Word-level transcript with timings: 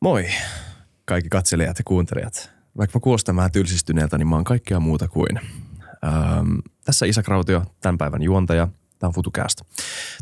Moi 0.00 0.26
kaikki 1.04 1.28
katselijat 1.28 1.78
ja 1.78 1.84
kuuntelijat. 1.84 2.50
Vaikka 2.76 2.98
mä 2.98 3.02
kuulostan 3.02 3.36
vähän 3.36 3.52
tylsistyneeltä, 3.52 4.18
niin 4.18 4.28
mä 4.28 4.34
oon 4.34 4.44
kaikkea 4.44 4.80
muuta 4.80 5.08
kuin. 5.08 5.40
Ähm, 6.04 6.58
tässä 6.84 7.06
Isak 7.06 7.28
Rautio, 7.28 7.62
tämän 7.80 7.98
päivän 7.98 8.22
juontaja. 8.22 8.68
Tämä 8.98 9.08
on 9.08 9.14
FutuCast. 9.14 9.60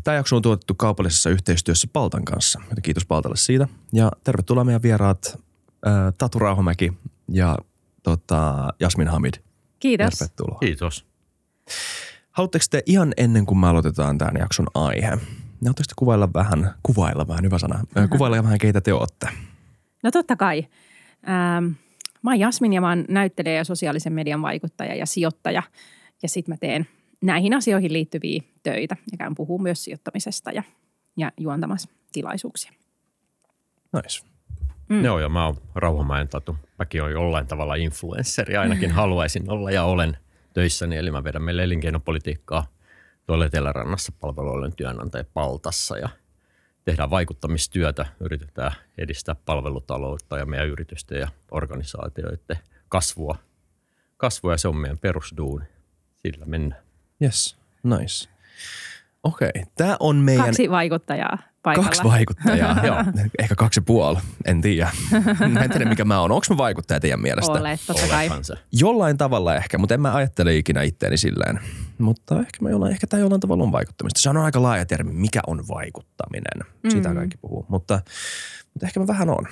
Tämä 0.03 0.17
jakso 0.17 0.35
on 0.35 0.41
tuotettu 0.41 0.75
kaupallisessa 0.75 1.29
yhteistyössä 1.29 1.87
Paltan 1.93 2.25
kanssa. 2.25 2.61
Joten 2.69 2.81
kiitos 2.81 3.05
Paltalle 3.05 3.37
siitä. 3.37 3.67
Ja 3.93 4.11
tervetuloa 4.23 4.63
meidän 4.63 4.81
vieraat 4.81 5.39
äh, 5.87 5.93
Tatu 6.17 6.39
Rauhamäki 6.39 6.93
ja 7.31 7.57
tota, 8.03 8.73
Jasmin 8.79 9.07
Hamid. 9.07 9.33
Kiitos. 9.79 10.19
Tervetuloa. 10.19 10.59
Kiitos. 10.59 11.05
Haluatteko 12.31 12.65
te 12.69 12.83
ihan 12.85 13.13
ennen 13.17 13.45
kuin 13.45 13.57
me 13.57 13.67
aloitetaan 13.67 14.17
tämän 14.17 14.35
jakson 14.39 14.67
aihe, 14.73 15.15
niin 15.15 15.19
haluatteko 15.61 15.87
te 15.87 15.93
kuvailla 15.95 16.33
vähän, 16.33 16.73
kuvailla 16.83 17.27
vähän, 17.27 17.45
hyvä 17.45 17.59
sana, 17.59 17.79
äh, 17.97 18.09
kuvailla 18.09 18.43
vähän 18.43 18.57
keitä 18.57 18.81
te 18.81 18.93
olette? 18.93 19.29
No 20.03 20.11
totta 20.11 20.35
kai. 20.35 20.65
Ähm, 21.29 21.65
mä 22.21 22.31
oon 22.31 22.39
Jasmin 22.39 22.73
ja 22.73 22.81
mä 22.81 22.89
oon 22.89 23.05
näyttelijä 23.09 23.55
ja 23.55 23.63
sosiaalisen 23.63 24.13
median 24.13 24.41
vaikuttaja 24.41 24.95
ja 24.95 25.05
sijoittaja. 25.05 25.63
Ja 26.23 26.29
sit 26.29 26.47
mä 26.47 26.57
teen 26.57 26.87
näihin 27.21 27.53
asioihin 27.53 27.93
liittyviä 27.93 28.41
töitä 28.63 28.95
ja 29.11 29.17
käyn 29.17 29.35
puhuu 29.35 29.59
myös 29.59 29.83
sijoittamisesta 29.83 30.51
ja, 30.51 30.63
ja 31.17 31.31
juontamassa 31.37 31.89
tilaisuuksia. 32.11 32.71
Nice. 33.93 34.25
Mm. 34.89 35.05
Joo, 35.05 35.19
ja 35.19 35.29
mä 35.29 35.45
oon 35.45 35.57
Rauhamäen 35.75 36.27
Tatu. 36.27 36.57
Mäkin 36.79 37.03
on 37.03 37.11
jollain 37.11 37.47
tavalla 37.47 37.75
influensseri, 37.75 38.57
ainakin 38.57 38.91
haluaisin 39.01 39.49
olla 39.49 39.71
ja 39.71 39.83
olen 39.83 40.17
töissäni. 40.53 40.97
Eli 40.97 41.11
mä 41.11 41.23
vedän 41.23 41.43
meille 41.43 41.63
elinkeinopolitiikkaa 41.63 42.67
tuolla 43.25 43.45
Etelärannassa 43.45 44.11
palveluiden 44.19 44.75
työnantaja 44.75 45.23
Paltassa 45.33 45.97
ja 45.97 46.09
tehdään 46.85 47.09
vaikuttamistyötä, 47.09 48.05
yritetään 48.19 48.71
edistää 48.97 49.35
palvelutaloutta 49.45 50.37
ja 50.37 50.45
meidän 50.45 50.67
yritysten 50.67 51.19
ja 51.19 51.27
organisaatioiden 51.51 52.57
kasvua. 52.89 53.37
Kasvua 54.17 54.51
ja 54.51 54.57
se 54.57 54.67
on 54.67 54.77
meidän 54.77 54.97
perusduuni. 54.97 55.65
Sillä 56.15 56.45
mennään. 56.45 56.81
Yes, 57.23 57.57
nice. 57.83 58.29
Okei, 59.23 59.49
okay. 59.49 59.63
tämä 59.75 59.97
on 59.99 60.15
meidän... 60.15 60.45
Kaksi 60.45 60.69
vaikuttajaa 60.69 61.37
paikalla. 61.63 61.89
Kaksi 61.89 62.03
vaikuttajaa, 62.03 62.79
joo. 62.87 63.03
Ehkä 63.39 63.55
kaksi 63.55 63.81
puoli, 63.81 64.19
en 64.45 64.61
tiedä. 64.61 64.89
Mä 65.49 65.59
en 65.59 65.69
tiedä 65.69 65.85
mikä 65.85 66.05
mä 66.05 66.21
oon. 66.21 66.31
Onko 66.31 66.45
mä 66.49 66.57
vaikuttaja 66.57 66.99
teidän 66.99 67.19
mielestä? 67.19 67.51
Olet, 67.51 67.79
totta 67.87 68.07
kai. 68.07 68.29
Jollain 68.71 69.17
tavalla 69.17 69.55
ehkä, 69.55 69.77
mutta 69.77 69.93
en 69.93 70.01
mä 70.01 70.15
ajattele 70.15 70.55
ikinä 70.55 70.81
itteeni 70.81 71.17
silleen. 71.17 71.59
Mutta 71.99 72.39
ehkä, 72.39 72.57
mä 72.61 72.69
jollain, 72.69 72.91
ehkä 72.91 73.07
tämä 73.07 73.21
jollain 73.21 73.41
tavalla 73.41 73.63
on 73.63 73.71
vaikuttamista. 73.71 74.19
Se 74.21 74.29
on 74.29 74.37
aika 74.37 74.61
laaja 74.61 74.85
termi, 74.85 75.13
mikä 75.13 75.39
on 75.47 75.67
vaikuttaminen. 75.67 76.65
Siitä 76.89 77.09
Mm. 77.09 77.15
kaikki 77.15 77.37
puhuu. 77.37 77.65
Mutta, 77.69 78.01
mutta 78.73 78.85
ehkä 78.85 78.99
mä 78.99 79.07
vähän 79.07 79.29
on. 79.29 79.45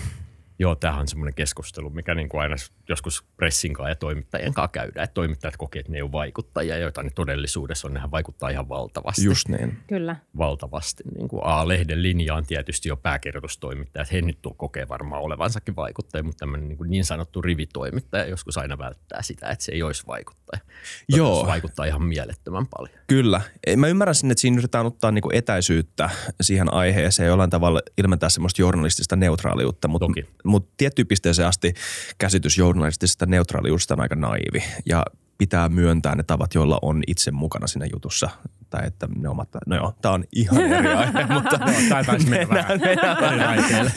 Joo, 0.60 0.76
tämähän 0.76 1.02
on 1.02 1.08
semmoinen 1.08 1.34
keskustelu, 1.34 1.90
mikä 1.90 2.16
niin 2.16 2.30
kuin 2.30 2.42
aina 2.42 2.56
joskus 2.90 3.24
pressin 3.38 3.74
kanssa 3.74 3.90
ja 3.90 3.96
toimittajien 3.96 4.54
kanssa 4.54 4.68
käydään. 4.68 5.04
Että 5.04 5.14
toimittajat 5.14 5.58
kokee, 5.58 5.80
että 5.80 5.92
ne 5.92 5.98
ei 5.98 6.02
ole 6.02 6.12
vaikuttajia, 6.12 6.78
joita 6.78 7.04
ne 7.04 7.10
todellisuudessa 7.16 7.88
on. 7.88 7.94
Nehän 7.94 8.12
vaikuttaa 8.12 8.50
ihan 8.50 8.70
valtavasti. 8.70 9.24
Just 9.24 9.48
niin. 9.48 9.78
Kyllä. 9.88 10.16
valtavasti. 10.38 11.04
Niin 11.16 11.28
kuin 11.28 11.42
A-lehden 11.44 12.04
linja 12.04 12.36
on 12.36 12.46
tietysti 12.46 12.90
jo 12.90 12.98
pääkirjoitustoimittaja, 12.98 14.02
että 14.02 14.16
he 14.16 14.22
nyt 14.22 14.42
tuo 14.42 14.54
kokee 14.54 14.88
varmaan 14.90 15.22
olevansakin 15.22 15.76
vaikuttaja, 15.76 16.24
mutta 16.24 16.40
tämmöinen 16.40 16.68
niin, 16.68 16.78
kuin 16.78 16.90
niin 16.90 17.06
sanottu 17.06 17.42
rivitoimittaja 17.42 18.26
joskus 18.26 18.58
aina 18.58 18.78
välttää 18.78 19.22
sitä, 19.22 19.48
että 19.48 19.66
se 19.66 19.72
ei 19.72 19.84
olisi 19.84 20.08
vaikuttaja. 20.08 20.60
Totta 20.60 21.18
Joo. 21.18 21.42
Se 21.42 21.48
vaikuttaa 21.48 21.86
ihan 21.86 22.04
mielettömän 22.04 22.68
paljon. 22.78 23.00
Kyllä. 23.08 23.42
Mä 23.76 23.88
ymmärrän 23.88 24.16
sinne, 24.16 24.32
että 24.32 24.42
siinä 24.42 24.58
yritetään 24.58 24.86
ottaa 24.86 25.12
niinku 25.12 25.30
etäisyyttä 25.34 26.10
siihen 26.42 26.74
aiheeseen 26.74 27.26
ja 27.26 27.30
jollain 27.30 27.50
tavalla 27.50 27.82
ilmentää 27.98 28.30
semmoista 28.30 28.62
journalistista 28.62 29.16
neutraaliutta, 29.16 29.88
mutta 29.88 30.08
Toki. 30.08 30.26
Mut 30.48 30.78
tiettyyn 30.78 31.08
pisteeseen 31.08 31.48
asti 31.48 31.74
käsitys 32.18 32.58
journalistisesta 32.58 33.26
neutraaliudesta 33.26 33.94
on 33.94 34.02
aika 34.02 34.16
naivi 34.16 34.64
ja 34.86 35.06
pitää 35.38 35.70
myöntää 35.70 36.16
ne 36.16 36.24
tavat, 36.24 36.56
joilla 36.56 36.80
on 36.82 37.04
itse 37.08 37.32
mukana 37.32 37.68
siinä 37.68 37.88
jutussa. 37.94 38.30
Tai 38.70 38.88
että 38.88 39.08
ne 39.18 39.30
omat, 39.30 39.50
no 39.66 39.76
joo, 39.76 39.94
tää 40.02 40.12
on 40.12 40.24
ihan 40.36 40.62
eri 40.62 40.88
aihe, 40.88 41.26
mutta 41.34 41.60
taisi 42.06 42.30
mennä 42.30 42.56
vähän. 42.56 42.80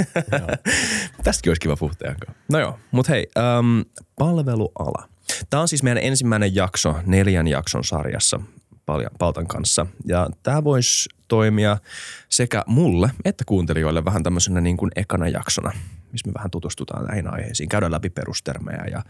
Tästäkin 1.24 1.50
olisi 1.50 1.60
kiva 1.60 1.76
puhua 1.76 1.94
kanssa. 2.00 2.34
No 2.48 2.58
joo, 2.58 2.78
mutta 2.90 3.12
hei, 3.12 3.26
äm, 3.38 3.84
palveluala. 4.18 5.08
Tämä 5.50 5.60
on 5.60 5.68
siis 5.68 5.82
meidän 5.82 6.02
ensimmäinen 6.02 6.54
jakso 6.54 6.96
neljän 7.06 7.48
jakson 7.48 7.84
sarjassa 7.84 8.40
Paltan 9.18 9.46
kanssa. 9.46 9.86
Ja 10.06 10.28
tämä 10.42 10.64
voisi 10.64 11.08
toimia 11.30 11.76
sekä 12.28 12.64
mulle 12.66 13.10
että 13.24 13.44
kuuntelijoille 13.46 14.04
vähän 14.04 14.22
tämmöisenä 14.22 14.60
niin 14.60 14.76
kuin 14.76 14.90
ekana 14.96 15.28
jaksona, 15.28 15.72
missä 16.12 16.28
me 16.28 16.34
vähän 16.34 16.50
tutustutaan 16.50 17.04
näihin 17.04 17.34
aiheisiin, 17.34 17.68
käydään 17.68 17.92
läpi 17.92 18.10
perustermejä 18.10 18.84
ja 18.90 19.02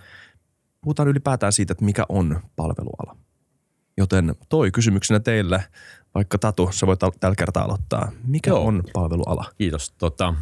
puhutaan 0.80 1.08
ylipäätään 1.08 1.52
siitä, 1.52 1.72
että 1.72 1.84
mikä 1.84 2.04
on 2.08 2.40
palveluala. 2.56 3.16
Joten 3.96 4.34
toi 4.48 4.70
kysymyksenä 4.70 5.20
teille, 5.20 5.64
vaikka 6.14 6.38
Tatu, 6.38 6.68
sä 6.72 6.86
voit 6.86 7.00
tällä 7.20 7.36
kertaa 7.36 7.64
aloittaa. 7.64 8.12
Mikä 8.26 8.50
Joo. 8.50 8.66
on 8.66 8.82
palveluala? 8.92 9.44
Kiitos. 9.58 9.90
Tota, 9.90 10.34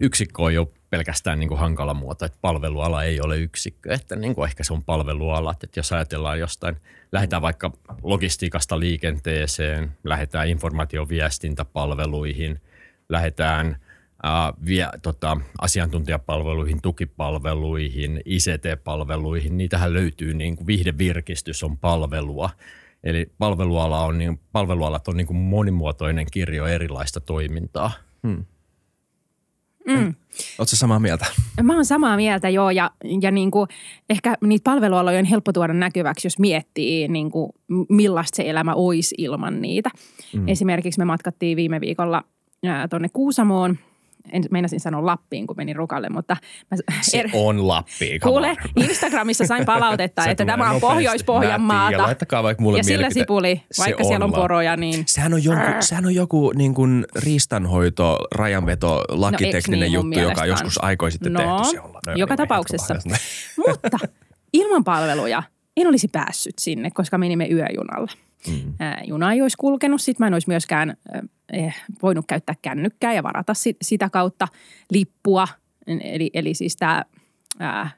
yksikkö 0.00 0.42
on 0.42 0.54
jo 0.54 0.72
pelkästään 0.90 1.38
niin 1.38 1.48
kuin 1.48 1.60
hankala 1.60 1.94
muoto, 1.94 2.24
että 2.24 2.38
palveluala 2.40 3.04
ei 3.04 3.20
ole 3.20 3.38
yksikkö, 3.38 3.94
että 3.94 4.16
niin 4.16 4.34
kuin 4.34 4.48
ehkä 4.48 4.64
se 4.64 4.72
on 4.72 4.84
palvelualat. 4.84 5.64
Että 5.64 5.78
jos 5.78 5.92
ajatellaan 5.92 6.38
jostain, 6.38 6.76
lähdetään 7.12 7.42
vaikka 7.42 7.72
logistiikasta 8.02 8.80
liikenteeseen, 8.80 9.92
lähdetään 10.04 10.48
informaatioviestintäpalveluihin, 10.48 12.60
lähdetään 13.08 13.76
ää, 14.22 14.52
vie, 14.66 14.88
tota, 15.02 15.36
asiantuntijapalveluihin, 15.60 16.82
tukipalveluihin, 16.82 18.22
ICT-palveluihin, 18.24 19.56
niitähän 19.56 19.92
löytyy 19.92 20.34
niin 20.34 20.56
kuin 20.56 20.66
viihdevirkistys 20.66 21.62
on 21.62 21.78
palvelua. 21.78 22.50
Eli 23.04 23.32
palveluala 23.38 24.04
on, 24.04 24.18
niin, 24.18 24.40
palvelualat 24.52 25.08
on 25.08 25.16
niin 25.16 25.26
kuin 25.26 25.36
monimuotoinen 25.36 26.26
kirjo 26.32 26.66
erilaista 26.66 27.20
toimintaa. 27.20 27.92
Mm. 29.86 30.14
Oletko 30.58 30.76
samaa 30.76 30.98
mieltä? 30.98 31.26
Mä 31.62 31.74
oon 31.74 31.84
samaa 31.84 32.16
mieltä 32.16 32.48
joo 32.48 32.70
ja, 32.70 32.90
ja 33.20 33.30
niin 33.30 33.50
kuin, 33.50 33.68
ehkä 34.10 34.34
niitä 34.40 34.70
palvelualoja 34.70 35.18
on 35.18 35.24
helppo 35.24 35.52
tuoda 35.52 35.72
näkyväksi, 35.72 36.26
jos 36.26 36.38
miettii 36.38 37.08
niin 37.08 37.30
kuin, 37.30 37.52
millaista 37.88 38.36
se 38.36 38.50
elämä 38.50 38.74
olisi 38.74 39.14
ilman 39.18 39.60
niitä. 39.60 39.90
Mm. 40.32 40.48
Esimerkiksi 40.48 41.00
me 41.00 41.04
matkattiin 41.04 41.56
viime 41.56 41.80
viikolla 41.80 42.22
tuonne 42.90 43.08
Kuusamoon. 43.12 43.78
En, 44.32 44.44
meinasin 44.50 44.80
sanoa 44.80 45.06
Lappiin, 45.06 45.46
kun 45.46 45.56
menin 45.56 45.76
rukalle, 45.76 46.08
mutta 46.08 46.36
mä, 46.70 46.78
Se 47.00 47.24
on 47.32 47.68
Lappi. 47.68 48.18
kuule, 48.18 48.48
on. 48.48 48.84
Instagramissa 48.84 49.46
sain 49.46 49.64
palautetta, 49.64 50.24
että 50.30 50.44
tämä 50.44 50.70
on 50.70 50.80
Pohjois-Pohjanmaata. 50.80 52.02
laittakaa 52.02 52.42
vaikka 52.42 52.62
mulle 52.62 52.78
Ja 52.78 52.84
sillä 52.84 53.10
sipuli, 53.10 53.62
vaikka 53.78 54.04
siellä 54.04 54.24
on 54.24 54.32
poroja, 54.32 54.76
niin 54.76 55.04
Sehän 55.06 55.34
on, 55.34 55.44
joku, 55.44 55.60
sehän 55.80 56.06
on 56.06 56.14
joku 56.14 56.52
niin 56.54 56.74
kuin 56.74 57.06
riistanhoito, 57.16 58.18
rajanveto, 58.34 59.04
lakitekninen 59.08 59.80
niin 59.92 59.98
mun 59.98 60.06
juttu, 60.06 60.20
joka 60.20 60.40
mielestä 60.42 60.46
joskus 60.46 60.84
aikoi 60.84 61.12
sitten 61.12 61.32
No, 61.32 61.40
tehty. 61.40 61.70
Se 61.70 61.80
on, 61.80 61.90
no, 62.06 62.12
joka 62.16 62.32
me 62.32 62.36
tapauksessa. 62.36 62.94
Mutta 63.56 63.98
ilman 64.52 64.84
palveluja 64.84 65.42
en 65.76 65.86
olisi 65.86 66.08
päässyt 66.08 66.54
sinne, 66.58 66.90
koska 66.94 67.18
menimme 67.18 67.48
yöjunalla. 67.50 68.12
Mm. 68.48 68.74
Juna 69.04 69.32
ei 69.32 69.42
olisi 69.42 69.56
kulkenut, 69.56 70.00
sitten 70.00 70.24
mä 70.24 70.26
en 70.26 70.34
olisi 70.34 70.48
myöskään 70.48 70.96
eh, 71.52 71.76
voinut 72.02 72.24
käyttää 72.26 72.54
kännykkää 72.62 73.12
ja 73.12 73.22
varata 73.22 73.54
sit, 73.54 73.76
sitä 73.82 74.10
kautta 74.10 74.48
lippua. 74.90 75.48
Eli, 75.86 76.30
eli 76.34 76.54
siis 76.54 76.76
tämä 76.76 77.04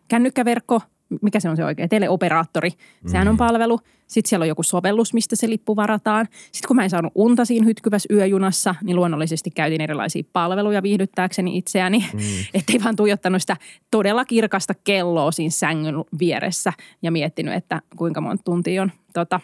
kännykkäverkko, 0.09 0.81
mikä 1.23 1.41
se 1.41 1.49
on 1.49 1.57
se 1.57 1.65
oikein, 1.65 1.89
teleoperaattori, 1.89 2.71
sehän 3.07 3.29
on 3.29 3.37
palvelu. 3.37 3.81
Sitten 4.07 4.29
siellä 4.29 4.45
on 4.45 4.49
joku 4.49 4.63
sovellus, 4.63 5.15
mistä 5.15 5.37
se 5.37 5.49
lippu 5.49 5.77
varataan. 5.77 6.27
Sitten 6.33 6.69
kun 6.69 6.77
mä 6.77 6.85
en 6.85 6.91
saanut 6.91 7.13
unta 7.15 7.45
siinä 7.45 7.67
hytkyvässä 7.67 8.15
yöjunassa, 8.15 8.75
niin 8.83 8.97
luonnollisesti 8.97 9.51
käytin 9.51 9.81
erilaisia 9.81 10.23
palveluja 10.33 10.83
viihdyttääkseni 10.83 11.59
itseäni. 11.59 11.99
Mm. 11.99 12.21
Ettei 12.55 12.85
vaan 12.85 12.97
tuijottanut 12.97 13.43
sitä 13.43 13.57
todella 13.91 14.25
kirkasta 14.25 14.75
kelloa 14.85 15.33
siinä 15.33 15.51
sängyn 15.51 15.95
vieressä 16.19 16.73
ja 17.03 17.11
miettinyt, 17.11 17.55
että 17.55 17.83
kuinka 17.97 18.21
monta 18.21 18.43
tuntia 18.45 18.83
on 18.83 18.93
tota, 19.15 19.41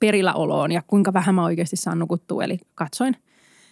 perillä 0.00 0.34
oloon 0.34 0.72
ja 0.72 0.82
kuinka 0.86 1.12
vähän 1.12 1.34
mä 1.34 1.44
oikeasti 1.44 1.76
saan 1.76 1.98
nukuttua. 1.98 2.44
Eli 2.44 2.58
katsoin 2.74 3.16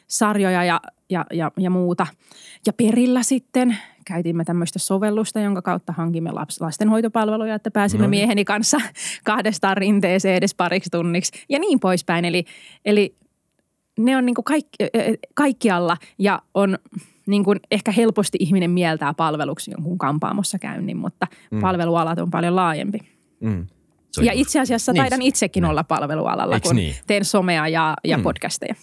sarjoja 0.07 0.65
ja, 0.65 0.81
ja, 1.11 1.25
ja, 1.33 1.51
ja 1.59 1.71
muuta. 1.71 2.07
Ja 2.67 2.73
perillä 2.73 3.23
sitten 3.23 3.77
käytimme 4.05 4.45
tämmöistä 4.45 4.79
sovellusta, 4.79 5.41
jonka 5.41 5.63
kautta 5.63 5.93
hankimme 5.93 6.31
laps, 6.31 6.61
lastenhoitopalveluja, 6.61 7.55
että 7.55 7.71
pääsimme 7.71 8.07
No 8.07 8.11
niin. 8.11 8.21
mieheni 8.21 8.45
kanssa 8.45 8.81
kahdestaan 9.25 9.77
rinteeseen 9.77 10.37
edes 10.37 10.55
pariksi 10.55 10.91
tunniksi 10.91 11.45
ja 11.49 11.59
niin 11.59 11.81
poispäin. 11.81 12.25
Eli, 12.25 12.45
eli 12.85 13.17
ne 13.99 14.17
on 14.17 14.27
niin 14.27 14.35
kuin 14.35 14.45
kaikki, 14.45 14.77
kaikkialla 15.35 15.97
ja 16.19 16.43
on 16.55 16.79
niin 17.27 17.45
kuin 17.45 17.61
ehkä 17.71 17.93
helposti 17.93 18.39
ihminen 18.41 18.71
mieltää 18.71 19.15
palveluksi 19.15 19.71
jonkun 19.71 19.99
kampaamossa 19.99 20.59
käynnin, 20.59 20.97
mutta 20.97 21.27
mm. 21.51 21.61
palvelualat 21.61 22.19
on 22.19 22.31
paljon 22.31 22.57
laajempi. 22.57 22.99
Mm. 23.41 23.67
Ja 24.20 24.32
just- 24.32 24.41
itse 24.41 24.61
asiassa 24.61 24.93
Niin, 24.93 25.03
taidan 25.03 25.23
itsekin 25.23 25.62
niin. 25.62 25.70
olla 25.70 25.85
palvelualalla, 25.85 26.55
Eiks 26.55 26.69
kun 26.69 26.76
niin? 26.76 26.94
teen 27.06 27.25
somea 27.25 27.69
ja, 27.69 27.94
ja 28.05 28.17
Mm. 28.17 28.23
podcasteja. 28.23 28.75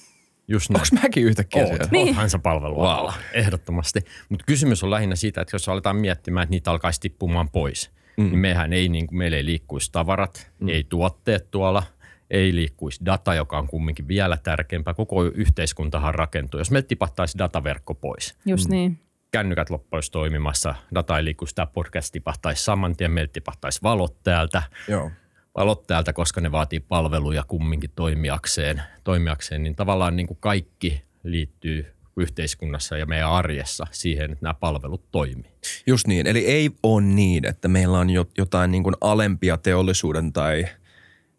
Just 0.48 0.70
näin. 0.70 0.82
Onko 0.82 1.02
mäkin 1.04 1.24
yhtäkkiä 1.24 1.62
Oot, 1.62 1.70
siellä? 1.70 1.88
Niin. 1.92 2.08
oothan 2.08 2.30
sä 2.30 2.40
palvelualalla, 2.40 3.12
Wow. 3.12 3.22
ehdottomasti. 3.34 4.00
Mutta 4.30 4.46
kysymys 4.46 4.84
on 4.84 4.92
lähinnä 4.92 5.16
siitä, 5.16 5.42
että 5.42 5.56
jos 5.56 5.70
aletaan 5.70 5.96
miettimään, 5.96 6.44
että 6.44 6.52
niitä 6.52 6.72
alkaisi 6.72 7.02
tippumaan 7.02 7.50
pois, 7.50 7.92
mm. 8.18 8.24
niin 8.24 8.40
mehän 8.40 8.74
ei, 8.74 8.90
niin 8.90 9.08
kuin, 9.08 9.18
meillä 9.18 9.38
ei 9.38 9.46
liikkuisi 9.46 9.92
tavarat, 9.92 10.52
mm. 10.60 10.70
ei 10.70 10.84
tuotteet 10.90 11.52
tuolla, 11.52 11.84
ei 12.32 12.56
liikkuisi 12.56 13.06
data, 13.06 13.34
joka 13.34 13.58
on 13.58 13.68
kumminkin 13.68 14.08
vielä 14.08 14.38
tärkeämpää. 14.38 14.94
Koko 14.94 15.24
yhteiskuntahan 15.24 16.16
rakentuu. 16.16 16.60
Jos 16.60 16.72
meiltä 16.72 16.88
tipahtaisi 16.88 17.38
dataverkko 17.38 17.94
pois, 17.94 18.36
Just 18.46 18.68
Mm. 18.68 18.72
niin. 18.72 19.00
Kännykät 19.32 19.70
loppuisi 19.70 20.12
toimimassa, 20.12 20.76
data 20.96 21.18
ei 21.18 21.24
liikkuisi, 21.24 21.56
tämä 21.56 21.66
podcast 21.66 22.12
tipahtaisi 22.12 22.64
saman 22.64 22.96
tien, 22.96 23.12
meiltä 23.12 23.34
tipahtaisi 23.34 23.80
valot 23.84 24.24
täältä, 24.24 24.64
Joo. 24.88 25.12
valot 25.58 25.88
täältä, 25.88 26.14
koska 26.14 26.42
ne 26.42 26.52
vaatii 26.52 26.80
palveluja 26.80 27.44
kumminkin 27.48 27.92
toimijakseen, 27.96 28.82
toimijakseen 29.04 29.64
niin 29.64 29.76
tavallaan 29.76 30.16
niin 30.16 30.28
kuin 30.28 30.38
kaikki 30.42 31.04
liittyy 31.24 31.94
yhteiskunnassa 32.18 32.98
ja 32.98 33.06
meidän 33.06 33.32
arjessa 33.32 33.88
siihen, 33.92 34.32
että 34.32 34.44
nämä 34.46 34.54
palvelut 34.54 35.12
toimii. 35.12 35.52
Just 35.88 36.08
niin. 36.08 36.28
Eli 36.28 36.46
ei 36.46 36.70
ole 36.84 37.02
niin, 37.02 37.46
että 37.46 37.68
meillä 37.68 38.00
on 38.00 38.10
jo, 38.10 38.26
jotain 38.38 38.72
niin 38.72 38.84
kuin 38.84 38.96
alempia 39.02 39.58
teollisuuden 39.58 40.34
tai 40.34 40.66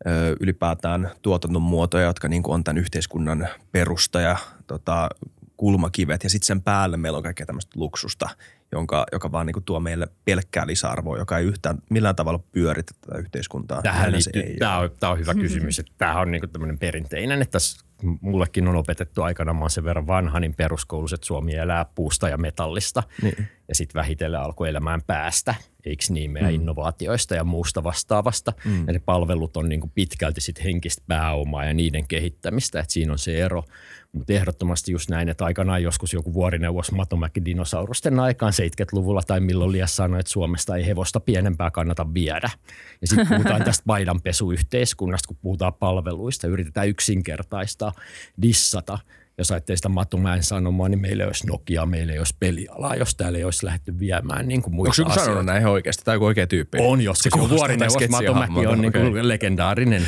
ö, 0.06 0.36
ylipäätään 0.40 1.10
tuotannon 1.22 1.62
muotoja, 1.62 2.04
jotka 2.04 2.28
niin 2.28 2.42
kuin 2.42 2.54
on 2.54 2.64
tämän 2.64 2.78
yhteiskunnan 2.78 3.48
perusta 3.72 4.20
ja 4.20 4.36
tota, 4.66 5.08
kulmakivet. 5.60 6.24
Ja 6.24 6.30
sitten 6.30 6.46
sen 6.46 6.62
päälle 6.62 6.96
meillä 6.96 7.16
on 7.16 7.22
kaikkea 7.22 7.46
tämmöistä 7.46 7.72
luksusta, 7.80 8.28
jonka, 8.72 9.06
joka 9.12 9.32
vaan 9.32 9.46
niin 9.46 9.64
tuo 9.64 9.80
meille 9.80 10.08
pelkkää 10.24 10.66
lisäarvoa, 10.66 11.18
joka 11.18 11.38
ei 11.38 11.44
yhtään 11.44 11.78
millään 11.90 12.16
tavalla 12.16 12.40
pyöritä 12.52 12.92
tätä 13.00 13.18
yhteiskuntaa. 13.18 13.82
Tähän 13.82 14.12
liittyy, 14.12 14.42
ei 14.42 14.56
tämä 14.58 14.78
on, 14.78 14.90
tämä 15.00 15.12
on 15.12 15.18
hyvä 15.18 15.34
kysymys, 15.44 15.78
että 15.78 15.92
tämähän 15.98 16.22
on 16.22 16.30
niin 16.30 16.50
tämmöinen 16.52 16.78
perinteinen, 16.78 17.42
että 17.42 17.52
tässä 17.52 17.84
mullekin 18.20 18.68
on 18.68 18.76
opetettu 18.76 19.22
aikana, 19.22 19.52
mä 19.52 19.60
oon 19.60 19.70
sen 19.70 19.84
verran 19.84 20.06
vanha, 20.06 20.40
niin 20.40 20.54
peruskoulussa, 20.54 21.14
että 21.14 21.26
Suomi 21.26 21.54
elää 21.54 21.84
puusta 21.94 22.28
ja 22.28 22.38
metallista. 22.38 23.02
Niin. 23.22 23.48
Ja 23.68 23.74
sitten 23.74 24.00
vähitellen 24.00 24.40
alkoi 24.40 24.68
elämään 24.68 25.02
päästä, 25.02 25.54
eikö 25.84 26.04
niin, 26.08 26.30
meidän 26.30 26.50
mm. 26.50 26.54
innovaatioista 26.54 27.34
ja 27.34 27.44
muusta 27.44 27.84
vastaavasta. 27.84 28.52
Mm. 28.64 28.86
Ja 28.86 28.92
ne 28.92 28.98
palvelut 28.98 29.56
on 29.56 29.68
niin 29.68 29.80
kuin 29.80 29.92
pitkälti 29.94 30.40
sit 30.40 30.64
henkistä 30.64 31.02
pääomaa 31.06 31.64
ja 31.64 31.74
niiden 31.74 32.08
kehittämistä, 32.08 32.80
että 32.80 32.92
siinä 32.92 33.12
on 33.12 33.18
se 33.18 33.42
ero. 33.42 33.64
Mutta 34.12 34.32
ehdottomasti 34.32 34.92
just 34.92 35.10
näin, 35.10 35.28
että 35.28 35.44
aikanaan 35.44 35.82
joskus 35.82 36.12
joku 36.12 36.34
vuorineuvos 36.34 36.92
Matomäki 36.92 37.44
dinosaurusten 37.44 38.20
aikaan 38.20 38.52
70-luvulla 38.52 39.22
tai 39.26 39.40
milloin 39.40 39.72
liian 39.72 39.88
sanoi, 39.88 40.20
että 40.20 40.32
Suomesta 40.32 40.76
ei 40.76 40.86
hevosta 40.86 41.20
pienempää 41.20 41.70
kannata 41.70 42.14
viedä. 42.14 42.50
Ja 43.00 43.06
sitten 43.06 43.26
puhutaan 43.28 43.64
tästä 43.70 43.82
paidanpesuyhteiskunnasta, 43.86 45.26
kun 45.26 45.36
puhutaan 45.42 45.74
palveluista, 45.74 46.46
yritetään 46.46 46.88
yksinkertaistaa, 46.88 47.92
dissata. 48.42 48.98
Jos 49.40 49.50
ajattelee 49.50 49.76
sitä 49.76 49.88
Matumäen 49.88 50.42
sanomaa, 50.42 50.88
niin 50.88 51.00
meillä 51.00 51.22
ei 51.22 51.26
olisi 51.26 51.46
Nokia, 51.46 51.86
meillä 51.86 52.12
ei 52.12 52.18
olisi 52.18 52.36
pelialaa, 52.40 52.96
jos 52.96 53.14
täällä 53.14 53.38
ei 53.38 53.44
olisi 53.44 53.66
lähdetty 53.66 53.98
viemään 53.98 54.48
niin 54.48 54.62
kuin 54.62 54.74
muita 54.74 55.02
Onko 55.02 55.12
joku 55.12 55.24
sanonut 55.24 55.46
näin 55.46 55.60
ihan 55.60 55.72
oikeasti? 55.72 56.04
Tai 56.04 56.16
joku 56.16 56.24
oikea 56.24 56.46
tyyppi? 56.46 56.78
On 56.80 57.00
joskus. 57.00 57.22
Se 57.22 57.30
kuulostaa 57.30 57.58
vuorineuvos 57.58 57.94
sketsihahmolta, 57.94 58.70
on 58.70 58.80
niin 58.80 58.92
kuin 58.92 59.28
legendaarinen, 59.28 60.02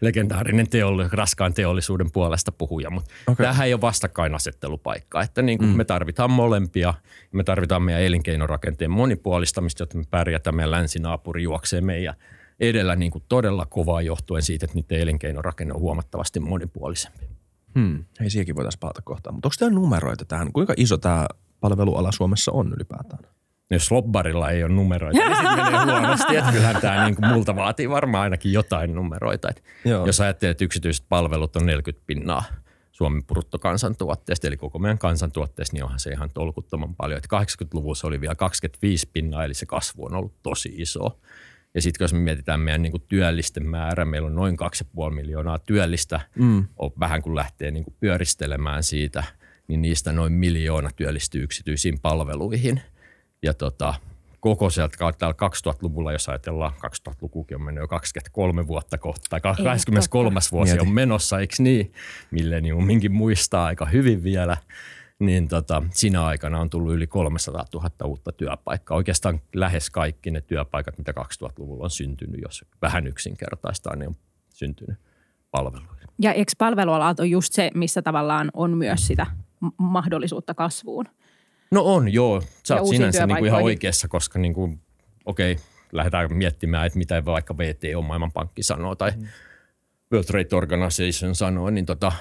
legendaarinen 0.00 0.68
teolli, 0.68 1.04
raskaan 1.12 1.54
teollisuuden 1.54 2.10
puolesta 2.12 2.52
puhuja, 2.52 2.90
mutta 2.90 3.10
okay. 3.26 3.44
tämähän 3.44 3.66
ei 3.66 3.74
ole 3.74 3.80
vastakkainasettelupaikka. 3.80 5.22
Että 5.22 5.42
niin 5.42 5.58
kuin 5.58 5.70
mm. 5.70 5.76
me 5.76 5.84
tarvitaan 5.84 6.30
molempia. 6.30 6.94
Me 7.32 7.44
tarvitaan 7.44 7.82
meidän 7.82 8.02
elinkeinorakenteen 8.02 8.90
monipuolistamista, 8.90 9.82
jotta 9.82 9.98
me 9.98 10.04
pärjätään. 10.10 10.56
Meidän 10.56 10.70
länsinaapuri 10.70 11.42
juoksee 11.42 11.80
meidän 11.80 12.14
edellä 12.60 12.96
niin 12.96 13.12
kuin 13.12 13.24
todella 13.28 13.66
kovaa 13.66 14.02
johtuen 14.02 14.42
siitä, 14.42 14.64
että 14.64 14.74
niiden 14.74 15.00
elinkeinorakenne 15.00 15.74
on 15.74 15.80
huomattavasti 15.80 16.40
monipuolisempi. 16.40 17.33
Hmm. 17.74 18.04
Hei, 18.20 18.30
siihenkin 18.30 18.56
voitaisiin 18.56 18.80
palata 18.80 19.02
kohtaan. 19.02 19.34
Mutta 19.34 19.46
onko 19.46 19.54
teillä 19.58 19.74
numeroita 19.74 20.24
tähän? 20.24 20.52
Kuinka 20.52 20.74
iso 20.76 20.98
tämä 20.98 21.26
palveluala 21.60 22.12
Suomessa 22.12 22.52
on 22.52 22.72
ylipäätään? 22.76 23.24
Jos 23.70 23.92
lobbarilla 23.92 24.50
ei 24.50 24.64
ole 24.64 24.72
numeroita, 24.72 25.18
niin 25.18 25.36
sitten 25.36 25.56
menee 25.56 25.84
huonosti. 25.84 26.36
Että 26.36 26.52
kyllähän 26.52 26.80
tämä 26.80 27.04
niin 27.04 27.16
kuin 27.16 27.28
multa 27.28 27.56
vaatii 27.56 27.90
varmaan 27.90 28.22
ainakin 28.22 28.52
jotain 28.52 28.94
numeroita. 28.94 29.48
Et 29.48 29.62
Joo. 29.84 30.06
jos 30.06 30.20
ajattelee, 30.20 30.50
että 30.50 30.64
yksityiset 30.64 31.04
palvelut 31.08 31.56
on 31.56 31.66
40 31.66 32.06
pinnaa 32.06 32.44
Suomen 32.92 33.24
bruttokansantuotteesta, 33.24 34.46
eli 34.46 34.56
koko 34.56 34.78
meidän 34.78 34.98
kansantuotteesta, 34.98 35.76
niin 35.76 35.84
onhan 35.84 36.00
se 36.00 36.10
ihan 36.10 36.30
tolkuttoman 36.34 36.94
paljon. 36.94 37.18
Et 37.18 37.26
80-luvussa 37.26 38.06
oli 38.06 38.20
vielä 38.20 38.34
25 38.34 39.10
pinnaa, 39.12 39.44
eli 39.44 39.54
se 39.54 39.66
kasvu 39.66 40.04
on 40.04 40.14
ollut 40.14 40.42
tosi 40.42 40.74
iso. 40.76 41.18
Ja 41.74 41.82
sitten 41.82 42.04
jos 42.04 42.12
me 42.12 42.18
mietitään 42.18 42.60
meidän 42.60 42.82
niin 42.82 42.90
kuin 42.90 43.04
työllisten 43.08 43.68
määrä, 43.68 44.04
meillä 44.04 44.26
on 44.26 44.34
noin 44.34 44.56
2,5 45.08 45.14
miljoonaa 45.14 45.58
työllistä, 45.58 46.20
mm. 46.38 46.64
on 46.76 46.90
vähän 47.00 47.22
kun 47.22 47.36
lähtee 47.36 47.70
niin 47.70 47.84
kuin 47.84 47.96
pyöristelemään 48.00 48.82
siitä, 48.82 49.24
niin 49.68 49.82
niistä 49.82 50.12
noin 50.12 50.32
miljoona 50.32 50.90
työllistyy 50.96 51.42
yksityisiin 51.42 51.98
palveluihin. 52.00 52.80
Ja 53.42 53.54
tota, 53.54 53.94
koko 54.40 54.70
sieltä 54.70 54.96
täällä 55.18 55.36
2000-luvulla, 55.72 56.12
jos 56.12 56.28
ajatellaan, 56.28 56.72
2000-lukukin 56.72 57.56
on 57.56 57.62
mennyt 57.62 57.82
jo 57.82 57.88
23 57.88 58.66
vuotta 58.66 58.98
kohta, 58.98 59.26
tai 59.30 59.40
23. 59.40 60.40
vuosi 60.52 60.72
Mieti. 60.72 60.86
on 60.86 60.94
menossa, 60.94 61.38
eikö 61.38 61.54
niin? 61.58 61.92
Millenniuminkin 62.30 63.12
muistaa 63.12 63.64
aika 63.64 63.86
hyvin 63.86 64.22
vielä. 64.22 64.56
Niin 65.26 65.48
tota, 65.48 65.82
siinä 65.90 66.24
aikana 66.24 66.60
on 66.60 66.70
tullut 66.70 66.94
yli 66.94 67.06
300 67.06 67.64
000 67.74 67.90
uutta 68.04 68.32
työpaikkaa. 68.32 68.96
Oikeastaan 68.96 69.40
lähes 69.54 69.90
kaikki 69.90 70.30
ne 70.30 70.40
työpaikat, 70.40 70.98
mitä 70.98 71.12
2000-luvulla 71.12 71.84
on 71.84 71.90
syntynyt, 71.90 72.40
jos 72.42 72.64
vähän 72.82 73.06
yksinkertaistaan, 73.06 73.98
niin 73.98 74.08
on 74.08 74.16
syntynyt 74.54 74.98
palveluihin. 75.50 76.08
Ja 76.18 76.32
eikö 76.32 76.52
palvelualat 76.58 77.20
on 77.20 77.30
just 77.30 77.52
se, 77.52 77.70
missä 77.74 78.02
tavallaan 78.02 78.50
on 78.54 78.78
myös 78.78 79.06
sitä 79.06 79.26
m- 79.60 79.66
mahdollisuutta 79.78 80.54
kasvuun? 80.54 81.04
No 81.70 81.82
on, 81.82 82.12
joo. 82.12 82.42
Sä 82.64 82.74
Ja 82.74 82.80
oot 82.80 82.90
sinänsä 82.90 83.26
niin 83.26 83.38
kuin 83.38 83.48
ihan 83.48 83.62
oikeassa, 83.62 84.08
koska 84.08 84.38
niin 84.38 84.54
kuin, 84.54 84.80
okei, 85.24 85.56
lähdetään 85.92 86.36
miettimään, 86.36 86.86
että 86.86 86.98
mitä 86.98 87.24
vaikka 87.24 87.58
VTO 87.58 88.02
maailmanpankki 88.02 88.62
sanoo 88.62 88.94
tai 88.94 89.10
mm. 89.16 89.26
World 90.12 90.26
Trade 90.26 90.56
Organization 90.56 91.34
sanoo, 91.34 91.70
niin 91.70 91.86
tota, 91.86 92.12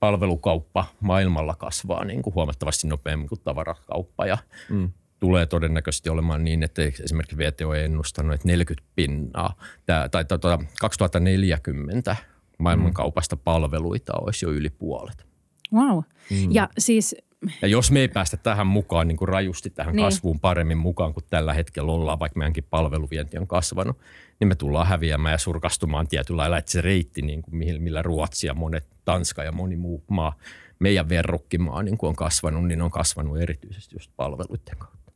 palvelukauppa 0.00 0.84
maailmalla 1.00 1.54
kasvaa 1.54 2.04
niin 2.04 2.22
kuin 2.22 2.34
huomattavasti 2.34 2.86
nopeammin 2.88 3.28
kuin 3.28 3.40
tavarakauppa 3.44 4.26
ja 4.26 4.38
mm. 4.70 4.90
tulee 5.20 5.46
todennäköisesti 5.46 6.10
olemaan 6.10 6.44
niin, 6.44 6.62
että 6.62 6.82
esimerkiksi 7.04 7.36
VTO 7.36 7.68
on 7.68 7.76
ennustanut, 7.76 8.34
että 8.34 8.48
40 8.48 8.88
pinnaa 8.96 9.54
tää, 9.86 10.08
tai 10.08 10.24
tota, 10.24 10.58
2040 10.80 12.16
maailmankaupasta 12.58 13.36
palveluita 13.36 14.12
olisi 14.20 14.44
jo 14.44 14.50
yli 14.52 14.70
puolet. 14.70 15.26
Wow. 15.74 15.98
Mm. 16.30 16.52
Ja 16.52 16.68
siis 16.78 17.16
Ja 17.62 17.68
jos 17.68 17.90
me 17.90 18.00
ei 18.00 18.08
päästä 18.08 18.36
tähän 18.36 18.66
mukaan 18.66 19.08
niin 19.08 19.16
kuin 19.16 19.28
rajusti 19.28 19.70
tähän 19.70 19.96
Niin. 19.96 20.04
kasvuun 20.04 20.40
paremmin 20.40 20.78
mukaan 20.78 21.14
kuin 21.14 21.24
tällä 21.30 21.54
hetkellä 21.54 21.92
ollaan, 21.92 22.18
vaikka 22.18 22.38
meidänkin 22.38 22.64
palveluvienti 22.70 23.38
on 23.38 23.46
kasvanut, 23.46 23.98
niin 24.40 24.48
me 24.48 24.54
tullaan 24.54 24.86
häviämään 24.86 25.32
ja 25.32 25.38
surkastumaan 25.38 26.08
tietyllä 26.08 26.40
lailla, 26.40 26.58
että 26.58 26.70
se 26.70 26.80
reitti, 26.80 27.22
niin 27.22 27.42
kuin 27.42 27.54
millä 27.82 28.02
Ruotsi 28.02 28.46
ja 28.46 28.54
monet, 28.54 28.86
Tanska 29.10 29.44
ja 29.44 29.52
moni 29.52 29.76
muu 29.76 30.04
maa, 30.10 30.32
meidän 30.78 31.08
verrokkimaa 31.08 31.82
niin 31.82 31.98
kuin 31.98 32.08
on 32.08 32.16
kasvanut, 32.16 32.66
niin 32.66 32.82
on 32.82 32.90
kasvanut 32.90 33.40
erityisesti 33.40 33.94
just 33.94 34.10
palveluiden 34.16 34.78
kautta. 34.78 35.12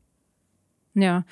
Joo. 0.97 1.23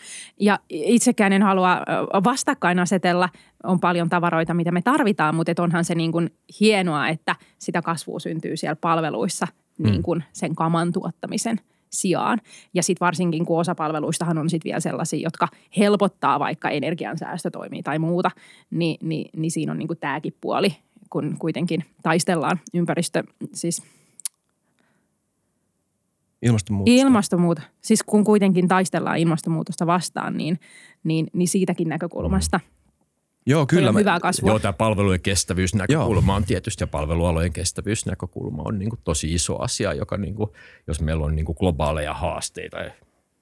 Ja 0.41 0.59
itsekään 0.69 1.33
en 1.33 1.43
halua 1.43 1.79
vastakkain 2.25 2.79
asetella. 2.79 3.29
On 3.65 3.81
paljon 3.81 4.09
tavaroita, 4.09 4.55
mitä 4.55 4.73
me 4.73 4.83
tarvitaan, 4.83 5.35
mutta 5.35 5.53
et 5.53 5.59
onhan 5.59 5.85
se 5.85 5.95
niin 5.95 6.13
kuin 6.13 6.31
hienoa, 6.61 7.09
että 7.09 7.37
sitä 7.59 7.83
kasvua 7.83 8.19
syntyy 8.19 8.57
siellä 8.57 8.77
palveluissa 8.77 9.47
niin 9.79 10.03
kuin 10.03 10.25
sen 10.33 10.55
kaman 10.55 10.93
tuottamisen 10.93 11.61
sijaan. 11.91 12.39
Ja 12.75 12.83
sitten 12.83 13.07
varsinkin, 13.07 13.47
kun 13.47 13.61
osa 13.61 13.75
palveluistahan 13.75 14.39
on 14.39 14.51
sitten 14.51 14.69
vielä 14.69 14.81
sellaisia, 14.81 15.21
jotka 15.21 15.49
helpottaa 15.79 16.41
vaikka 16.41 16.71
energiansäästötoimia 16.71 17.83
tai 17.83 17.99
muuta, 17.99 18.31
niin, 18.71 19.09
niin, 19.09 19.31
niin 19.37 19.51
siinä 19.51 19.73
on 19.73 19.79
niin 19.79 19.89
kuin 19.89 19.99
tämäkin 19.99 20.37
puoli, 20.41 20.77
kun 21.13 21.37
kuitenkin 21.39 21.85
taistellaan 22.03 22.61
ympäristö, 22.75 23.23
siis 23.55 23.83
Ilmastonmuutos. 26.43 26.95
ilmastonmuutos, 26.95 27.65
siis 27.83 28.03
kun 28.03 28.25
kuitenkin 28.25 28.69
taistellaan 28.69 29.19
ilmastonmuutosta 29.19 29.87
vastaan, 29.87 30.37
niin, 30.37 30.61
niin, 31.05 31.27
niin 31.33 31.49
siitäkin 31.49 31.89
näkökulmasta 31.89 32.61
Joo, 33.47 33.67
kyllä, 33.67 33.89
on 33.89 33.95
mä- 33.95 34.01
hyvää 34.01 34.21
kasvua. 34.21 34.51
Joo, 34.51 34.59
tämä 34.59 34.73
palvelujen 34.73 35.21
kestävyysnäkökulma 35.21 36.35
on 36.37 36.45
tietysti 36.45 36.83
ja 36.83 36.87
palvelualojen 36.87 37.53
kestävyysnäkökulma 37.53 38.63
on 38.67 38.79
niin 38.79 38.91
kuin 38.91 39.01
tosi 39.05 39.35
iso 39.35 39.59
asia, 39.59 39.93
joka 39.93 40.17
niin 40.17 40.35
kuin, 40.35 40.51
jos 40.87 41.01
meillä 41.01 41.27
on 41.27 41.37
niin 41.37 41.47
kuin 41.47 41.57
globaaleja 41.59 42.15
haasteita 42.15 42.77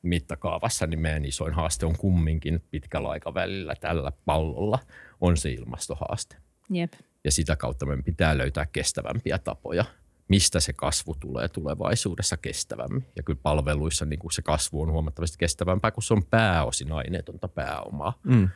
mittakaavassa, 0.03 0.87
niin 0.87 1.01
meidän 1.01 1.25
isoin 1.25 1.55
haaste 1.55 1.87
on 1.87 1.97
kumminkin 1.99 2.63
pitkällä 2.71 3.09
aikavälillä 3.09 3.75
tällä 3.81 4.13
pallolla 4.25 4.79
on 5.21 5.37
se 5.37 5.51
ilmastohaaste. 5.51 6.37
Jep. 6.71 6.93
Ja 7.25 7.33
sitä 7.33 7.57
kautta 7.57 7.87
meidän 7.87 8.05
pitää 8.05 8.39
löytää 8.39 8.67
kestävämpiä 8.67 9.39
tapoja, 9.39 9.85
mistä 10.29 10.61
se 10.61 10.73
kasvu 10.73 11.17
tulee 11.21 11.49
tulevaisuudessa 11.49 12.37
kestävämmin. 12.37 13.07
Ja 13.17 13.23
kyllä 13.23 13.41
palveluissa 13.43 14.05
niin 14.05 14.19
kuin 14.19 14.33
se 14.33 14.43
kasvu 14.43 14.83
on 14.83 14.93
huomattavasti 14.93 15.39
kestävämpää, 15.39 15.91
kun 15.91 16.03
se 16.03 16.15
on 16.15 16.25
pääosin 16.25 16.93
aineetonta 16.93 17.49
pääomaa. 17.49 18.19
Mm. 18.25 18.49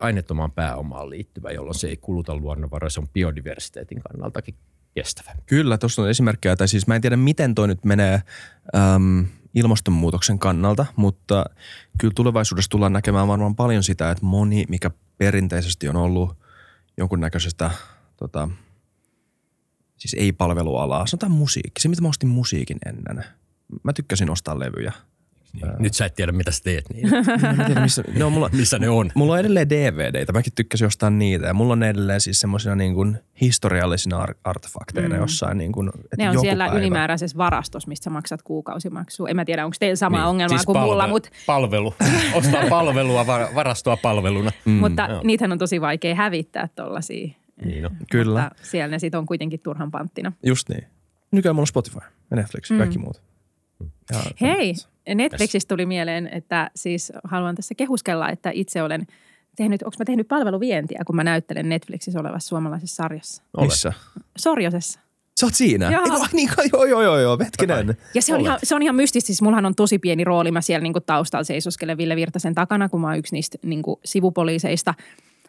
Aineettomaan 0.00 0.52
pääomaan 0.52 1.10
liittyvä, 1.10 1.50
jolloin 1.50 1.78
se 1.78 1.88
ei 1.88 1.96
kuluta 1.96 2.36
luonnonvaroja, 2.36 2.90
se 2.90 3.00
on 3.00 3.08
biodiversiteetin 3.08 4.02
kannaltakin 4.02 4.54
kestävä. 4.94 5.30
Kyllä, 5.46 5.78
tuossa 5.78 6.02
on 6.02 6.10
esimerkkejä, 6.10 6.56
tai 6.56 6.68
siis 6.68 6.86
mä 6.86 6.94
en 6.94 7.00
tiedä 7.00 7.16
miten 7.16 7.54
toi 7.54 7.68
nyt 7.68 7.84
menee 7.84 8.22
äm, 8.94 9.26
ilmastonmuutoksen 9.54 10.38
kannalta, 10.38 10.86
mutta 10.96 11.44
kyllä 11.98 12.12
tulevaisuudessa 12.16 12.70
tullaan 12.70 12.92
näkemään 12.92 13.28
varmaan 13.28 13.56
paljon 13.56 13.82
sitä, 13.82 14.10
että 14.10 14.24
moni, 14.24 14.64
mikä 14.68 14.90
perinteisesti 15.18 15.88
on 15.88 15.96
ollut 15.96 16.36
jonkunnäköisestä, 16.98 17.70
tota, 18.16 18.48
siis 19.96 20.14
ei 20.14 20.32
palvelualaa, 20.32 21.06
sanotaan 21.06 21.32
musiikki, 21.32 21.80
se 21.80 21.88
mitä 21.88 22.02
mä 22.02 22.08
ostin 22.08 22.28
musiikin 22.28 22.78
ennen. 22.86 23.24
Mä 23.82 23.92
tykkäsin 23.92 24.30
ostaa 24.30 24.58
levyjä. 24.58 24.92
Nyt 25.78 25.94
sä 25.94 26.06
et 26.06 26.14
tiedä, 26.14 26.32
mitä 26.32 26.50
sä 26.50 26.60
teet 26.64 26.84
niin. 26.94 27.10
Mä 27.42 27.50
en 27.50 27.66
tiedä, 27.66 27.80
missä, 27.80 28.02
no, 28.18 28.30
mulla, 28.30 28.50
missä 28.52 28.78
ne 28.78 28.88
on. 28.88 29.10
Mulla 29.14 29.32
on 29.32 29.38
edelleen 29.38 29.70
DVDitä, 29.70 30.32
mäkin 30.32 30.52
tykkäsin 30.54 30.86
ostaa 30.86 31.10
niitä 31.10 31.46
ja 31.46 31.54
mulla 31.54 31.72
on 31.72 31.82
edelleen 31.82 32.20
siis 32.20 32.40
semmoisina 32.40 32.74
niin 32.74 32.94
kuin 32.94 33.18
historiallisina 33.40 34.16
ar- 34.18 34.34
artefakteina 34.44 35.14
mm. 35.14 35.20
jossain. 35.20 35.58
Niin 35.58 35.72
kuin, 35.72 35.88
että 35.88 36.16
Ne 36.18 36.28
on 36.28 36.34
joku 36.34 36.44
siellä 36.44 36.64
päivä. 36.66 36.78
ylimääräisessä 36.80 37.38
varastossa, 37.38 37.88
mistä 37.88 38.04
sä 38.04 38.10
maksat 38.10 38.42
kuukausimaksua. 38.42 39.28
En 39.28 39.36
mä 39.36 39.44
tiedä, 39.44 39.64
onko 39.64 39.76
teillä 39.80 39.96
sama 39.96 40.16
niin. 40.18 40.26
ongelma 40.26 40.48
siis 40.48 40.66
kuin 40.66 40.76
palve- 40.76 40.84
mulla, 40.86 41.08
mutta, 41.08 41.28
Palvelu. 41.46 41.94
Ostaa 42.34 42.62
palvelua, 42.68 43.26
var- 43.26 43.54
varastoa 43.54 43.96
palveluna. 43.96 44.50
mm, 44.64 44.72
mutta 44.72 45.06
joo. 45.10 45.20
niitähän 45.24 45.52
on 45.52 45.58
tosi 45.58 45.80
vaikea 45.80 46.14
hävittää 46.14 46.68
tuollaisia. 46.76 47.28
Niin 47.64 47.86
on. 47.86 47.96
Kyllä, 48.10 48.42
Mutta 48.42 48.62
siellä 48.68 48.88
ne 48.90 48.98
sitten 48.98 49.18
on 49.18 49.26
kuitenkin 49.26 49.60
turhan 49.60 49.90
panttina. 49.90 50.32
just 50.46 50.68
niin. 50.68 50.86
Nykyään 51.30 51.54
mulla 51.56 51.62
on 51.62 51.66
Spotify 51.66 51.98
ja 52.30 52.36
Netflix 52.36 52.70
ja 52.70 52.74
Mm. 52.74 52.78
kaikki 52.78 52.98
muut. 52.98 53.22
Ja, 54.12 54.18
Hei, 54.40 54.74
Netflixistä 55.14 55.68
tuli 55.68 55.86
mieleen, 55.86 56.28
että 56.32 56.70
siis 56.76 57.12
haluan 57.24 57.54
tässä 57.54 57.74
kehuskella, 57.74 58.30
että 58.30 58.50
itse 58.54 58.82
olen 58.82 59.06
tehnyt, 59.56 59.82
onko 59.82 59.96
mä 59.98 60.04
tehnyt 60.04 60.28
palveluvientiä, 60.28 61.02
kun 61.06 61.16
mä 61.16 61.24
näyttelen 61.24 61.68
Netflixissä 61.68 62.20
olevassa 62.20 62.48
suomalaisessa 62.48 62.96
sarjassa. 62.96 63.42
Missä? 63.60 63.92
Sorjosessa. 64.38 65.00
Sä 65.40 65.46
oot 65.46 65.54
siinä? 65.54 65.90
Joo. 65.90 66.02
Ai 66.02 66.28
niin, 66.32 66.50
joo, 66.72 66.84
joo, 66.84 67.02
joo, 67.02 67.18
joo, 67.18 67.38
hetkinen. 67.44 67.96
Ja 68.14 68.22
se 68.22 68.34
on, 68.34 68.40
Olet. 68.40 68.46
ihan, 68.46 68.58
se 68.62 68.74
on 68.74 68.82
ihan 68.82 68.94
mystistä. 68.94 69.26
Siis 69.26 69.42
mullahan 69.42 69.66
on 69.66 69.74
tosi 69.74 69.98
pieni 69.98 70.24
rooli. 70.24 70.50
Mä 70.50 70.60
siellä 70.60 70.82
niinku 70.82 71.00
taustalla 71.00 71.44
seisoskelen 71.44 71.98
Ville 71.98 72.16
Virtasen 72.16 72.54
takana, 72.54 72.88
kun 72.88 73.00
mä 73.00 73.06
oon 73.06 73.18
yksi 73.18 73.34
niistä 73.34 73.58
niinku 73.62 74.00
sivupoliiseista. 74.04 74.94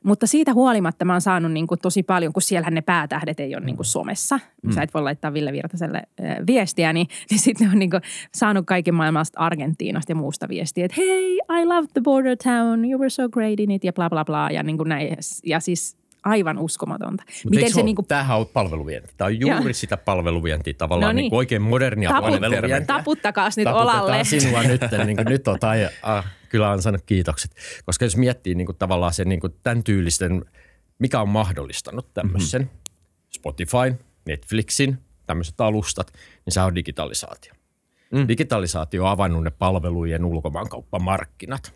Mutta 0.04 0.28
siitä 0.28 0.54
huolimatta 0.54 1.06
mä 1.06 1.14
oon 1.14 1.22
saanut 1.22 1.52
niinku 1.52 1.78
tosi 1.78 2.04
paljon, 2.04 2.34
kun 2.34 2.42
siellähän 2.42 2.74
ne 2.74 2.82
päätähdet 2.82 3.40
ei 3.40 3.56
ole 3.56 3.66
niinku 3.66 3.84
somessa. 3.84 4.40
Mm. 4.64 4.72
Sä 4.72 4.82
et 4.82 4.94
voi 4.94 5.04
laittaa 5.04 5.34
Ville 5.34 5.52
Virtaselle 5.54 5.98
äh, 5.98 6.36
viestiä, 6.48 6.94
niin, 6.94 7.08
niin 7.30 7.40
sitten 7.40 7.70
on 7.70 7.80
niinku 7.80 7.98
saanut 8.36 8.66
kaiken 8.66 8.96
maailmasta 8.96 9.40
Argentiinasta 9.40 10.12
ja 10.12 10.16
muusta 10.16 10.50
viestiä, 10.50 10.86
että 10.86 10.96
hei, 10.98 11.34
I 11.36 11.66
love 11.66 11.88
the 11.94 12.02
border 12.02 12.38
town, 12.44 12.86
you 12.92 13.00
were 13.00 13.10
so 13.10 13.30
great 13.30 13.60
in 13.60 13.72
it 13.72 13.84
ja 13.84 13.94
bla 13.94 14.10
bla 14.10 14.26
bla. 14.26 14.50
Ja, 14.52 14.64
niinku 14.64 14.84
näin. 14.84 15.18
ja 15.46 15.60
siis 15.60 15.98
aivan 16.26 16.58
uskomatonta. 16.60 17.24
Mut 17.44 17.52
Miten 17.56 17.74
se 17.74 17.80
ole? 17.80 17.86
niinku 17.86 18.04
Tämähän 18.08 18.38
on 18.40 18.48
palveluvienti. 18.48 19.14
Tämä 19.18 19.26
on 19.26 19.40
juuri 19.40 19.56
Joo. 19.66 19.74
sitä 19.74 19.98
palveluvientiä, 19.98 20.74
tavallaan 20.74 21.10
No 21.10 21.14
niin. 21.16 21.24
niin. 21.24 21.32
niin 21.32 21.38
oikein 21.38 21.62
modernia 21.62 22.10
Taput- 22.10 22.22
palveluvientiä. 22.22 22.82
taputtakaas 22.86 23.58
nyt 23.58 23.64
Taputetaan 23.64 24.02
olalle. 24.04 24.24
sinua 24.24 24.64
nyt, 24.64 24.82
niin 25.06 25.16
kuin 25.18 25.28
nyt 25.30 25.48
on, 25.48 25.60
tai, 25.60 25.88
ah, 26.04 26.26
kyllä 26.50 26.70
on 26.70 26.82
sanonut 26.82 27.06
kiitokset. 27.06 27.56
Koska 27.86 28.06
jos 28.06 28.18
miettii 28.18 28.56
niin 28.56 28.66
kuin 28.66 28.78
tavallaan 28.78 29.14
sen 29.14 29.30
niin 29.30 29.40
kuin 29.40 29.54
tämän 29.64 29.84
tyylisten, 29.84 30.46
mikä 31.00 31.22
on 31.22 31.30
mahdollistanut 31.30 32.14
tämmöisen 32.14 32.62
mm-hmm. 32.62 32.80
Spotify, 33.30 34.06
Netflixin, 34.26 34.98
tämmöiset 35.26 35.62
alustat, 35.62 36.14
niin 36.46 36.54
se 36.54 36.62
on 36.62 36.76
digitalisaatio. 36.76 37.54
Mm. 38.12 38.28
Digitalisaatio 38.28 39.04
on 39.04 39.10
avannut 39.10 39.44
ne 39.44 39.52
palvelujen 39.52 40.26
ulkomaankauppamarkkinat. 40.26 41.74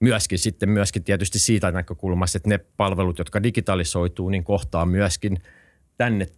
Myöskin 0.00 0.38
sitten 0.38 0.68
myöskin 0.68 1.04
tietysti 1.04 1.38
siitä 1.38 1.70
näkökulmasta, 1.70 2.38
että 2.38 2.48
ne 2.48 2.58
palvelut, 2.58 3.18
jotka 3.18 3.42
digitalisoituu, 3.42 4.28
niin 4.28 4.44
kohtaa 4.44 4.86
myöskin 4.86 5.42
tänne, 5.98 6.28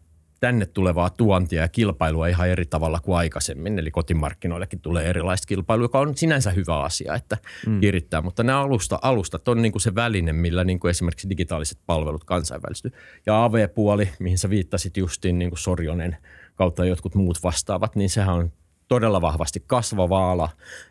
tänne 0.45 0.67
tulevaa 0.67 1.11
tuontia 1.11 1.63
ja 1.63 1.69
kilpailua 1.69 2.27
ihan 2.27 2.49
eri 2.49 2.67
tavalla 2.67 3.01
kuin 3.01 3.17
aikaisemmin. 3.17 3.79
Eli 3.79 3.91
kotimarkkinoillekin 3.91 4.81
tulee 4.81 5.07
erilaista 5.07 5.47
kilpailua, 5.47 5.85
joka 5.85 6.01
on 6.01 6.17
sinänsä 6.17 6.51
hyvä 6.51 6.81
asia, 6.81 7.15
että 7.15 7.39
mm. 7.67 7.81
kirittää. 7.81 8.23
Mutta 8.23 8.43
nämä 8.43 8.61
alusta, 8.61 8.99
alustat 9.03 9.49
on 9.49 9.63
niin 9.63 9.73
kuin 9.73 9.83
se 9.83 9.95
väline, 9.95 10.33
millä 10.33 10.65
niin 10.65 10.81
kuin 10.81 10.91
esimerkiksi 10.91 11.29
digitaaliset 11.29 11.79
palvelut 11.87 12.25
kansainvälistyy. 12.25 12.93
Ja 13.27 13.45
AV-puoli, 13.45 14.09
mihin 14.19 14.39
sä 14.39 14.51
viittasit 14.51 14.97
justiin 14.97 15.39
niin 15.39 15.51
kuin 15.51 15.59
Sorjonen 15.59 16.17
kautta 16.55 16.85
jotkut 16.85 17.15
muut 17.15 17.43
vastaavat, 17.43 17.97
niin 17.97 18.11
sehän 18.11 18.35
on 18.35 18.53
todella 18.89 19.21
vahvasti 19.21 19.65
kasvava 19.67 20.33
ala 20.33 20.49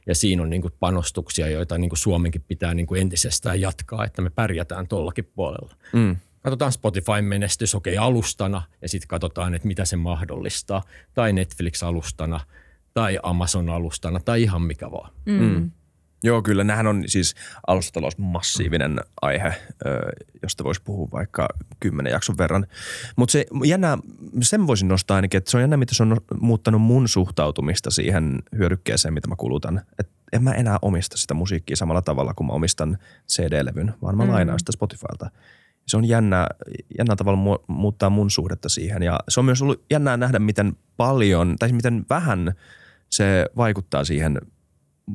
ja 0.07 0.15
siinä 0.15 0.43
on 0.43 0.49
niin 0.49 0.61
kuin 0.61 0.73
panostuksia, 0.79 1.49
joita 1.49 1.77
niin 1.77 1.89
kuin 1.89 1.99
Suomenkin 1.99 2.43
pitää 2.47 2.73
niin 2.73 2.87
kuin 2.87 3.01
entisestään 3.01 3.61
jatkaa, 3.61 4.05
että 4.05 4.21
me 4.21 4.29
pärjätään 4.29 4.87
tuollakin 4.87 5.31
puolella. 5.35 5.75
Mm. 5.93 6.15
Katsotaan 6.43 6.71
Spotifyn 6.71 7.25
menestys, 7.25 7.75
okei, 7.75 7.97
alustana 7.97 8.61
ja 8.81 8.89
sitten 8.89 9.07
katsotaan, 9.07 9.53
että 9.53 9.67
mitä 9.67 9.85
se 9.85 9.95
mahdollistaa. 9.95 10.83
Tai 11.13 11.33
Netflix-alustana 11.33 12.39
tai 12.93 13.19
Amazon-alustana 13.23 14.19
tai 14.25 14.41
ihan 14.41 14.61
mikä 14.61 14.91
vaan. 14.91 15.11
Mm. 15.25 15.71
Joo, 16.23 16.41
kyllä. 16.41 16.63
Nämähän 16.63 16.87
on 16.87 17.03
siis 17.05 17.35
alustatalous 17.67 18.17
massiivinen 18.17 18.99
aihe, 19.21 19.53
josta 20.43 20.63
voisi 20.63 20.81
puhua 20.83 21.07
vaikka 21.11 21.47
kymmenen 21.79 22.11
jakson 22.11 22.37
verran. 22.37 22.67
Mutta 23.15 23.31
se 23.31 23.45
jännä, 23.65 23.97
sen 24.41 24.67
voisin 24.67 24.87
nostaa 24.87 25.15
ainakin, 25.15 25.37
että 25.37 25.51
se 25.51 25.57
on 25.57 25.61
jännä, 25.63 25.77
mitä 25.77 25.95
se 25.95 26.03
on 26.03 26.09
no- 26.09 26.17
muuttanut 26.39 26.81
mun 26.81 27.07
suhtautumista 27.07 27.91
siihen 27.91 28.43
hyödykkeeseen, 28.57 29.13
mitä 29.13 29.27
mä 29.27 29.35
kulutan. 29.35 29.81
Et 29.99 30.09
en 30.33 30.43
mä 30.43 30.51
enää 30.51 30.79
omista 30.81 31.17
sitä 31.17 31.33
musiikkia 31.33 31.75
samalla 31.75 32.01
tavalla 32.01 32.33
kuin 32.33 32.47
mä 32.47 32.53
omistan 32.53 32.97
CD-levyn, 33.31 33.93
vaan 34.01 34.17
mä 34.17 34.25
Mm. 34.25 34.31
lainaan 34.31 34.59
sitä 34.59 34.71
Spotifylta. 34.71 35.29
Se 35.87 35.97
on 35.97 36.05
jännä, 36.05 36.47
jännä 36.97 37.15
tavalla 37.15 37.39
mu- 37.55 37.63
muuttaa 37.67 38.09
mun 38.09 38.31
suhdetta 38.31 38.69
siihen 38.69 39.03
ja 39.03 39.19
se 39.29 39.39
on 39.39 39.45
myös 39.45 39.61
ollut 39.61 39.83
jännää 39.91 40.17
nähdä, 40.17 40.39
miten 40.39 40.73
paljon 40.97 41.55
tai 41.59 41.71
miten 41.71 42.05
vähän 42.09 42.53
se 43.09 43.45
vaikuttaa 43.57 44.03
siihen 44.03 44.41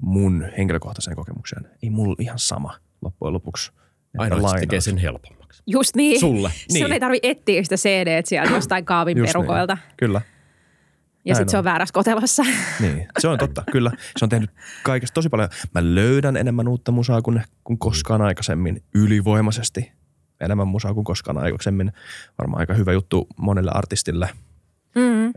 mun 0.03 0.47
henkilökohtaiseen 0.59 1.17
kokemukseen. 1.17 1.67
Ei 1.83 1.91
mulla 1.91 2.17
ihan 2.19 2.39
sama 2.39 2.75
loppujen 3.03 3.33
lopuksi. 3.33 3.73
Ainoa, 4.19 4.49
se 4.49 4.59
tekee 4.59 4.81
sen 4.81 4.99
helpommaksi. 4.99 5.63
Just 5.67 5.97
niin. 5.97 6.21
Sulle. 6.21 6.51
Sun 6.51 6.75
Niin. 6.75 6.93
ei 6.93 7.01
tarvi 7.01 7.19
etsiä 7.23 7.63
sitä 7.63 7.77
CD 7.77 8.23
sieltä 8.25 8.53
jostain 8.55 8.85
kaavin 8.85 9.19
Just 9.19 9.33
perukoilta. 9.33 9.75
Niin. 9.75 9.95
Kyllä. 9.97 10.21
Ja 11.25 11.35
sitten 11.35 11.49
se 11.51 11.57
on. 11.57 11.59
on 11.59 11.65
väärässä 11.65 11.93
kotelossa. 11.93 12.43
Niin, 12.81 13.09
se 13.19 13.29
on 13.29 13.39
totta, 13.39 13.65
kyllä. 13.73 13.91
Se 14.17 14.25
on 14.25 14.29
tehnyt 14.29 14.51
kaikesta 14.83 15.15
tosi 15.15 15.29
paljon. 15.29 15.49
Mä 15.75 15.81
löydän 15.95 16.37
enemmän 16.37 16.69
uutta 16.69 16.93
musaa 16.93 17.23
kuin, 17.23 17.43
kuin 17.65 17.79
koskaan 17.79 18.23
aikaisemmin, 18.23 18.83
ylivoimaisesti. 18.95 19.93
Enemmän 20.41 20.69
musaa 20.69 20.95
kuin 20.95 21.05
koskaan 21.05 21.39
aikaisemmin. 21.39 21.93
Varmaan 22.39 22.61
aika 22.61 22.75
hyvä 22.75 22.93
juttu 22.93 23.27
monelle 23.37 23.71
artistille. 23.75 24.29
Mm. 24.95 25.33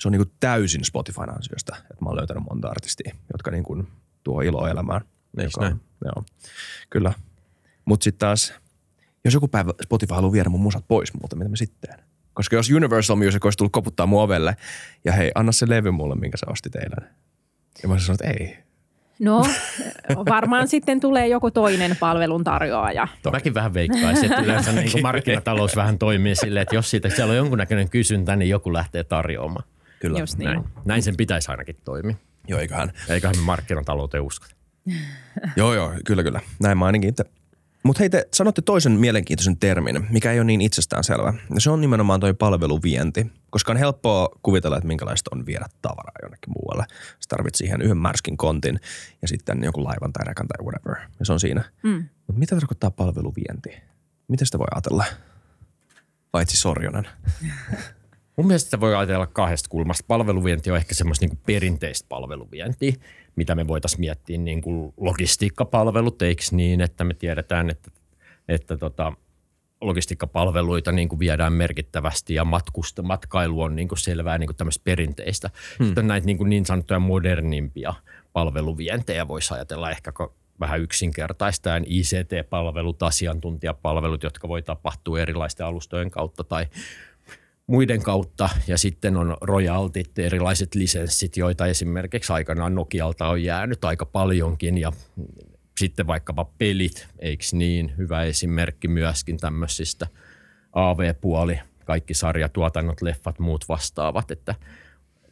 Se 0.00 0.08
on 0.08 0.12
niin 0.12 0.26
kuin 0.26 0.32
täysin 0.40 0.84
Spotifyn 0.84 1.30
ansiosta, 1.36 1.76
että 1.76 2.04
mä 2.04 2.08
oon 2.08 2.16
löytänyt 2.16 2.42
monta 2.50 2.68
artistia, 2.68 3.14
jotka 3.32 3.50
niin 3.50 3.64
kuin 3.64 3.88
tuo 4.24 4.40
iloa 4.40 4.70
elämään. 4.70 5.00
Joka 5.36 5.60
on- 5.60 5.66
näin? 5.66 5.80
Joo, 6.04 6.24
kyllä. 6.90 7.12
Mutta 7.84 8.04
sitten 8.04 8.18
taas, 8.18 8.54
jos 9.24 9.34
joku 9.34 9.48
päivä 9.48 9.72
Spotify 9.82 10.14
haluaa 10.14 10.32
viedä 10.32 10.48
mun 10.48 10.60
musat 10.60 10.84
pois 10.88 11.14
multa, 11.14 11.36
mitä 11.36 11.48
mä 11.50 11.56
sitten? 11.56 11.98
Koska 12.34 12.56
jos 12.56 12.70
Universal 12.70 13.16
Music 13.16 13.44
olisi 13.44 13.56
tullut 13.58 13.72
koputtaa 13.72 14.06
mun 14.06 14.22
ovelle 14.22 14.56
ja 15.04 15.12
hei, 15.12 15.30
anna 15.34 15.52
se 15.52 15.68
levy 15.68 15.90
mulle, 15.90 16.14
minkä 16.14 16.36
sä 16.36 16.46
ostit 16.48 16.76
eilen. 16.76 17.10
Ja 17.82 17.88
mä 17.88 17.98
sanonut, 17.98 18.20
että 18.20 18.44
ei. 18.44 18.58
No, 19.18 19.46
varmaan 20.28 20.68
sitten 20.68 21.00
tulee 21.00 21.28
joku 21.28 21.50
toinen 21.50 21.96
palveluntarjoaja. 22.00 23.08
Mäkin 23.32 23.54
vähän 23.54 23.74
veikkaisin, 23.74 24.24
että 24.24 24.42
yleensä 24.42 24.72
niin 24.82 24.92
kuin 24.92 25.02
markkinatalous 25.02 25.76
vähän 25.76 25.98
toimii 25.98 26.36
silleen, 26.36 26.62
että 26.62 26.74
jos 26.74 26.90
siitä 26.90 27.08
siellä 27.08 27.30
on 27.30 27.36
jonkunnäköinen 27.36 27.90
kysyntä, 27.90 28.36
niin 28.36 28.48
joku 28.48 28.72
lähtee 28.72 29.04
tarjoamaan. 29.04 29.64
Kyllä. 30.00 30.18
Just 30.18 30.38
niin. 30.38 30.50
Näin, 30.50 30.64
näin 30.84 31.02
sen 31.02 31.16
pitäisi 31.16 31.50
ainakin 31.50 31.76
toimia. 31.84 32.16
Joo, 32.48 32.60
eiköhän. 32.60 32.92
Eiköhän 33.08 33.36
me 33.36 33.42
markkinatalouteen 33.42 34.22
uskota. 34.22 34.54
Joo, 35.56 35.74
joo, 35.74 35.92
kyllä, 36.04 36.22
kyllä. 36.22 36.40
Näin 36.60 36.78
mä 36.78 36.86
ainakin 36.86 37.08
itse. 37.08 37.24
Mutta 37.84 38.00
hei, 38.00 38.10
te 38.10 38.28
sanotte 38.32 38.62
toisen 38.62 38.92
mielenkiintoisen 38.92 39.56
termin, 39.56 40.06
mikä 40.10 40.32
ei 40.32 40.38
ole 40.38 40.44
niin 40.44 40.60
itsestäänselvä. 40.60 41.34
Ja 41.54 41.60
se 41.60 41.70
on 41.70 41.80
nimenomaan 41.80 42.20
toi 42.20 42.34
palveluvienti, 42.34 43.26
koska 43.50 43.72
on 43.72 43.78
helppoa 43.78 44.28
kuvitella, 44.42 44.76
että 44.76 44.86
minkälaista 44.86 45.30
on 45.32 45.46
viedä 45.46 45.66
tavaraa 45.82 46.14
jonnekin 46.22 46.52
muualle. 46.56 46.84
Sä 46.90 47.28
tarvit 47.28 47.54
siihen 47.54 47.82
yhden 47.82 47.96
märskin 47.96 48.36
kontin 48.36 48.80
ja 49.22 49.28
sitten 49.28 49.64
joku 49.64 49.84
laivan 49.84 50.12
tai 50.12 50.24
rekan 50.24 50.48
tai 50.48 50.64
whatever. 50.64 51.08
Ja 51.18 51.24
se 51.24 51.32
on 51.32 51.40
siinä. 51.40 51.64
Mm. 51.82 52.08
Mutta 52.26 52.38
mitä 52.38 52.56
tarkoittaa 52.56 52.90
palveluvienti? 52.90 53.70
Miten 54.28 54.46
sitä 54.46 54.58
voi 54.58 54.66
ajatella? 54.74 55.04
Paitsi 56.32 56.56
Sorjonen. 56.56 57.06
Mun 58.36 58.46
mielestä 58.46 58.64
sitä 58.64 58.80
voi 58.80 58.94
ajatella 58.94 59.26
kahdesta 59.26 59.68
kulmasta. 59.68 60.04
Palveluvienti 60.08 60.70
on 60.70 60.76
ehkä 60.76 60.94
semmoista 60.94 61.26
niin 61.26 61.38
perinteistä 61.46 62.06
palveluvientiä, 62.08 62.92
mitä 63.36 63.54
me 63.54 63.68
voitaisiin 63.68 64.00
miettiä 64.00 64.38
niin 64.38 64.62
kuin 64.62 64.94
logistiikkapalvelut, 64.96 66.22
eikö 66.22 66.42
niin, 66.50 66.80
että 66.80 67.04
me 67.04 67.14
tiedetään, 67.14 67.70
että, 67.70 67.90
että 68.48 68.76
tota, 68.76 69.12
logistiikkapalveluita 69.80 70.92
niin 70.92 71.08
kuin 71.08 71.18
viedään 71.18 71.52
merkittävästi 71.52 72.34
ja 72.34 72.44
matkusta, 72.44 73.02
matkailu 73.02 73.62
on 73.62 73.76
niin 73.76 73.88
kuin 73.88 73.98
selvää 73.98 74.38
niin 74.38 74.48
kuin 74.48 74.56
tämmöistä 74.56 74.84
perinteistä. 74.84 75.50
Hmm. 75.78 75.86
Sitten 75.86 76.08
näitä 76.08 76.26
niin, 76.26 76.38
kuin 76.38 76.50
niin 76.50 76.66
sanottuja 76.66 76.98
modernimpia 76.98 77.94
palveluvientejä 78.32 79.28
voisi 79.28 79.54
ajatella 79.54 79.90
ehkä 79.90 80.12
vähän 80.60 80.80
yksinkertaistaen 80.80 81.84
ICT-palvelut, 81.86 83.02
asiantuntijapalvelut, 83.02 84.22
jotka 84.22 84.48
voi 84.48 84.62
tapahtua 84.62 85.20
erilaisten 85.20 85.66
alustojen 85.66 86.10
kautta 86.10 86.44
tai 86.44 86.66
muiden 87.66 88.02
kautta 88.02 88.48
ja 88.66 88.78
sitten 88.78 89.16
on 89.16 89.36
royaltit, 89.40 90.18
erilaiset 90.18 90.74
lisenssit, 90.74 91.36
joita 91.36 91.66
esimerkiksi 91.66 92.32
aikanaan 92.32 92.74
Nokialta 92.74 93.26
on 93.26 93.42
jäänyt 93.42 93.84
aika 93.84 94.06
paljonkin 94.06 94.78
ja 94.78 94.92
sitten 95.78 96.06
vaikkapa 96.06 96.44
pelit, 96.58 97.06
eikö 97.18 97.44
niin, 97.52 97.92
hyvä 97.98 98.22
esimerkki 98.22 98.88
myöskin 98.88 99.36
tämmöisistä 99.36 100.06
AV-puoli, 100.72 101.60
kaikki 101.84 102.14
sarjatuotannot, 102.14 103.02
leffat, 103.02 103.38
muut 103.38 103.64
vastaavat, 103.68 104.30
että 104.30 104.54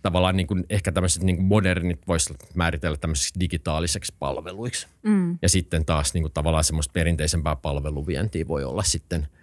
tavallaan 0.02 0.36
niin 0.36 0.46
kuin, 0.46 0.64
ehkä 0.70 0.92
tämmöiset 0.92 1.22
niin 1.22 1.36
kuin 1.36 1.46
modernit 1.46 2.08
voisi 2.08 2.34
määritellä 2.54 2.96
tämmöisiksi 2.96 3.40
digitaaliseksi 3.40 4.14
palveluiksi. 4.18 4.86
Mm. 5.02 5.38
Ja 5.42 5.48
sitten 5.48 5.84
taas 5.84 6.14
niin 6.14 6.22
kuin, 6.22 6.32
tavallaan 6.32 6.64
semmoista 6.64 6.92
perinteisempää 6.92 7.56
palveluvientiä 7.56 8.48
voi 8.48 8.64
olla 8.64 8.82
sitten– 8.82 9.26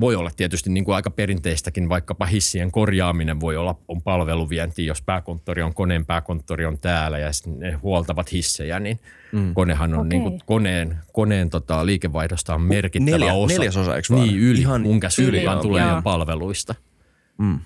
voi 0.00 0.16
olla 0.16 0.30
tietysti 0.36 0.70
niin 0.70 0.84
kuin 0.84 0.94
aika 0.94 1.10
perinteistäkin, 1.10 1.88
vaikkapa 1.88 2.26
hissien 2.26 2.70
korjaaminen 2.70 3.40
voi 3.40 3.56
olla 3.56 3.78
on 3.88 4.02
palveluvienti, 4.02 4.86
jos 4.86 5.02
pääkonttori 5.02 5.62
on 5.62 5.74
koneen, 5.74 6.06
pääkonttori 6.06 6.66
on 6.66 6.78
täällä 6.78 7.18
ja 7.18 7.30
ne 7.46 7.72
huoltavat 7.72 8.32
hissejä, 8.32 8.80
niin 8.80 9.00
mm. 9.32 9.54
konehan 9.54 9.94
on 9.94 10.00
okay. 10.00 10.08
niin 10.08 10.22
kuin 10.22 10.40
koneen, 10.46 10.98
koneen 11.12 11.50
tota, 11.50 11.86
liikevaihdosta 11.86 12.54
on 12.54 12.62
merkittävä 12.62 13.18
Neljä, 13.18 13.34
osa. 13.34 13.54
Neljäsosa, 13.54 13.96
eikö 13.96 14.14
vaan? 14.14 14.28
Niin, 14.28 14.40
yli, 14.40 14.60
Ihan 14.60 14.80
mun 14.80 15.00
yli, 15.26 15.46
vaan 15.46 15.60
tulee 15.60 15.84
ihan 15.84 16.02
palveluista. 16.02 16.74
Mm. 17.38 17.58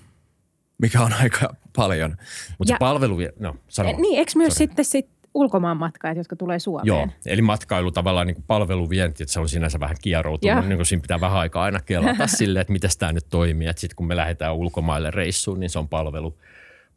Mikä 0.77 1.01
on 1.01 1.13
aika 1.21 1.55
paljon. 1.75 2.17
Mutta 2.57 2.73
se 2.73 2.77
palvelu, 2.79 3.17
no 3.39 3.55
sano. 3.67 3.93
Niin, 3.97 4.19
eikö 4.19 4.31
myös 4.35 4.53
Sorry. 4.53 4.67
sitten 4.67 4.85
sit 4.85 5.16
ulkomaanmatkaajat, 5.37 6.17
jotka 6.17 6.35
tulee 6.35 6.59
Suomeen. 6.59 6.87
Joo, 6.87 7.07
eli 7.25 7.41
matkailu 7.41 7.91
tavallaan 7.91 8.27
niin 8.27 8.35
kuin 8.35 8.45
palveluvienti, 8.47 9.23
että 9.23 9.33
se 9.33 9.39
on 9.39 9.49
sinänsä 9.49 9.79
vähän 9.79 9.95
kieroutunut, 10.01 10.67
niin 10.67 10.77
kuin 10.77 10.85
siinä 10.85 11.01
pitää 11.01 11.21
vähän 11.21 11.37
aikaa 11.37 11.63
aina 11.63 11.79
kelata 11.79 12.27
silleen, 12.37 12.61
että 12.61 12.73
miten 12.73 12.89
tämä 12.99 13.13
nyt 13.13 13.25
toimii. 13.29 13.67
Että 13.67 13.79
sitten 13.79 13.95
kun 13.95 14.07
me 14.07 14.15
lähdetään 14.15 14.55
ulkomaille 14.55 15.11
reissuun, 15.11 15.59
niin 15.59 15.69
se 15.69 15.79
on 15.79 15.89
palvelu, 15.89 16.37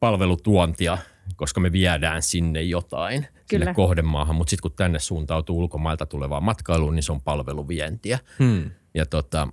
palvelutuontia, 0.00 0.99
koska 1.37 1.61
me 1.61 1.73
viedään 1.73 2.23
sinne 2.23 2.62
jotain 2.62 3.23
Kyllä. 3.23 3.35
sille 3.64 3.75
kohdemaahan. 3.75 4.37
Mutta 4.37 4.50
sitten 4.50 4.70
kun 4.70 4.76
tänne 4.76 4.99
suuntautuu 4.99 5.59
ulkomailta 5.59 6.06
tulevaa 6.06 6.40
matkailuun, 6.40 6.94
niin 6.94 7.02
se 7.02 7.12
on 7.12 7.20
palveluvientiä. 7.20 8.18
Hmm. 8.38 8.70
Ja 8.94 9.06
tota, 9.06 9.49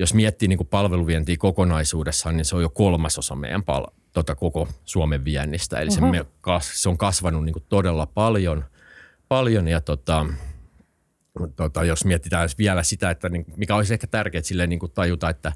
jos 0.00 0.14
miettii 0.14 0.48
niin 0.48 0.56
kuin 0.56 0.68
palveluvientiä 0.68 1.36
kokonaisuudessaan, 1.38 2.36
niin 2.36 2.44
se 2.44 2.56
on 2.56 2.62
jo 2.62 2.70
kolmasosa 2.70 3.34
meidän 3.34 3.64
pal- 3.64 3.86
tota 4.12 4.34
koko 4.34 4.68
Suomen 4.84 5.24
viennistä. 5.24 5.80
Eli 5.80 5.90
se, 5.90 6.00
me, 6.00 6.26
se 6.60 6.88
on 6.88 6.98
kasvanut 6.98 7.44
niin 7.44 7.52
kuin 7.52 7.64
todella 7.68 8.06
paljon, 8.06 8.64
paljon 9.28 9.68
ja 9.68 9.80
tota, 9.80 10.26
tota, 11.56 11.84
jos 11.84 12.04
mietitään 12.04 12.48
vielä 12.58 12.82
sitä, 12.82 13.10
että 13.10 13.28
niin, 13.28 13.44
mikä 13.56 13.76
olisi 13.76 13.92
ehkä 13.92 14.06
tärkeää 14.06 14.42
silleen 14.42 14.68
niin 14.68 14.78
kuin 14.78 14.92
tajuta, 14.92 15.28
että 15.28 15.52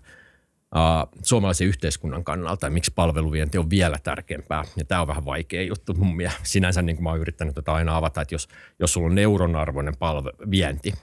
uh, 0.75 1.21
suomalaisen 1.23 1.67
yhteiskunnan 1.67 2.25
kannalta, 2.25 2.71
miksi 2.71 2.93
palveluvienti 2.95 3.59
on 3.59 3.71
vielä 3.71 3.99
tärkeämpää. 4.03 4.65
Ja 4.77 4.85
tämä 4.85 5.01
on 5.01 5.07
vähän 5.07 5.25
vaikea 5.25 5.63
juttu 5.63 5.95
mun 5.95 6.17
mielestä. 6.17 6.41
Sinänsä 6.43 6.83
niin 6.83 6.97
kuin 6.97 7.05
mä 7.05 7.11
oon 7.11 7.21
yrittänyt 7.21 7.55
tätä 7.55 7.73
aina 7.73 7.97
avata, 7.97 8.21
että 8.21 8.35
jos, 8.35 8.49
jos 8.79 8.93
sulla 8.93 9.07
on 9.07 9.19
euronarvoinen 9.19 9.95
palve- 9.95 10.51
vienti, 10.51 10.95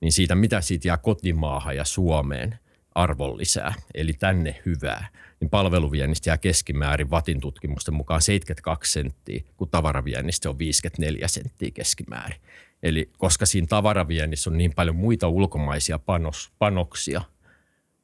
niin 0.00 0.12
siitä 0.12 0.34
mitä 0.34 0.60
siitä 0.60 0.88
jää 0.88 0.96
kotimaahan 0.96 1.76
ja 1.76 1.84
Suomeen 1.84 2.58
arvon 2.94 3.38
lisää, 3.38 3.74
eli 3.94 4.12
tänne 4.12 4.62
hyvää– 4.66 5.08
niin 5.44 5.50
palveluviennistä 5.50 6.30
jää 6.30 6.38
keskimäärin 6.38 7.10
Vatin 7.10 7.40
tutkimusten 7.40 7.94
mukaan 7.94 8.22
72 8.22 8.92
senttiä, 8.92 9.42
kun 9.56 9.68
tavaraviennistä 9.68 10.50
on 10.50 10.58
54 10.58 11.28
senttiä 11.28 11.70
keskimäärin. 11.74 12.40
Eli 12.82 13.10
koska 13.18 13.46
siinä 13.46 13.66
tavaraviennissä 13.66 14.50
on 14.50 14.58
niin 14.58 14.74
paljon 14.74 14.96
muita 14.96 15.28
ulkomaisia 15.28 15.98
panos, 15.98 16.52
panoksia 16.58 17.22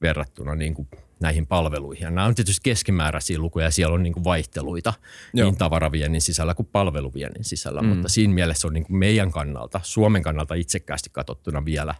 verrattuna 0.03 0.55
niin 0.55 0.75
kuin 0.75 0.89
näihin 1.21 1.47
palveluihin. 1.47 2.05
Ja 2.05 2.11
nämä 2.11 2.27
on 2.27 2.35
tietysti 2.35 2.61
keskimääräisiä 2.62 3.39
lukuja 3.39 3.65
ja 3.65 3.71
siellä 3.71 3.95
on 3.95 4.03
niin 4.03 4.12
kuin 4.12 4.25
vaihteluita 4.25 4.95
Joo. 5.35 5.50
niin 5.50 5.59
tavaraviennin 5.59 6.21
sisällä 6.21 6.55
kuin 6.55 6.69
palveluviennin 6.73 7.45
sisällä. 7.45 7.83
Mm. 7.83 7.89
Mutta 7.89 8.09
siinä 8.09 8.35
mielessä 8.35 8.69
on 8.69 8.75
niin 8.75 8.85
kuin 8.85 8.97
meidän 8.97 9.31
kannalta, 9.31 9.81
Suomen 9.83 10.23
kannalta 10.23 10.55
itsekkäästi 10.55 11.11
katsottuna 11.12 11.65
vielä 11.65 11.95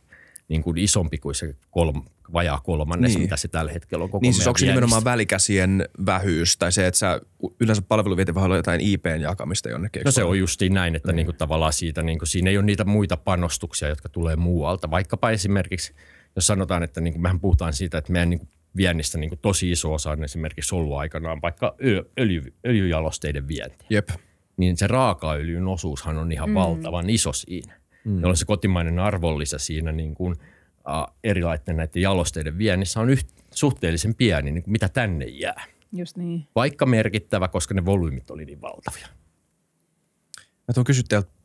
niin 0.49 0.63
kuin 0.63 0.79
isompi 0.79 1.19
kuin 1.19 1.35
se 1.35 1.57
kolm, 1.71 2.03
vajaa 2.33 2.61
kolmannes, 2.61 3.13
niin. 3.13 3.23
mitä 3.23 3.37
se 3.37 3.49
tällä 3.49 3.73
hetkellä 3.73 4.05
on 4.05 4.11
koko 4.11 4.23
Niin 4.23 4.35
siis 4.35 4.47
onko 4.47 4.59
se 4.59 4.67
nimenomaan 4.67 5.05
välikäsien 5.05 5.89
vähyys 6.07 6.57
tai 6.57 6.73
se, 6.73 6.87
että 6.87 6.99
sä 6.99 7.21
yleensä 7.61 7.83
palveluvieti 7.83 8.35
voi 8.35 8.45
olla 8.45 8.57
jotain 8.57 8.81
IPn 8.81 9.21
jakamista 9.21 9.69
jonnekin? 9.69 10.03
No 10.05 10.11
se 10.11 10.25
on 10.25 10.39
justiin 10.39 10.75
näin, 10.75 10.95
että 10.95 11.09
niin. 11.09 11.17
Niin 11.17 11.27
kuin 11.27 11.37
tavallaan 11.37 11.73
siitä, 11.73 12.03
niin 12.03 12.19
kuin, 12.19 12.29
siinä 12.29 12.51
ei 12.51 12.57
ole 12.57 12.67
niitä 12.67 12.85
muita 12.85 13.17
panostuksia, 13.17 13.89
jotka 13.89 14.09
tulee 14.09 14.37
muualta. 14.37 14.91
Vaikkapa 14.91 15.31
esimerkiksi, 15.31 15.95
jos 16.37 16.47
sanotaan, 16.47 16.83
että 16.83 17.01
niin 17.01 17.15
kuin 17.15 17.23
mehän 17.23 17.41
puhutaan 17.41 17.73
siitä, 17.73 17.99
että 17.99 18.13
meidän 18.13 18.31
niin 18.31 18.39
kuin 18.39 18.49
viennistä 18.77 19.19
niin 19.19 19.31
kuin 19.31 19.39
tosi 19.43 19.71
iso 19.71 19.95
osa 19.95 20.11
on 20.11 20.25
esimerkiksi 20.25 20.75
ollut 20.75 20.97
aikanaan 20.97 21.43
vaikka 21.43 21.75
öljy, 22.19 22.55
öljyjalosteiden 22.67 23.49
vienti. 23.49 23.85
Jep. 23.91 24.09
Niin 24.57 24.77
se 24.77 24.87
raakaöljyn 24.87 25.69
osuushan 25.69 26.19
on 26.19 26.33
ihan 26.33 26.49
mm. 26.49 26.55
valtavan 26.55 27.11
iso 27.11 27.33
siinä. 27.33 27.81
Mm. 28.05 28.21
Jolloin 28.21 28.37
se 28.37 28.45
kotimainen 28.45 28.99
arvonlisä 28.99 29.59
siinä 29.59 29.93
niin 29.93 30.15
kuin– 30.15 30.37
erilaisten 31.25 31.77
näiden 31.77 32.03
jalosteiden 32.03 32.59
viennissä 32.59 33.01
on 33.01 33.11
yht, 33.11 33.29
suhteellisen 33.55 34.15
pieni, 34.15 34.53
niin 34.53 34.63
kuin 34.63 34.73
mitä 34.73 34.89
tänne 34.89 35.25
jää. 35.25 35.65
Just 35.93 36.17
niin. 36.17 36.47
Vaikka 36.55 36.87
merkittävä, 36.87 37.49
koska 37.49 37.75
ne 37.75 37.85
volyymit 37.85 38.31
oli 38.31 38.45
niin 38.45 38.61
valtavia. 38.61 39.07
Mä 40.69 40.75
tuon 40.75 40.85
kysyä 40.85 41.05
teiltä 41.09 41.29
nyt 41.29 41.40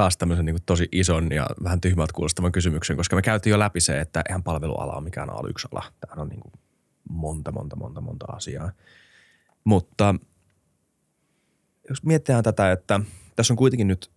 taas 0.00 0.16
tämmöisen 0.16 0.44
niin 0.46 0.56
tosi 0.66 0.88
ison 0.92 1.32
ja 1.32 1.46
vähän 1.64 1.80
tyhmältä 1.80 2.12
kuulostavan 2.12 2.52
kysymyksen, 2.52 2.96
koska 2.96 3.16
me 3.16 3.22
käytiin 3.22 3.50
jo 3.50 3.58
läpi 3.58 3.80
se, 3.80 4.00
että 4.00 4.22
eihän 4.28 4.42
palveluala 4.42 4.92
ole 4.92 5.04
mikään 5.04 5.28
A1-ala. 5.28 5.84
Tämä 6.00 6.22
on 6.22 6.28
niin 6.28 6.40
kuin 6.40 6.52
monta, 7.10 7.52
monta, 7.52 7.76
monta, 7.76 8.00
monta 8.00 8.26
asiaa. 8.32 8.70
Mutta 9.64 10.14
jos 11.88 12.02
mietitään 12.02 12.44
tätä, 12.44 12.72
että 12.72 13.00
tässä 13.36 13.52
on 13.52 13.56
kuitenkin 13.56 13.88
nyt 13.88 14.10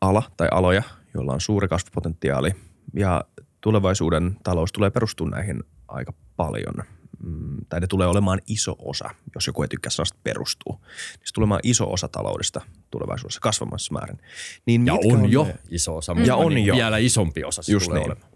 ala 0.00 0.22
tai 0.36 0.48
aloja, 0.50 0.82
joilla 1.14 1.32
on 1.32 1.40
suuri 1.40 1.68
kasvupotentiaali 1.68 2.54
ja 2.94 3.24
tulevaisuuden 3.60 4.36
talous 4.42 4.72
tulee 4.72 4.90
perustua 4.90 5.30
näihin 5.30 5.62
aika 5.88 6.12
paljon. 6.36 6.74
Mm, 7.22 7.56
tai 7.68 7.80
ne 7.80 7.86
tulee 7.86 8.06
olemaan 8.06 8.40
iso 8.46 8.76
osa, 8.78 9.10
jos 9.34 9.46
joku 9.46 9.62
ei 9.62 9.68
tykkää 9.68 9.90
sanasta 9.90 10.18
perustuu. 10.22 10.72
Niin 10.72 11.20
se 11.24 11.32
tulee 11.34 11.44
olemaan 11.44 11.60
iso 11.62 11.92
osa 11.92 12.08
taloudesta 12.08 12.60
tulevaisuudessa 12.90 13.40
kasvamassa 13.40 13.92
määrin. 13.92 14.18
Niin 14.66 14.86
ja 14.86 14.94
on, 14.94 15.22
on 15.22 15.32
jo 15.32 15.44
ne, 15.44 15.58
iso 15.70 15.96
osa, 15.96 16.14
mutta 16.14 16.28
ja 16.28 16.36
on 16.36 16.54
niin 16.54 16.66
jo. 16.66 16.74
vielä 16.74 16.98
isompi 16.98 17.44
osa 17.44 17.62
se 17.62 17.72
Just 17.72 17.86
tulee 17.86 17.98
niin. 17.98 18.10
olemaan. 18.10 18.32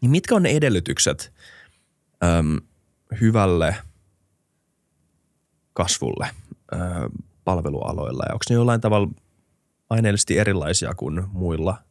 Niin 0.00 0.10
mitkä 0.10 0.34
on 0.34 0.42
ne 0.42 0.50
edellytykset 0.50 1.32
äm, 2.24 2.60
hyvälle 3.20 3.76
kasvulle 5.72 6.30
äm, 6.74 7.10
palvelualoilla? 7.44 8.24
Ja 8.28 8.34
onko 8.34 8.44
ne 8.50 8.54
jollain 8.54 8.80
tavalla 8.80 9.08
aineellisesti 9.90 10.38
erilaisia 10.38 10.94
kuin 10.94 11.24
muilla 11.32 11.85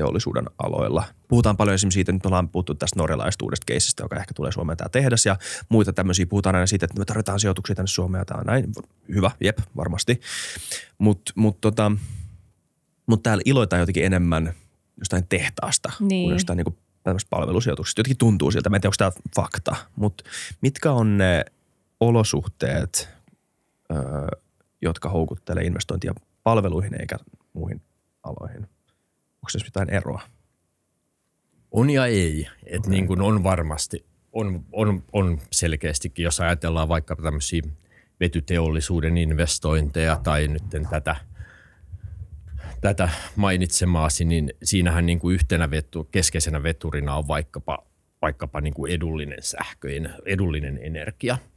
teollisuuden 0.00 0.44
aloilla. 0.58 1.04
Puhutaan 1.28 1.56
paljon 1.56 1.74
esimerkiksi 1.74 1.94
siitä, 1.94 2.12
nyt 2.12 2.26
ollaan 2.26 2.48
puhuttu 2.48 2.74
tästä 2.74 3.00
norjalaisesta 3.00 3.44
uudesta 3.44 3.64
keisistä, 3.66 4.02
joka 4.02 4.16
ehkä 4.16 4.34
tulee 4.34 4.52
Suomeen 4.52 4.76
tämä 4.76 4.88
tehdas 4.88 5.26
ja 5.26 5.36
muita 5.68 5.92
tämmöisiä. 5.92 6.26
Puhutaan 6.26 6.54
aina 6.54 6.66
siitä, 6.66 6.84
että 6.84 6.98
me 6.98 7.04
tarvitaan 7.04 7.40
sijoituksia 7.40 7.76
tänne 7.76 7.86
Suomeen 7.86 8.20
ja 8.20 8.24
tämä 8.24 8.40
on 8.40 8.46
näin. 8.46 8.72
Hyvä, 9.14 9.30
jep, 9.40 9.58
varmasti. 9.76 10.20
Mutta 10.98 11.32
mut 11.34 11.60
tota, 11.60 11.92
mut 13.06 13.22
täällä 13.22 13.42
iloitaan 13.44 13.80
jotenkin 13.80 14.04
enemmän 14.04 14.52
jostain 14.98 15.26
tehtaasta 15.28 15.92
niin. 16.00 16.26
kuin 16.26 16.32
jostain 16.34 16.56
niinku 16.56 16.78
tämmöistä 17.02 17.28
palvelusijoituksista. 17.30 18.00
Jotenkin 18.00 18.18
tuntuu 18.18 18.50
siltä, 18.50 18.70
mä 18.70 18.76
en 18.76 18.82
tiedä, 18.82 18.92
onko 19.06 19.12
tämä 19.14 19.30
fakta, 19.36 19.76
mutta 19.96 20.24
mitkä 20.60 20.92
on 20.92 21.18
ne 21.18 21.44
olosuhteet, 22.00 23.08
öö, 23.92 24.00
jotka 24.82 25.08
houkuttelee 25.08 25.64
investointia 25.64 26.14
palveluihin 26.42 27.00
eikä 27.00 27.16
muihin 27.52 27.82
aloihin– 28.22 28.66
Onko 29.42 29.50
tässä 29.52 29.66
mitään 29.66 29.90
eroa? 29.90 30.22
On 31.70 31.90
ja 31.90 32.06
ei. 32.06 32.48
Et 32.66 32.78
okay. 32.78 32.90
niin 32.90 33.06
kuin 33.06 33.20
on 33.20 33.44
varmasti, 33.44 34.06
on, 34.32 34.64
on, 34.72 35.02
on 35.12 35.38
selkeästikin, 35.52 36.22
jos 36.22 36.40
ajatellaan 36.40 36.88
vaikka 36.88 37.16
tämmöisiä 37.16 37.62
vetyteollisuuden 38.20 39.18
investointeja 39.18 40.16
tai 40.16 40.48
nyt 40.48 40.62
tätä, 40.90 41.16
tätä 42.80 43.08
mainitsemaasi, 43.36 44.24
niin 44.24 44.52
siinähän 44.62 45.06
niin 45.06 45.18
kuin 45.18 45.34
yhtenä 45.34 45.70
vetu, 45.70 46.04
keskeisenä 46.04 46.62
veturina 46.62 47.16
on 47.16 47.28
vaikkapa, 47.28 47.86
vaikkapa 48.22 48.60
niin 48.60 48.74
kuin 48.74 48.92
edullinen 48.92 49.42
sähkö, 49.42 49.88
edullinen 50.26 50.78
energia– 50.82 51.38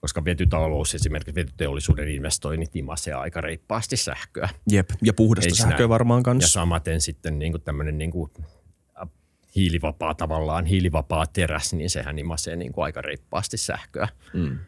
koska 0.00 0.24
vetytalous, 0.24 0.94
esimerkiksi 0.94 1.34
vetyteollisuuden 1.34 2.08
investoinnit 2.08 2.76
imasee 2.76 3.14
aika 3.14 3.40
reippaasti 3.40 3.96
sähköä. 3.96 4.48
Jep, 4.70 4.90
ja 5.02 5.12
puhdasta 5.12 5.54
sähköä 5.54 5.78
näin. 5.78 5.88
varmaan 5.88 6.22
kanssa. 6.22 6.44
Ja 6.44 6.62
samaten 6.62 7.00
sitten 7.00 7.38
niin 7.38 7.52
kuin 7.52 7.62
tämmöinen 7.62 7.98
niin 7.98 8.10
kuin 8.10 8.30
hiilivapaa 9.56 10.14
tavallaan, 10.14 10.66
hiilivapaa 10.66 11.26
teräs, 11.26 11.72
niin 11.72 11.90
sehän 11.90 12.18
imasee 12.18 12.56
niin 12.56 12.72
kuin 12.72 12.84
aika 12.84 13.02
reippaasti 13.02 13.56
sähköä. 13.56 14.08
Mm. 14.34 14.58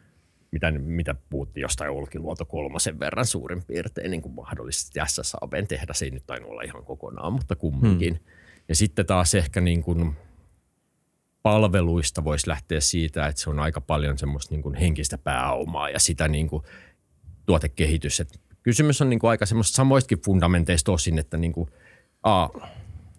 Mitä, 0.51 0.71
mitä 0.71 1.15
puhuttiin 1.29 1.61
jostain 1.61 1.91
Olkiluoto 1.91 2.45
kolmosen 2.45 2.99
verran 2.99 3.25
suurin 3.25 3.63
piirtein 3.63 4.11
niin 4.11 4.21
kuin 4.21 4.35
mahdollisesti 4.35 4.99
SSABn 5.07 5.67
tehdä. 5.67 5.93
Se 5.93 6.05
ei 6.05 6.11
nyt 6.11 6.25
tainnut 6.25 6.51
olla 6.51 6.61
ihan 6.61 6.85
kokonaan, 6.85 7.33
mutta 7.33 7.55
kumminkin. 7.55 8.13
Mm. 8.13 8.19
Ja 8.67 8.75
sitten 8.75 9.05
taas 9.05 9.35
ehkä 9.35 9.61
niin 9.61 9.83
kuin– 9.83 10.11
palveluista 11.43 12.23
voisi 12.23 12.49
lähteä 12.49 12.79
siitä, 12.79 13.27
että 13.27 13.41
se 13.41 13.49
on 13.49 13.59
aika 13.59 13.81
paljon 13.81 14.17
semmoista 14.17 14.53
niin 14.53 14.61
kuin 14.61 14.75
henkistä 14.75 15.17
pääomaa 15.17 15.89
ja 15.89 15.99
sitä 15.99 16.27
niin 16.27 16.47
kuin 16.47 16.63
tuotekehitys. 17.45 18.19
Et 18.19 18.41
kysymys 18.63 19.01
on 19.01 19.09
niin 19.09 19.19
kuin 19.19 19.29
aika 19.29 19.45
semmoista 19.45 19.75
samoistakin 19.75 20.21
fundamenteista 20.25 20.91
tosin, 20.91 21.19
että 21.19 21.37
niin 21.37 21.53
kuin, 21.53 21.69
a, 22.23 22.49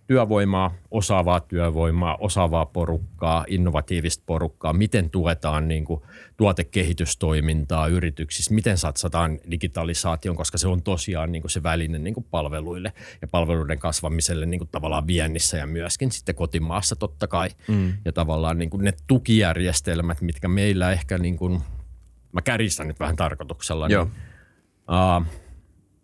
työvoimaa, 0.07 0.75
osaavaa 0.91 1.41
työvoimaa, 1.41 2.17
osaavaa 2.17 2.67
porukkaa, 2.67 3.45
innovatiivista 3.49 4.23
porukkaa, 4.27 4.73
miten 4.73 5.11
tuetaan 5.11 5.69
niin 5.69 5.85
kuin 5.85 6.03
tuotekehitystoimintaa 6.37 7.87
yrityksissä, 7.87 8.55
miten 8.55 8.79
satsataan 8.79 9.39
digitalisaation, 9.51 10.37
koska 10.37 10.59
se 10.59 10.69
on 10.69 10.83
tosiaan 10.83 11.33
niin 11.33 11.43
kuin 11.43 11.51
se 11.51 11.63
väline 11.63 11.99
niin 11.99 12.15
kuin 12.15 12.27
palveluille 12.31 12.93
ja 13.23 13.29
palveluiden 13.29 13.79
kasvamiselle 13.79 14.47
niin 14.47 14.59
kuin 14.61 14.69
tavallaan 14.73 15.07
viennissä 15.07 15.57
ja 15.57 15.67
myöskin 15.67 16.13
sitten 16.13 16.35
kotimaassa 16.35 16.97
totta 16.97 17.27
kai. 17.27 17.49
Mm. 17.69 17.93
Ja 18.05 18.13
tavallaan 18.13 18.59
niin 18.59 18.71
kuin 18.71 18.85
ne 18.85 18.93
tukijärjestelmät, 19.07 20.21
mitkä 20.21 20.49
meillä 20.49 20.93
ehkä, 20.93 21.19
niin 21.19 21.37
kuin, 21.37 21.61
mä 22.33 22.43
kärjistän 22.43 22.89
nyt 22.89 23.01
vähän 23.01 23.17
tarkoituksella, 23.17 23.89
Joo. 23.89 24.05
niin, 24.05 24.13
uh, 25.23 25.27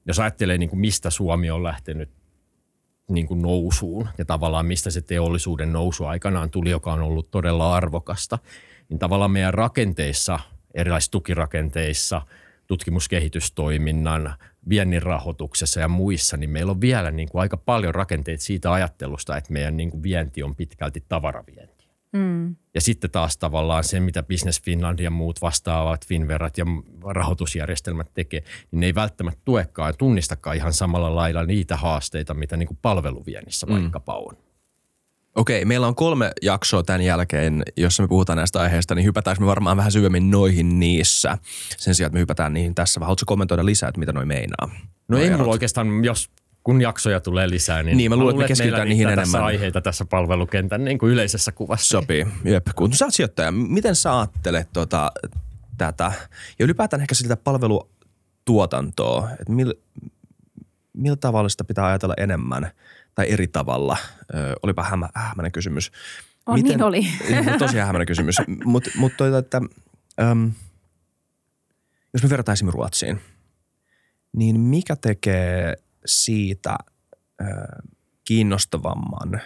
jos 0.07 0.19
ajattelee 0.19 0.59
niin 0.59 0.71
kuin 0.71 0.81
mistä 0.81 1.11
Suomi 1.11 1.51
on 1.51 1.63
lähtenyt 1.63 2.20
niin 3.11 3.27
kuin 3.27 3.43
nousuun 3.43 4.09
ja 4.19 4.25
tavallaan 4.25 4.67
mistä 4.67 4.91
se 4.91 5.01
teollisuuden 5.01 5.73
nousu 5.73 6.05
aikanaan 6.05 6.51
tuli, 6.51 6.71
joka 6.71 6.93
on 6.93 7.03
ollut 7.03 7.31
todella 7.31 7.75
arvokasta, 7.75 8.39
niin 8.89 8.99
tavallaan 8.99 9.31
meidän 9.31 9.55
rakenteissa, 9.55 10.39
erilaisissa 10.75 11.13
tukirakenteissa, 11.13 12.23
tutkimuskehitystoiminnan, 12.67 14.35
viennin 14.69 15.03
rahoituksessa 15.03 15.81
ja 15.81 15.89
muissa, 15.89 16.37
niin 16.37 16.51
meillä 16.51 16.71
on 16.71 16.81
vielä 16.81 17.11
niin 17.11 17.29
kuin 17.29 17.41
aika 17.41 17.57
paljon 17.57 17.95
rakenteita 17.95 18.45
siitä 18.45 18.73
ajattelusta, 18.73 19.37
että 19.37 19.53
meidän 19.53 19.77
niin 19.77 19.91
kuin 19.91 20.03
vienti 20.03 20.43
on 20.43 20.57
pitkälti 20.57 21.05
tavaravienti. 21.09 21.80
Mm. 22.13 22.57
Ja 22.75 22.81
sitten 22.81 23.11
taas 23.11 23.37
tavallaan 23.39 23.85
se, 23.85 24.01
mitä 24.01 24.23
Business 24.23 24.63
Finland 24.63 24.99
ja 24.99 25.11
muut 25.11 25.43
vastaavat, 25.43 26.07
Finverat 26.07 26.59
ja 26.59 26.65
rahoitusjärjestelmät 27.05 28.11
tekee, 28.15 28.43
niin 28.71 28.81
ne 28.81 28.87
ei 28.87 28.95
välttämättä 28.95 29.41
tuekaan 29.45 29.89
ja 29.89 29.93
tunnistakaan 29.93 30.57
ihan 30.57 30.73
samalla 30.73 31.15
lailla 31.15 31.43
niitä 31.43 31.77
haasteita, 31.77 32.35
mitä 32.35 32.57
niin 32.57 32.67
kuin 32.67 32.79
palveluviennissä 32.83 33.67
mm. 33.67 33.73
vaikkapa 33.73 34.15
on. 34.15 34.37
Okei, 35.35 35.65
meillä 35.65 35.87
on 35.87 35.95
kolme 35.95 36.33
jaksoa 36.43 36.83
tämän 36.83 37.01
jälkeen, 37.01 37.63
jossa 37.77 38.03
me 38.03 38.09
puhutaan 38.09 38.37
näistä 38.37 38.61
aiheista, 38.61 38.95
niin 38.95 39.05
hypätäänkö 39.05 39.41
me 39.41 39.47
varmaan 39.47 39.77
vähän 39.77 39.93
syvemmin 39.93 40.31
noihin 40.31 40.81
niissä. 40.81 41.39
Sen 41.77 41.95
sijaan, 41.95 42.09
että 42.09 42.15
me 42.15 42.21
hypätään 42.21 42.53
niihin 42.53 42.75
tässä. 42.75 43.01
Haluatko 43.01 43.25
kommentoida 43.27 43.65
lisää, 43.65 43.89
että 43.89 43.99
mitä 43.99 44.13
noi 44.13 44.27
meinaa? 44.27 44.67
No 44.67 44.73
noi 45.09 45.21
ei 45.21 45.27
erot? 45.27 45.39
mulla 45.39 45.53
oikeastaan, 45.53 46.05
jos 46.05 46.31
kun 46.71 46.83
jaksoja 46.83 47.21
tulee 47.21 47.51
lisää, 47.51 47.83
niin, 47.83 47.97
Niin, 47.97 48.11
mä 48.11 48.17
luulen, 48.17 48.35
että 48.35 48.43
me 48.45 48.49
keskitytään 48.49 48.89
niihin 48.89 49.07
tässä 49.09 49.21
enemmän. 49.23 49.45
aiheita 49.45 49.81
tässä 49.81 50.05
palvelukentän 50.05 50.85
niin 50.85 50.99
kuin 50.99 51.13
yleisessä 51.13 51.53
kuvassa. 51.53 51.89
Sopii, 51.89 52.27
jep. 52.45 52.67
Kun 52.77 52.93
sä 52.93 53.05
oot 53.05 53.15
sijoittaja, 53.15 53.53
miten 53.53 53.97
sä 53.97 54.19
ajattelet 54.19 54.69
tota, 54.73 55.13
tätä? 55.79 56.13
Ja 56.59 56.65
ylipäätään 56.65 57.01
ehkä 57.03 57.15
sitä 57.15 57.37
palvelutuotantoa, 57.37 59.29
että 59.31 59.53
mil, 59.53 59.75
millä 60.93 61.17
tavalla 61.17 61.49
sitä 61.49 61.65
pitää 61.65 61.87
ajatella 61.87 62.15
enemmän 62.17 62.71
tai 63.15 63.31
eri 63.31 63.47
tavalla? 63.49 63.97
Ö, 64.35 64.55
olipa 64.63 64.83
hämä, 64.83 65.09
hämäinen 65.15 65.53
kysymys. 65.53 65.93
On, 66.47 66.61
niin 66.61 66.83
oli. 66.83 67.07
No, 67.53 67.59
tosi 67.59 67.79
hämäinen 67.79 68.07
kysymys. 68.07 68.37
Mutta 68.65 68.91
mut 68.97 69.13
toita, 69.17 69.39
että 69.39 69.61
äm, 70.21 70.53
jos 72.13 72.23
me 72.23 72.27
esimerkiksi 72.27 72.67
Ruotsiin, 72.71 73.21
niin 74.37 74.61
mikä 74.61 74.97
tekee 74.97 75.77
siitä 76.07 76.77
kiinnostavamman 78.25 79.41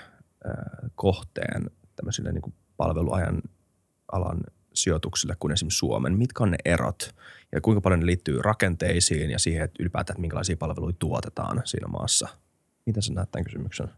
kohteen 0.95 1.71
tämmöisille 1.97 2.33
niin 2.33 2.43
kuin 2.43 2.55
palveluajan 2.77 3.43
alan 4.13 4.41
sijoituksille 4.75 5.37
kuin 5.39 5.53
esimerkiksi 5.53 5.79
Suomen? 5.79 6.19
Mitkä 6.19 6.45
on 6.45 6.51
ne 6.51 6.57
erot 6.65 7.15
ja 7.53 7.61
kuinka 7.61 7.81
paljon 7.81 8.01
ne 8.01 8.07
liittyy 8.07 8.43
rakenteisiin 8.43 9.31
ja 9.31 9.39
siihen, 9.39 9.65
että 9.65 9.83
ylipäätään, 9.83 10.15
että 10.15 10.21
minkälaisia 10.21 10.57
palveluita 10.57 10.99
tuotetaan 10.99 11.63
siinä 11.65 11.89
maassa? 11.89 12.29
Miten 12.87 13.03
sä 13.03 13.13
näet 13.13 13.31
tämän 13.31 13.45
kysymyksen? 13.45 13.89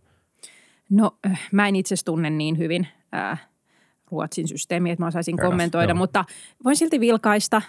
No 0.91 1.19
mä 1.53 1.69
en 1.69 1.77
itse 1.77 1.95
tunne 2.05 2.31
niin 2.31 2.59
hyvin 2.59 2.89
äh, 3.15 3.49
Ruotsin 4.11 4.49
systeemiä, 4.49 4.93
että 4.93 5.03
mä 5.03 5.07
osaisin 5.07 5.37
Fair 5.37 5.49
kommentoida, 5.49 5.93
joo. 5.93 5.99
mutta 5.99 6.25
voin 6.65 6.77
silti 6.77 7.01
vilkaista 7.01 7.63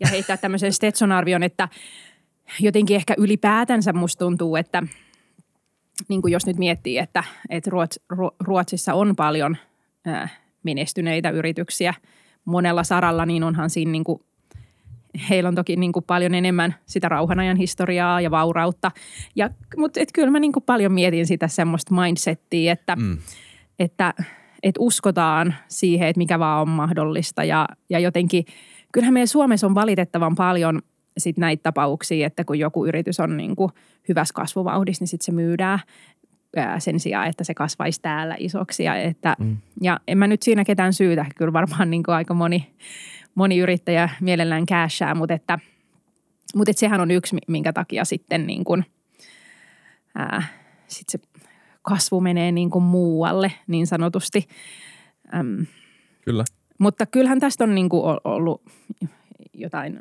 ja 0.00 0.08
heittää 0.08 0.36
tämmöisen 0.36 0.72
Stetson-arvion, 0.72 1.42
että 1.42 1.68
jotenkin 2.60 2.96
ehkä 2.96 3.14
ylipäätänsä 3.18 3.92
musta 3.92 4.24
tuntuu, 4.24 4.56
että 4.56 4.82
niin 6.08 6.22
kuin 6.22 6.32
jos 6.32 6.46
nyt 6.46 6.56
miettii, 6.56 6.98
että, 6.98 7.24
että 7.50 7.70
Ruots, 7.70 8.00
Ru- 8.12 8.36
Ruotsissa 8.40 8.94
on 8.94 9.16
paljon 9.16 9.56
äh, 10.08 10.38
menestyneitä 10.62 11.30
yrityksiä 11.30 11.94
monella 12.44 12.84
saralla, 12.84 13.26
niin 13.26 13.44
onhan 13.44 13.70
siinä 13.70 13.92
niin 13.92 14.04
kuin, 14.04 14.20
heillä 15.30 15.48
on 15.48 15.54
toki 15.54 15.76
niin 15.76 15.92
kuin 15.92 16.04
paljon 16.04 16.34
enemmän 16.34 16.74
sitä 16.86 17.08
rauhanajan 17.08 17.56
historiaa 17.56 18.20
ja 18.20 18.30
vaurautta. 18.30 18.90
Ja, 19.36 19.50
mutta 19.76 20.00
et 20.00 20.08
kyllä 20.14 20.30
mä 20.30 20.40
niin 20.40 20.52
kuin 20.52 20.62
paljon 20.62 20.92
mietin 20.92 21.26
sitä 21.26 21.48
semmoista 21.48 21.94
mindsettiä, 21.94 22.72
että, 22.72 22.96
mm. 22.96 23.18
että, 23.78 24.14
että 24.62 24.80
uskotaan 24.80 25.54
siihen, 25.68 26.08
että 26.08 26.18
mikä 26.18 26.38
vaan 26.38 26.62
on 26.62 26.68
mahdollista 26.68 27.44
ja, 27.44 27.68
ja 27.90 27.98
jotenkin 27.98 28.44
kyllähän 28.92 29.14
meidän 29.14 29.28
Suomessa 29.28 29.66
on 29.66 29.74
valitettavan 29.74 30.34
paljon 30.34 30.82
sit 31.18 31.36
näitä 31.36 31.62
tapauksia, 31.62 32.26
että 32.26 32.44
kun 32.44 32.58
joku 32.58 32.86
yritys 32.86 33.20
on 33.20 33.36
niin 33.36 33.56
kuin 33.56 33.72
hyvässä 34.08 34.34
kasvuvauhdissa, 34.34 35.02
niin 35.02 35.08
sitten 35.08 35.24
se 35.24 35.32
myydään 35.32 35.78
ää, 36.56 36.80
sen 36.80 37.00
sijaan, 37.00 37.28
että 37.28 37.44
se 37.44 37.54
kasvaisi 37.54 38.02
täällä 38.02 38.36
isoksi. 38.38 38.84
Ja, 38.84 38.96
että, 38.96 39.36
mm. 39.38 39.56
ja 39.82 40.00
en 40.08 40.18
mä 40.18 40.26
nyt 40.26 40.42
siinä 40.42 40.64
ketään 40.64 40.92
syytä. 40.92 41.26
Kyllä 41.36 41.52
varmaan 41.52 41.90
niin 41.90 42.02
kuin 42.02 42.14
aika 42.14 42.34
moni, 42.34 42.74
moni 43.34 43.58
yrittäjä 43.58 44.08
mielellään 44.20 44.66
cashaa, 44.66 45.14
mutta, 45.14 45.34
että, 45.34 45.58
mutta 46.54 46.70
että 46.70 46.80
sehän 46.80 47.00
on 47.00 47.10
yksi, 47.10 47.36
minkä 47.48 47.72
takia 47.72 48.04
sitten 48.04 48.46
niin 48.46 48.64
kuin, 48.64 48.84
ää, 50.14 50.42
sit 50.86 51.08
se 51.08 51.18
kasvu 51.82 52.20
menee 52.20 52.52
niin 52.52 52.70
kuin 52.70 52.84
muualle 52.84 53.52
niin 53.66 53.86
sanotusti. 53.86 54.48
Äm, 55.34 55.66
Kyllä. 56.24 56.44
mutta 56.78 57.06
kyllähän 57.06 57.40
tästä 57.40 57.64
on 57.64 57.74
niin 57.74 57.88
kuin 57.88 58.18
ollut 58.24 58.62
jotain 59.54 60.00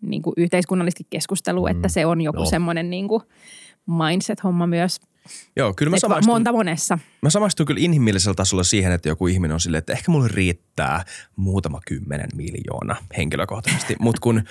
niin 0.00 0.22
kuin 0.22 0.34
yhteiskunnallisesti 0.36 1.06
keskustelua, 1.10 1.68
mm. 1.68 1.76
että 1.76 1.88
se 1.88 2.06
on 2.06 2.20
joku 2.20 2.38
No. 2.38 2.44
semmoinen 2.44 2.90
niin 2.90 3.08
kuin 3.08 3.22
mindset-homma 3.86 4.66
myös. 4.66 5.00
Joo, 5.56 5.74
kyllä 5.74 5.90
mä 5.90 5.96
Että 5.96 6.00
samaistun, 6.00 6.34
monta 6.34 6.52
monessa. 6.52 6.98
mä 7.22 7.30
samaistun 7.30 7.66
kyllä 7.66 7.80
inhimillisellä 7.80 8.34
tasolla 8.34 8.64
siihen, 8.64 8.92
että 8.92 9.08
joku 9.08 9.26
ihminen 9.26 9.54
on 9.54 9.60
silleen, 9.60 9.78
että 9.78 9.92
ehkä 9.92 10.12
mulle 10.12 10.28
riittää 10.28 11.04
muutama 11.36 11.80
kymmenen 11.86 12.28
miljoona 12.34 12.96
henkilökohtaisesti. 13.16 13.96
Mutta 14.00 14.20
kun 14.20 14.42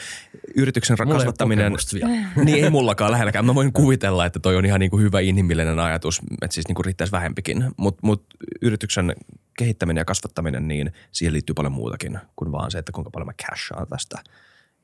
yrityksen 0.56 0.98
kasvattaminen, 0.98 1.74
niin 2.46 2.64
ei 2.64 2.70
mullakaan 2.70 3.12
lähelläkään. 3.12 3.46
Mä 3.46 3.56
voin 3.56 3.74
kuvitella, 3.74 4.26
että 4.26 4.40
toi 4.40 4.56
on 4.56 4.66
ihan 4.66 4.80
niin 4.80 4.90
kuin 4.92 5.04
hyvä 5.04 5.20
inhimillinen 5.20 5.80
ajatus, 5.80 6.22
että 6.42 6.54
siis 6.54 6.68
niin 6.68 6.76
kuin 6.76 6.86
riittäisi 6.86 7.12
vähempikin. 7.12 7.66
Mutta 7.78 8.00
mut 8.04 8.26
yrityksen 8.62 9.16
kehittäminen 9.58 10.02
ja 10.02 10.06
kasvattaminen, 10.06 10.68
niin 10.68 10.92
siihen 11.12 11.34
liittyy 11.34 11.54
paljon 11.54 11.74
muutakin 11.74 12.20
kuin 12.36 12.52
vaan 12.52 12.72
se, 12.72 12.78
että 12.78 12.92
kuinka 12.92 13.12
paljon 13.12 13.28
mä 13.28 13.34
cashaan 13.48 13.88
tästä. 13.88 14.18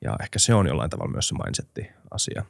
Ja 0.04 0.16
ehkä 0.22 0.40
se 0.40 0.54
on 0.54 0.68
jollain 0.68 0.90
tavalla 0.90 1.12
myös 1.12 1.28
se 1.28 1.36
mindsetti-asia. 1.44 2.46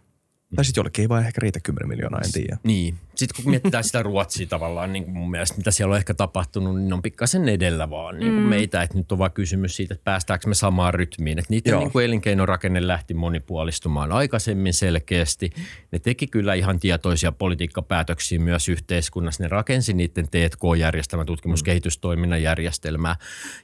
Tai 0.56 0.66
sitten 0.66 0.80
jollekin 0.80 1.02
ei 1.02 1.10
vaan 1.10 1.26
ehkä 1.26 1.40
riitä 1.42 1.60
10 1.60 1.88
miljoonaa, 1.88 2.22
en 2.26 2.32
tiedä. 2.32 2.58
Niin. 2.64 2.96
Sitten 3.16 3.44
kun 3.44 3.52
mietitään 3.52 3.84
sitä 3.84 4.04
Ruotsia 4.04 4.48
tavallaan, 4.48 4.94
niin 4.94 5.04
kuin 5.04 5.18
mun 5.18 5.32
mielestä 5.32 5.58
mitä 5.58 5.72
siellä 5.72 5.92
on 5.92 5.98
ehkä 5.98 6.14
tapahtunut, 6.14 6.82
niin 6.82 6.94
on 6.94 7.02
pikkasen 7.02 7.50
edellä 7.50 7.90
vaan 7.90 8.20
niin 8.20 8.32
kuin 8.32 8.44
mm. 8.44 8.50
meitä. 8.50 8.82
Että 8.82 8.98
nyt 8.98 9.12
on 9.12 9.18
vaan 9.18 9.32
kysymys 9.32 9.76
siitä, 9.76 9.94
että 9.94 10.04
päästäänkö 10.04 10.48
me 10.48 10.56
samaan 10.56 10.94
rytmiin. 10.94 11.40
Että 11.40 11.54
niiden 11.54 11.72
Joo. 11.72 11.80
niin 11.80 11.92
kuin 11.92 12.06
elinkeinorakenne 12.06 12.88
lähti 12.88 13.14
monipuolistumaan 13.14 14.12
aikaisemmin 14.12 14.74
selkeästi. 14.74 15.50
Ne 15.92 16.00
teki 16.00 16.28
kyllä 16.28 16.54
ihan 16.54 16.80
tietoisia 16.80 17.32
politiikkapäätöksiä 17.32 18.40
myös 18.40 18.70
yhteiskunnassa. 18.70 19.44
Ne 19.44 19.48
rakensi 19.48 19.94
niiden 19.94 20.26
T&K-järjestelmän, 20.28 21.26
tutkimuskehitystoiminnan 21.26 22.42
järjestelmää 22.42 23.16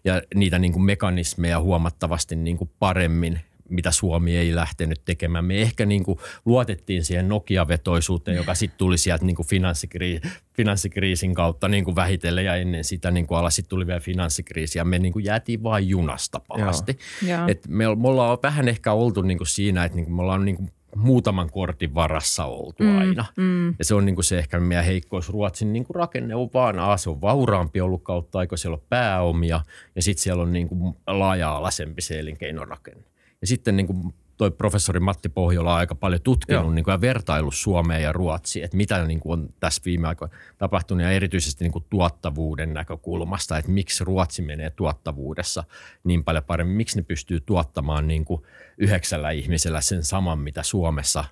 ja 0.04 0.22
niitä 0.36 0.60
niin 0.60 0.74
kuin 0.74 0.84
mekanismeja 0.84 1.60
huomattavasti 1.60 2.36
niin 2.36 2.58
kuin 2.58 2.70
paremmin 2.80 3.40
mitä 3.70 3.92
Suomi 3.92 4.38
ei 4.38 4.56
lähtenyt 4.56 5.02
tekemään. 5.06 5.46
Me 5.46 5.62
ehkä 5.62 5.86
niin 5.86 6.04
kuin 6.04 6.20
luotettiin 6.46 7.04
siihen 7.04 7.30
Nokia-vetoisuuteen, 7.30 8.38
joka 8.38 8.56
sitten 8.56 8.78
tuli 8.78 8.98
sieltä 8.98 9.26
niin 9.26 9.36
kuin 9.36 9.48
finanssikriisin, 9.48 10.32
finanssikriisin 10.54 11.34
kautta 11.34 11.68
niin 11.68 11.86
kuin 11.86 11.96
vähitellen 11.96 12.46
ja 12.46 12.56
ennen 12.56 12.84
sitä 12.84 13.12
niin 13.12 13.28
kuin 13.28 13.38
alas 13.38 13.56
sitten 13.56 13.70
tuli 13.70 13.88
vielä 13.88 14.00
finanssikriisi 14.00 14.78
ja 14.78 14.86
me 14.86 15.00
niin 15.00 15.14
kuin 15.14 15.26
jäätiin 15.26 15.64
vain 15.64 15.90
junasta 15.90 16.42
pahasti. 16.48 16.98
Joo. 17.28 17.48
Et 17.48 17.68
me, 17.68 17.96
me 17.96 18.08
ollaan 18.08 18.38
vähän 18.44 18.68
ehkä 18.68 18.94
oltu 18.94 19.22
niin 19.22 19.38
kuin 19.38 19.48
siinä, 19.48 19.86
että 19.86 19.96
niin 19.96 20.06
kuin 20.06 20.16
me 20.16 20.22
ollaan 20.22 20.46
niin 20.46 20.56
kuin 20.56 20.72
muutaman 20.96 21.50
kortin 21.50 21.96
varassa 21.96 22.46
oltu 22.46 22.84
mm, 22.84 22.98
aina. 22.98 23.26
Mm. 23.38 23.68
Ja 23.68 23.86
se 23.86 23.96
on 23.96 24.06
niin 24.06 24.16
kuin 24.16 24.26
se 24.26 24.40
ehkä 24.40 24.60
meidän 24.60 24.86
heikkous. 24.86 25.30
Ruotsin 25.30 25.74
niin 25.74 25.86
kuin 25.86 25.96
rakenne 25.96 26.36
on 26.36 26.50
vaan, 26.54 26.80
A, 26.80 26.98
se 26.98 27.10
on 27.10 27.22
vauraampi 27.22 27.82
ollut 27.82 28.04
kautta 28.04 28.40
aiko 28.40 28.58
siellä 28.58 28.76
on 28.76 28.86
pääomia 28.90 29.62
ja 29.96 30.02
sitten 30.02 30.24
siellä 30.24 30.44
on 30.44 30.54
niin 30.54 30.68
kuin 30.68 30.96
laaja-alaisempi 31.08 32.02
se 32.02 32.20
elinkeinorakenne. 32.20 33.04
Ja 33.42 33.48
sitten 33.48 33.78
niin 33.78 33.88
kuin 33.88 34.14
toi 34.40 34.52
professori 34.52 35.00
Matti 35.00 35.30
Pohjola 35.30 35.74
on 35.74 35.80
aika 35.80 35.96
paljon 35.96 36.22
tutkinut 36.22 36.64
Joo. 36.64 36.74
niin 36.74 36.84
kuin, 36.86 36.94
ja 36.94 37.02
vertailu 37.02 37.52
Suomeen 37.52 38.04
ja 38.04 38.12
Ruotsiin, 38.12 38.66
että 38.66 38.78
mitä 38.78 39.04
niin 39.04 39.20
kuin, 39.20 39.34
on 39.34 39.50
tässä 39.60 39.82
viime 39.86 40.08
aikoina 40.08 40.36
tapahtunut 40.58 41.04
ja 41.04 41.12
erityisesti 41.12 41.66
niin 41.66 41.72
kuin, 41.72 41.86
tuottavuuden 41.90 42.74
näkökulmasta, 42.74 43.58
että 43.58 43.72
miksi 43.72 44.04
Ruotsi 44.04 44.42
menee 44.42 44.70
tuottavuudessa 44.70 45.64
niin 46.04 46.24
paljon 46.24 46.44
paremmin, 46.44 46.78
miksi 46.78 46.98
ne 46.98 47.04
pystyy 47.04 47.40
tuottamaan 47.40 48.08
niin 48.08 48.26
kuin, 48.26 48.42
yhdeksällä 48.78 49.32
ihmisellä 49.32 49.82
sen 49.82 50.04
saman, 50.04 50.40
mitä 50.40 50.64
Suomessa 50.64 51.26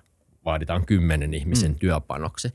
vaaditaan 0.48 0.86
kymmenen 0.86 1.34
ihmisen 1.34 1.70
mm. 1.70 1.78
työpanoksi. 1.78 2.48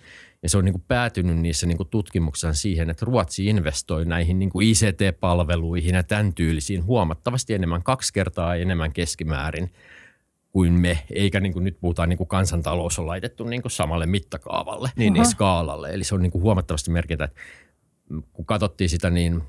Ja 0.43 0.49
se 0.49 0.57
on 0.57 0.65
niin 0.65 0.73
kuin 0.73 0.83
päätynyt 0.87 1.37
niissä 1.37 1.67
niin 1.67 1.77
kuin 1.77 1.89
tutkimuksissa 1.89 2.53
siihen, 2.53 2.89
että 2.89 3.05
Ruotsi 3.05 3.45
investoi 3.45 4.05
näihin 4.05 4.39
niin 4.39 4.49
kuin 4.49 4.67
ICT-palveluihin 4.67 5.95
ja 5.95 6.03
tämän 6.03 6.33
tyylisiin 6.33 6.85
huomattavasti 6.85 7.53
enemmän, 7.53 7.83
kaksi 7.83 8.13
kertaa 8.13 8.55
enemmän 8.55 8.93
keskimäärin 8.93 9.71
kuin 10.51 10.73
me, 10.73 11.03
eikä 11.11 11.39
niin 11.39 11.53
kuin 11.53 11.63
nyt 11.63 11.77
puhutaan 11.81 12.09
niin 12.09 12.17
kuin 12.17 12.27
kansantalous 12.27 12.99
on 12.99 13.07
laitettu 13.07 13.43
niin 13.43 13.61
kuin 13.61 13.71
samalle 13.71 14.05
mittakaavalle, 14.05 14.89
niin, 14.95 15.13
niin 15.13 15.25
skaalalle. 15.25 15.89
Eli 15.89 16.03
se 16.03 16.15
on 16.15 16.21
niin 16.21 16.31
kuin 16.31 16.41
huomattavasti 16.41 16.91
merkitä, 16.91 17.23
että 17.23 17.41
kun 18.33 18.45
katsottiin 18.45 18.89
sitä, 18.89 19.09
niin 19.09 19.43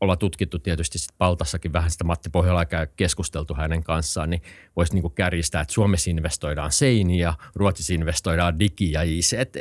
ollaan 0.00 0.18
tutkittu 0.18 0.58
tietysti 0.58 0.98
sit 0.98 1.10
Paltassakin 1.18 1.72
vähän 1.72 1.90
sitä 1.90 2.04
Matti 2.04 2.30
Pohjola 2.30 2.64
käy 2.64 2.86
keskusteltu 2.96 3.54
hänen 3.54 3.84
kanssaan, 3.84 4.30
niin 4.30 4.42
voisi 4.76 4.94
niin 4.94 5.12
kärjistää, 5.14 5.60
että 5.60 5.74
Suomessa 5.74 6.10
investoidaan 6.10 6.72
seiniä 6.72 7.26
ja 7.26 7.34
Ruotsissa 7.54 7.94
investoidaan 7.94 8.60
digi- 8.60 8.92
ja 8.92 9.02
ICT. 9.02 9.56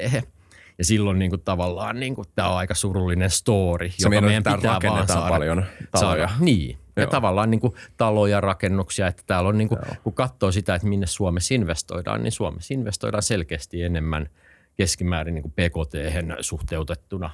Ja 0.78 0.86
silloin 0.86 1.20
niin 1.20 1.32
kuin 1.32 1.42
tavallaan 1.42 2.00
niin 2.00 2.16
kuin, 2.16 2.28
tämä 2.36 2.50
on 2.50 2.58
aika 2.58 2.76
surullinen 2.76 3.30
story, 3.30 3.90
Se 3.98 4.10
meidän, 4.10 4.32
että 4.32 4.44
täällä 4.44 4.74
rakennetaan 4.74 5.30
paljon 5.30 5.66
taloja. 5.92 6.28
Saada, 6.28 6.40
niin, 6.40 6.78
ja 6.96 7.04
Joo. 7.04 7.12
tavallaan 7.12 7.52
niin 7.52 7.62
kuin 7.62 7.74
taloja, 7.98 8.42
rakennuksia, 8.42 9.08
että 9.08 9.24
täällä 9.28 9.50
on 9.50 9.58
niin 9.58 9.70
kuin, 9.70 9.80
kun 10.04 10.14
katsoo 10.14 10.52
sitä, 10.52 10.76
että 10.76 10.88
minne 10.88 11.08
Suomessa 11.08 11.54
investoidaan, 11.54 12.24
niin 12.24 12.32
Suomessa 12.32 12.74
investoidaan 12.74 13.24
selkeästi 13.24 13.84
enemmän 13.84 14.30
keskimäärin 14.78 15.36
niin 15.36 15.44
kuin 15.44 15.52
PKT 15.52 15.94
suhteutettuna 16.42 17.30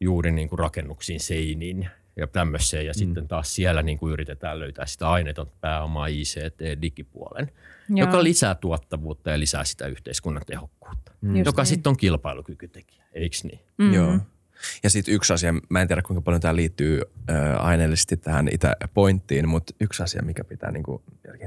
juuri 0.00 0.32
niin 0.32 0.48
kuin 0.48 0.58
rakennuksiin, 0.58 1.20
seiniin 1.20 1.90
ja 2.16 2.26
tämmöiseen. 2.26 2.86
Ja 2.86 2.92
mm. 2.92 2.98
sitten 2.98 3.28
taas 3.28 3.54
siellä 3.54 3.82
niin 3.82 3.98
kuin 3.98 4.12
yritetään 4.12 4.58
löytää 4.58 4.86
sitä 4.86 5.10
aineetonta 5.10 5.54
pääomaa 5.60 6.06
ICT-digipuolen, 6.06 7.50
Joo. 7.88 8.06
joka 8.06 8.22
lisää 8.22 8.54
tuottavuutta 8.54 9.30
ja 9.30 9.38
lisää 9.38 9.64
sitä 9.64 9.86
yhteiskunnan 9.86 10.42
tehokkuutta, 10.46 11.12
Just 11.22 11.46
joka 11.46 11.62
niin. 11.62 11.66
sitten 11.66 11.90
on 11.90 11.96
kilpailukykytekijä, 11.96 13.04
eikö 13.12 13.36
niin? 13.42 13.60
Mm. 13.78 13.94
Joo. 13.94 14.18
Ja 14.82 14.90
sitten 14.90 15.14
yksi 15.14 15.32
asia, 15.32 15.54
mä 15.68 15.80
en 15.80 15.88
tiedä 15.88 16.02
kuinka 16.02 16.20
paljon 16.20 16.40
tämä 16.40 16.56
liittyy 16.56 17.00
äh, 17.30 17.66
aineellisesti 17.66 18.16
tähän 18.16 18.48
itäpointtiin, 18.52 19.48
mutta 19.48 19.74
yksi 19.80 20.02
asia, 20.02 20.22
mikä 20.22 20.44
pitää 20.44 20.70
niinku, 20.70 21.02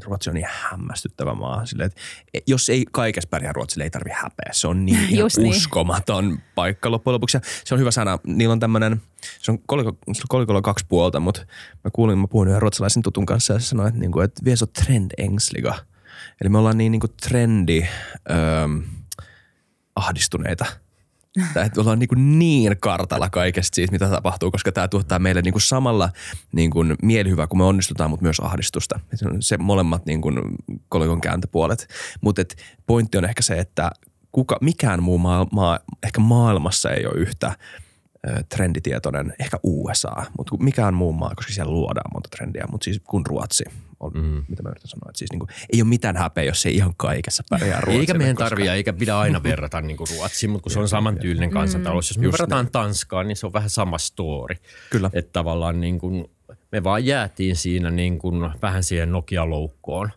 Ruotsi 0.06 0.30
on 0.30 0.34
niin 0.34 0.48
hämmästyttävä 0.50 1.34
maa. 1.34 1.66
Silleen, 1.66 1.88
että 1.88 2.02
jos 2.48 2.70
ei 2.70 2.86
kaikessa 2.92 3.28
pärjää 3.30 3.54
Ruotsille, 3.54 3.84
ei 3.84 3.90
tarvi 3.90 4.10
häpeä. 4.14 4.50
Se 4.52 4.68
on 4.68 4.86
niin 4.86 5.10
ihan 5.10 5.30
niin. 5.38 5.50
uskomaton 5.50 6.40
paikka 6.56 6.92
loppujen 6.92 7.14
lopuksi. 7.14 7.38
Ja 7.38 7.42
se 7.66 7.74
on 7.74 7.80
hyvä 7.80 7.92
sana. 7.92 8.20
Niillä 8.28 8.52
on 8.52 8.60
tämmöinen, 8.60 9.02
se 9.40 9.52
on 9.52 9.60
koliko, 9.66 9.98
kolikolla 10.30 10.58
on 10.58 10.64
kaksi 10.64 10.86
puolta, 10.90 11.20
mutta 11.20 11.42
mä 11.84 11.92
kuulin, 11.94 12.18
mä 12.18 12.28
puhuin 12.28 12.48
yhden 12.50 12.62
ruotsalaisen 12.62 13.04
tutun 13.04 13.26
kanssa 13.26 13.54
ja 13.54 13.60
se 13.60 13.68
sanoi, 13.68 13.88
että, 13.88 14.00
niinku, 14.00 14.20
että 14.20 14.42
vi 14.46 14.52
är 14.52 14.58
så 14.58 14.66
trendängsliga. 14.68 15.76
Eli 16.42 16.50
me 16.50 16.58
ollaan 16.58 16.78
niin 16.78 16.92
niinku 16.92 17.08
trendi 17.08 17.88
öö, 18.30 18.38
ahdistuneita. 19.96 20.66
Tai 21.54 21.66
että 21.66 21.82
ollaan 21.82 22.00
niin, 22.00 22.40
niin 22.40 22.78
kartalla 22.80 23.30
kaikesta 23.30 23.76
siitä, 23.76 23.92
mitä 23.92 24.10
tapahtuu, 24.10 24.52
koska 24.52 24.72
tämä 24.72 24.88
tuottaa 24.88 25.20
meille 25.20 25.42
niin 25.42 25.52
kuin 25.52 25.62
samalla 25.62 26.10
niin 26.52 26.72
kuin 26.72 26.96
mielihyvää, 27.02 27.48
kun 27.48 27.58
me 27.58 27.64
onnistutaan, 27.64 28.10
mutta 28.10 28.24
myös 28.24 28.40
ahdistusta. 28.40 29.00
Se 29.16 29.28
on 29.28 29.42
se 29.42 29.58
molemmat 29.58 30.06
niin 30.06 30.22
kuin 30.22 30.40
kolikon 30.90 31.22
kääntöpuolet. 31.22 31.88
Mutta 32.22 32.42
pointti 32.86 33.18
on 33.18 33.26
ehkä 33.26 33.42
se, 33.42 33.60
että 33.60 33.92
kuka, 34.32 34.58
mikään 34.62 35.04
muu 35.04 35.18
maa, 35.18 35.48
maa, 35.52 35.80
ehkä 36.04 36.22
maailmassa 36.22 36.90
ei 36.90 37.06
ole 37.06 37.16
yhtä 37.18 37.56
trenditietoinen, 38.50 39.34
ehkä 39.40 39.58
USA, 39.64 40.24
mutta 40.38 40.58
mikään 40.60 40.94
muu 40.94 41.14
maa, 41.14 41.36
koska 41.36 41.54
siellä 41.54 41.74
luodaan 41.74 42.12
monta 42.14 42.30
trendiä, 42.30 42.66
mutta 42.72 42.86
siis 42.86 43.02
kun 43.04 43.26
Ruotsi 43.26 43.64
on, 44.04 44.12
mm. 44.16 44.46
mitä 44.48 44.64
mä 44.64 44.70
yritän 44.70 44.88
sanoa, 44.88 45.10
että 45.10 45.20
siis 45.20 45.32
niin 45.32 45.40
kuin, 45.40 45.50
ei 45.74 45.82
ole 45.82 45.90
mitään 45.90 46.18
häpeä, 46.18 46.44
jos 46.44 46.66
ei 46.66 46.76
ihan 46.76 46.94
kaikessa 46.98 47.44
pärjää 47.50 47.82
Ruotsille. 47.82 48.00
Eikä 48.00 48.14
meidän 48.14 48.36
koska- 48.36 48.50
tarvitse, 48.50 48.74
eikä 48.74 48.94
pidä 48.94 49.18
aina 49.18 49.44
verrata 49.44 49.82
niin 49.82 49.98
kuin 49.98 50.08
Ruotsiin, 50.18 50.50
mutta 50.50 50.64
kun 50.64 50.72
se 50.72 50.80
on 50.80 50.88
samantyylinen 50.88 51.52
kansantalous. 51.52 52.10
Jos 52.10 52.18
me 52.18 52.24
Just 52.24 52.34
verrataan 52.34 52.72
Tanskaan, 52.72 53.28
niin 53.28 53.36
se 53.36 53.46
on 53.46 53.54
vähän 53.54 53.70
sama 53.70 53.98
story. 53.98 54.56
Kyllä. 54.90 55.10
Että 55.14 55.32
tavallaan 55.34 55.82
niin 55.82 56.00
kuin, 56.00 56.26
me 56.72 56.84
vaan 56.84 57.06
jäätiin 57.06 57.56
siinä 57.56 57.90
niin 57.90 58.20
kuin 58.20 58.50
vähän 58.62 58.84
siihen 58.84 59.12
Nokia-loukkoon 59.12 60.10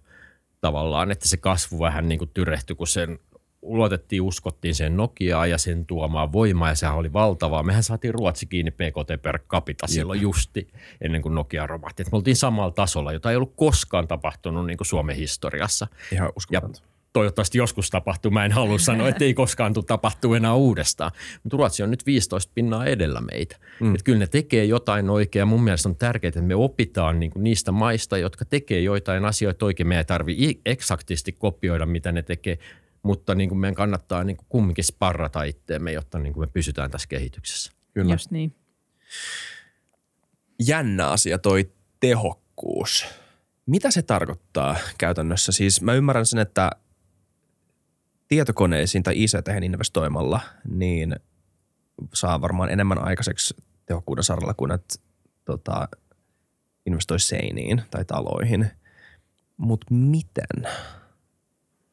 tavallaan, 0.61 1.11
että 1.11 1.29
se 1.29 1.37
kasvu 1.37 1.81
vähän 1.81 2.09
niin 2.09 2.19
kuin 2.19 2.31
tyrehtyi, 2.35 2.77
kun 2.77 2.87
sen 2.87 3.19
luotettiin, 3.63 4.23
uskottiin 4.23 4.75
sen 4.75 4.97
Nokiaa 4.97 5.47
ja 5.47 5.59
sen 5.59 5.87
tuomaan 5.87 6.33
voimaa 6.33 6.69
ja 6.69 6.75
sehän 6.75 6.97
oli 6.97 7.13
valtavaa. 7.13 7.63
Mehän 7.63 7.83
saatiin 7.83 8.15
Ruotsi 8.15 8.47
kiinni 8.47 8.71
PKT 8.71 9.23
per 9.23 9.39
capita 9.39 9.87
silloin 9.87 10.21
justi 10.21 10.69
ennen 11.01 11.23
kuin 11.23 11.35
Nokia 11.35 11.67
romahti. 11.67 12.03
Et 12.03 12.13
me 12.13 12.17
oltiin 12.17 12.37
samalla 12.37 12.71
tasolla, 12.71 13.13
jota 13.13 13.31
ei 13.31 13.37
ollut 13.37 13.53
koskaan 13.57 14.09
tapahtunut 14.09 14.67
niin 14.67 14.77
kuin 14.77 14.87
Suomen 14.87 15.17
historiassa. 15.17 15.87
Ihan 16.13 16.33
uskomatonta. 16.37 16.81
toivottavasti 17.13 17.59
joskus 17.59 17.91
tapahtuu. 17.91 18.31
Mä 18.31 18.45
en 18.45 18.53
halua 18.53 18.79
sanoa, 18.79 19.09
että 19.09 19.25
ei 19.25 19.35
koskaan 19.35 19.73
tule 19.75 19.85
tapahtuu 19.85 20.35
enää 20.35 20.55
uudestaan. 20.55 21.11
Mutta 21.43 21.57
Ruotsi 21.57 21.83
on 21.83 21.91
nyt 21.91 22.07
15 22.07 22.53
pinnaa 22.55 22.87
edellä 22.87 23.21
meitä. 23.21 23.57
Mm. 23.81 23.95
Et 23.95 24.03
kyllä 24.03 24.19
ne 24.19 24.27
tekee 24.27 24.65
jotain 24.65 25.11
oikein. 25.11 25.49
Mun 25.49 25.65
mielestä 25.65 25.89
on 25.89 25.97
tärkeää, 25.97 26.29
että 26.29 26.43
me 26.43 26.55
opitaan 26.55 27.21
niinku 27.21 27.39
niistä 27.39 27.73
maista, 27.73 28.19
jotka 28.19 28.45
tekee 28.45 28.81
joitain 28.81 29.25
asioita 29.25 29.67
oikein. 29.67 29.89
Meidän 29.89 30.01
ei 30.01 30.05
tarvitse 30.05 30.61
eksaktisti 30.67 31.33
kopioida, 31.33 31.87
mitä 31.87 32.13
ne 32.13 32.23
tekee, 32.23 32.59
mutta 33.03 33.35
niinku 33.35 33.55
meidän 33.55 33.75
kannattaa 33.75 34.25
niinku 34.25 34.45
kumminkin 34.49 34.85
sparrata 34.85 35.43
itteemme, 35.43 35.93
jotta 35.93 36.19
niinku 36.19 36.41
me 36.41 36.47
pysytään 36.47 36.91
tässä 36.91 37.09
kehityksessä. 37.09 37.73
Kyllä. 37.95 38.15
Just 38.15 38.31
niin. 38.31 38.55
jännä 40.67 41.09
asia 41.09 41.39
toi 41.39 41.73
tehokkuus. 42.01 43.07
Mitä 43.67 43.91
se 43.91 44.03
tarkoittaa 44.03 44.77
käytännössä? 44.99 45.53
Siis 45.53 45.83
mä 45.83 45.95
ymmärrän 45.95 46.27
sen, 46.27 46.39
että 46.39 46.71
tietokoneisiin 48.29 49.03
tai 49.03 49.23
ICT 49.23 49.49
investoimalla, 49.63 50.41
niin 50.69 51.17
saa 52.15 52.41
varmaan 52.41 52.71
enemmän 52.71 53.05
aikaiseksi 53.05 53.55
tehokkuuden 53.87 54.25
saralla 54.25 54.55
kuin 54.55 54.71
että 54.71 54.95
tota, 55.45 55.89
investoi 56.87 57.21
seiniin 57.21 57.83
tai 57.91 58.05
taloihin. 58.05 58.71
Mutta 59.57 59.87
miten? 59.91 60.69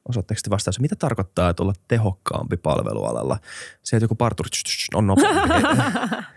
Osaatteko 0.10 0.40
te 0.44 0.50
vastaus? 0.50 0.80
Mitä 0.80 0.96
tarkoittaa, 0.96 1.50
että 1.50 1.64
olla 1.64 1.74
tehokkaampi 1.88 2.58
palvelualalla? 2.58 3.38
Se, 3.84 3.96
että 3.96 4.04
joku 4.04 4.16
parturi 4.16 4.50
on 4.94 5.08
nopeampi. 5.08 5.54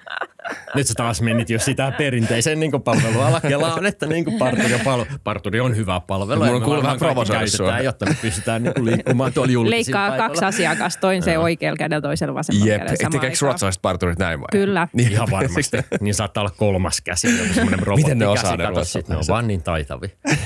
Nyt 0.75 0.87
sä 0.87 0.95
taas 0.97 1.23
menit 1.23 1.51
jo 1.51 1.59
sitä 1.59 1.93
perinteisen 1.99 2.61
niin 2.61 2.83
palveluala 2.83 3.41
Kelaan, 3.41 3.87
että 3.87 4.07
niin 4.07 4.25
parturi, 4.39 4.75
on 4.75 4.81
pal- 4.81 5.05
parturi 5.25 5.61
on 5.61 5.77
hyvä 5.77 6.01
palvelu. 6.01 6.45
Mulla 6.45 6.57
on 6.57 6.63
kuullut 6.63 6.85
vähän 6.85 6.99
provosoida 6.99 7.81
jotta 7.83 8.07
me 8.07 8.17
pystytään 8.23 8.63
niin 8.63 8.85
liikkumaan 8.85 9.33
tuolla 9.33 9.53
julkisilla 9.53 9.77
Leikkaa 9.77 10.09
paikoilla. 10.09 10.29
kaksi 10.29 10.45
asiakasta, 10.45 11.01
toinen 11.01 11.23
se 11.23 11.39
oikealla 11.39 11.77
kädellä, 11.77 12.01
toisella 12.01 12.35
vasemmalla 12.35 12.73
Jep. 12.73 12.79
kädellä 12.81 12.97
samaan 12.97 13.13
Tekeekö 13.13 13.37
ruotsalaiset 13.41 13.83
parturit 13.83 14.19
näin 14.19 14.41
vai? 14.41 14.47
Kyllä. 14.53 14.89
Niin. 14.93 15.13
Ihan 15.13 15.29
varmasti. 15.31 15.77
Niin 16.01 16.15
saattaa 16.15 16.43
olla 16.43 16.55
kolmas 16.59 17.01
käsi, 17.01 17.39
joku 17.39 17.55
semmoinen 17.55 17.81
Miten 17.97 18.19
ne 18.19 18.27
osaa 18.27 18.57
robottikäsi. 18.57 18.79
ne 18.79 18.85
sit 18.85 18.95
ne 18.95 18.99
on 18.99 19.17
ruotsalaiset? 19.17 19.33
vaan 19.33 19.47
niin 19.47 19.63
taitavia. 19.63 20.11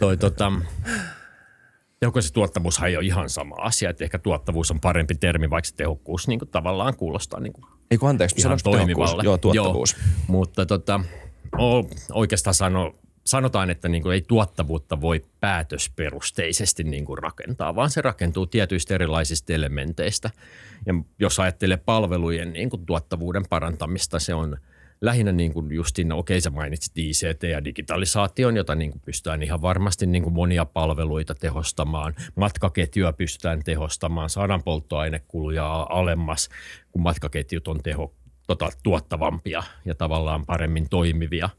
Toi 0.00 0.16
tota, 0.16 0.52
joko 2.02 2.22
se 2.22 2.32
tuottavuushan 2.32 2.88
ei 2.88 2.96
ole 2.96 3.04
ihan 3.04 3.30
sama 3.30 3.54
asia, 3.58 3.90
että 3.90 4.04
ehkä 4.04 4.18
tuottavuus 4.18 4.70
on 4.70 4.80
parempi 4.80 5.14
termi, 5.14 5.50
vaikka 5.50 5.68
se 5.68 5.74
tehokkuus 5.74 6.28
niin 6.28 6.38
kuin 6.38 6.48
tavallaan 6.48 6.96
kuulostaa 6.96 7.40
niin 7.40 7.52
kuin 7.52 7.64
Ei 7.90 7.98
kun 7.98 8.08
anteeksi, 8.08 8.40
ihan 8.40 8.58
toimivalle. 8.64 9.22
Joo, 9.24 9.38
tuottavuus. 9.38 9.96
Joo, 9.98 10.08
mutta 10.26 10.66
tota, 10.66 11.00
o, 11.58 11.84
oikeastaan 12.12 12.54
sano, 12.54 12.94
sanotaan, 13.26 13.70
että 13.70 13.88
niin 13.88 14.02
kuin 14.02 14.14
ei 14.14 14.22
tuottavuutta 14.22 15.00
voi 15.00 15.24
päätösperusteisesti 15.40 16.84
niin 16.84 17.04
kuin 17.04 17.18
rakentaa, 17.18 17.74
vaan 17.74 17.90
se 17.90 18.02
rakentuu 18.02 18.46
tietyistä 18.46 18.94
erilaisista 18.94 19.52
elementeistä. 19.52 20.30
Ja 20.86 20.94
jos 21.18 21.40
ajattelee 21.40 21.76
palvelujen 21.76 22.52
niin 22.52 22.70
kuin 22.70 22.86
tuottavuuden 22.86 23.42
parantamista, 23.50 24.18
se 24.18 24.34
on 24.34 24.58
lähinnä 25.00 25.32
niin 25.32 25.52
kuin 25.52 25.74
justin, 25.74 26.12
okei 26.12 26.40
sä 26.40 26.50
mainitsit 26.50 26.98
ICT 26.98 27.42
ja 27.42 27.64
digitalisaation, 27.64 28.56
jota 28.56 28.74
niin 28.74 28.90
kuin 28.90 29.02
pystytään 29.04 29.42
ihan 29.42 29.62
varmasti 29.62 30.06
niin 30.06 30.22
kuin 30.22 30.34
monia 30.34 30.64
palveluita 30.64 31.34
tehostamaan. 31.34 32.14
Matkaketjua 32.34 33.12
pystytään 33.12 33.64
tehostamaan, 33.64 34.30
saadaan 34.30 34.62
polttoainekuluja 34.62 35.86
alemmas, 35.90 36.48
kun 36.92 37.02
matkaketjut 37.02 37.68
on 37.68 37.82
teho, 37.82 38.14
tota, 38.46 38.68
tuottavampia 38.82 39.62
ja 39.84 39.94
tavallaan 39.94 40.46
paremmin 40.46 40.88
toimivia. 40.88 41.50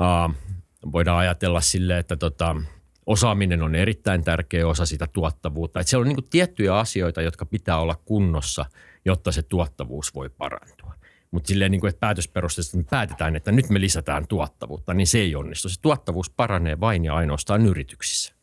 Uh, 0.00 0.34
voidaan 0.92 1.18
ajatella 1.18 1.60
sille, 1.60 1.98
että 1.98 2.16
tota, 2.16 2.56
osaaminen 3.06 3.62
on 3.62 3.74
erittäin 3.74 4.24
tärkeä 4.24 4.68
osa 4.68 4.86
sitä 4.86 5.06
tuottavuutta. 5.12 5.80
Että 5.80 5.90
siellä 5.90 6.02
on 6.02 6.08
niin 6.08 6.16
kuin 6.16 6.30
tiettyjä 6.30 6.76
asioita, 6.76 7.22
jotka 7.22 7.46
pitää 7.46 7.78
olla 7.80 7.94
kunnossa, 8.04 8.64
jotta 9.04 9.32
se 9.32 9.42
tuottavuus 9.42 10.14
voi 10.14 10.30
parantua. 10.30 10.87
Mutta 11.30 11.48
silleen, 11.48 11.70
niin 11.70 11.80
kuin, 11.80 11.88
että 11.88 12.00
päätösperusteisesti 12.00 12.76
me 12.76 12.84
päätetään, 12.90 13.36
että 13.36 13.52
nyt 13.52 13.70
me 13.70 13.80
lisätään 13.80 14.26
tuottavuutta, 14.26 14.94
niin 14.94 15.06
se 15.06 15.18
ei 15.18 15.36
onnistu. 15.36 15.68
Se 15.68 15.80
tuottavuus 15.80 16.30
paranee 16.30 16.80
vain 16.80 17.04
ja 17.04 17.14
ainoastaan 17.14 17.66
yrityksissä. 17.66 18.34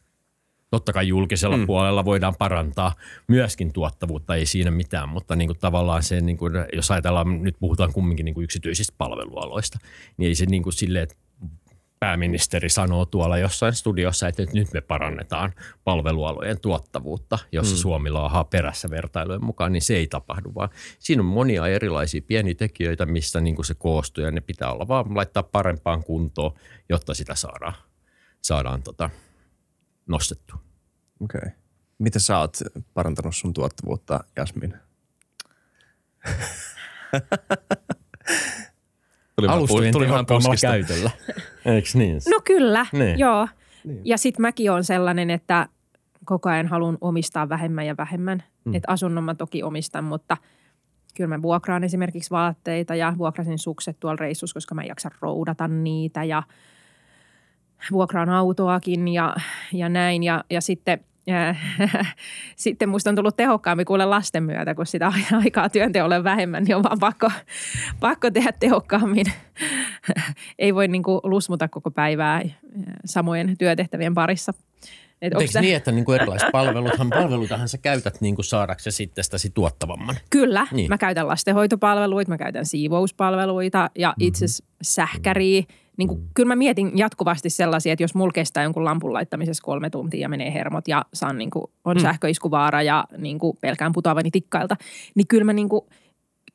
Totta 0.71 0.93
kai 0.93 1.08
julkisella 1.08 1.58
mm. 1.58 1.65
puolella 1.65 2.06
voidaan 2.06 2.36
parantaa 2.39 2.95
myöskin 3.28 3.74
tuottavuutta, 3.74 4.36
ei 4.36 4.45
siinä 4.45 4.71
mitään, 4.71 5.10
mutta 5.10 5.36
niin 5.36 5.48
kuin 5.48 5.60
tavallaan 5.60 6.04
se, 6.04 6.21
niin 6.21 6.38
kuin, 6.38 6.54
jos 6.74 6.91
ajatellaan, 6.91 7.43
nyt 7.43 7.56
puhutaan 7.60 7.93
kumminkin 7.93 8.26
niin 8.26 8.34
kuin 8.34 8.43
yksityisistä 8.43 8.93
palvelualoista, 8.98 9.80
niin 10.17 10.28
ei 10.28 10.36
se 10.36 10.45
niin 10.45 10.63
kuin 10.63 10.74
sille, 10.74 11.02
että 11.02 11.15
pääministeri 12.06 12.70
sanoo 12.70 13.06
tuolla 13.06 13.38
jossain 13.38 13.74
studiossa, 13.74 14.28
että 14.28 14.44
nyt 14.54 14.74
me 14.74 14.82
parannetaan 14.82 15.54
palvelualojen 15.84 16.60
tuottavuutta, 16.60 17.39
jos 17.52 17.72
mm. 17.72 17.78
Suomi 17.78 18.10
laahaa 18.10 18.44
perässä 18.44 18.89
vertailujen 18.89 19.46
mukaan, 19.46 19.72
niin 19.72 19.82
se 19.82 19.96
ei 19.96 20.08
tapahdu, 20.08 20.52
vaan 20.56 20.70
siinä 21.00 21.22
on 21.22 21.26
monia 21.26 21.68
erilaisia 21.68 22.22
pieniä 22.28 22.56
tekijöitä, 22.56 23.06
missä 23.06 23.41
niin 23.41 23.56
kuin 23.56 23.65
se 23.65 23.74
koostuu 23.74 24.24
ja 24.24 24.32
ne 24.32 24.41
pitää 24.41 24.72
olla 24.72 24.88
vaan 24.88 25.15
laittaa 25.15 25.44
parempaan 25.44 26.04
kuntoon, 26.04 26.54
jotta 26.89 27.13
sitä 27.13 27.36
saadaan, 27.36 27.74
saadaan 28.41 28.84
tota, 28.84 29.10
nostettua. 30.08 30.60
Okei. 31.20 31.39
Okay. 31.39 31.52
Miten 31.98 32.22
sä 32.22 32.39
oot 32.39 32.58
parantanut 32.94 33.36
sun 33.36 33.54
tuottavuutta, 33.54 34.24
Jasmin? 34.36 34.74
tuli 39.36 39.48
Alustojen 39.48 39.93
tuli 39.93 40.06
tehokkaammalla 40.06 40.56
käytöllä. 40.62 41.12
Eikö 41.76 41.89
niin? 41.93 42.21
No 42.30 42.39
kyllä, 42.43 42.86
niin. 42.91 43.19
joo. 43.19 43.48
Niin. 43.84 44.02
Ja 44.04 44.17
sitten 44.17 44.41
mäkin 44.41 44.71
on 44.71 44.84
sellainen, 44.84 45.30
että 45.30 45.67
koko 46.26 46.50
ajan 46.50 46.67
haluan 46.67 46.98
omistaa 47.02 47.50
vähemmän 47.50 47.86
ja 47.86 47.98
vähemmän. 47.98 48.43
Mm. 48.65 48.76
Että 48.76 48.91
asunnon 48.91 49.24
mä 49.24 49.36
toki 49.36 49.63
omistan, 49.63 50.04
mutta 50.04 50.38
kyllä 51.15 51.28
mä 51.28 51.41
vuokraan 51.41 51.84
esimerkiksi 51.84 52.32
vaatteita 52.32 52.95
ja 52.95 53.13
vuokrasin 53.17 53.60
sukset 53.60 54.00
tuolla 54.00 54.17
reissussa, 54.19 54.54
koska 54.54 54.76
mä 54.76 54.82
en 54.82 54.88
jaksa 54.88 55.10
roudata 55.21 55.67
niitä 55.67 56.24
ja 56.24 56.43
vuokraan 57.91 58.30
autoakin 58.30 59.08
ja, 59.08 59.36
ja 59.74 59.89
näin. 59.89 60.24
Ja, 60.24 60.43
ja 60.50 60.62
sitten– 60.62 61.00
sitten 62.56 62.90
musta 62.90 63.10
on 63.10 63.16
tullut 63.16 63.36
tehokkaampi 63.36 63.86
kuule 63.86 64.06
lasten 64.06 64.44
myötä, 64.44 64.76
kun 64.76 64.86
sitä 64.86 65.12
aikaa 65.44 65.70
työnteolle 65.70 66.24
vähemmän, 66.24 66.64
niin 66.64 66.76
on 66.76 66.84
vaan 66.84 67.00
pakko, 67.00 67.32
pakko 68.00 68.32
tehdä 68.32 68.52
tehokkaammin. 68.60 69.26
Ei 70.60 70.76
voi 70.76 70.88
niin 70.88 71.04
kuin 71.04 71.20
lusmuta 71.24 71.68
koko 71.68 71.92
päivää 71.92 72.42
samojen 73.06 73.58
työtehtävien 73.58 74.14
parissa. 74.14 74.54
Et 75.22 75.34
Eikö 75.34 75.52
se... 75.52 75.62
niin, 75.62 75.76
että 75.76 75.92
niin 75.92 76.06
kuin 76.06 76.16
erilaiset 76.16 76.52
palveluthan, 76.52 77.10
palvelutahan 77.10 77.70
sä 77.70 77.78
käytät 77.78 78.22
niin 78.22 78.36
kuin 78.36 78.46
saadaksesi 78.46 78.96
sitten 78.96 79.24
sitä 79.24 79.54
tuottavamman? 79.54 80.16
Kyllä. 80.30 80.68
Niin. 80.72 80.90
Mä 80.90 80.98
käytän 80.98 81.28
lastenhoitopalveluita, 81.28 82.32
mä 82.32 82.38
käytän 82.38 82.66
siivouspalveluita 82.66 83.90
ja 83.96 84.14
itse 84.20 84.46
mm-hmm. 84.46 85.22
Niin 85.97 86.08
kuin, 86.08 86.19
mm. 86.19 86.27
kyllä 86.34 86.47
mä 86.47 86.55
mietin 86.55 86.97
jatkuvasti 86.97 87.49
sellaisia, 87.49 87.93
että 87.93 88.03
jos 88.03 88.15
mulla 88.15 88.31
kestää 88.31 88.63
jonkun 88.63 88.86
lampun 88.86 89.13
laittamisessa 89.13 89.63
kolme 89.63 89.89
tuntia 89.89 90.21
ja 90.21 90.29
menee 90.29 90.53
hermot 90.53 90.88
ja 90.88 91.05
saan, 91.13 91.38
niin 91.38 91.49
kuin, 91.49 91.65
on 91.86 91.97
mm. 91.97 92.01
sähköiskuvaara 92.01 92.81
ja 92.81 93.05
niin 93.17 93.39
kuin, 93.39 93.58
pelkään 93.62 93.91
putoavani 93.91 94.31
tikkailta, 94.31 94.75
niin 95.15 95.27
kyllä 95.27 95.43
mä 95.43 95.53
niin 95.53 95.69
kuin, 95.69 95.81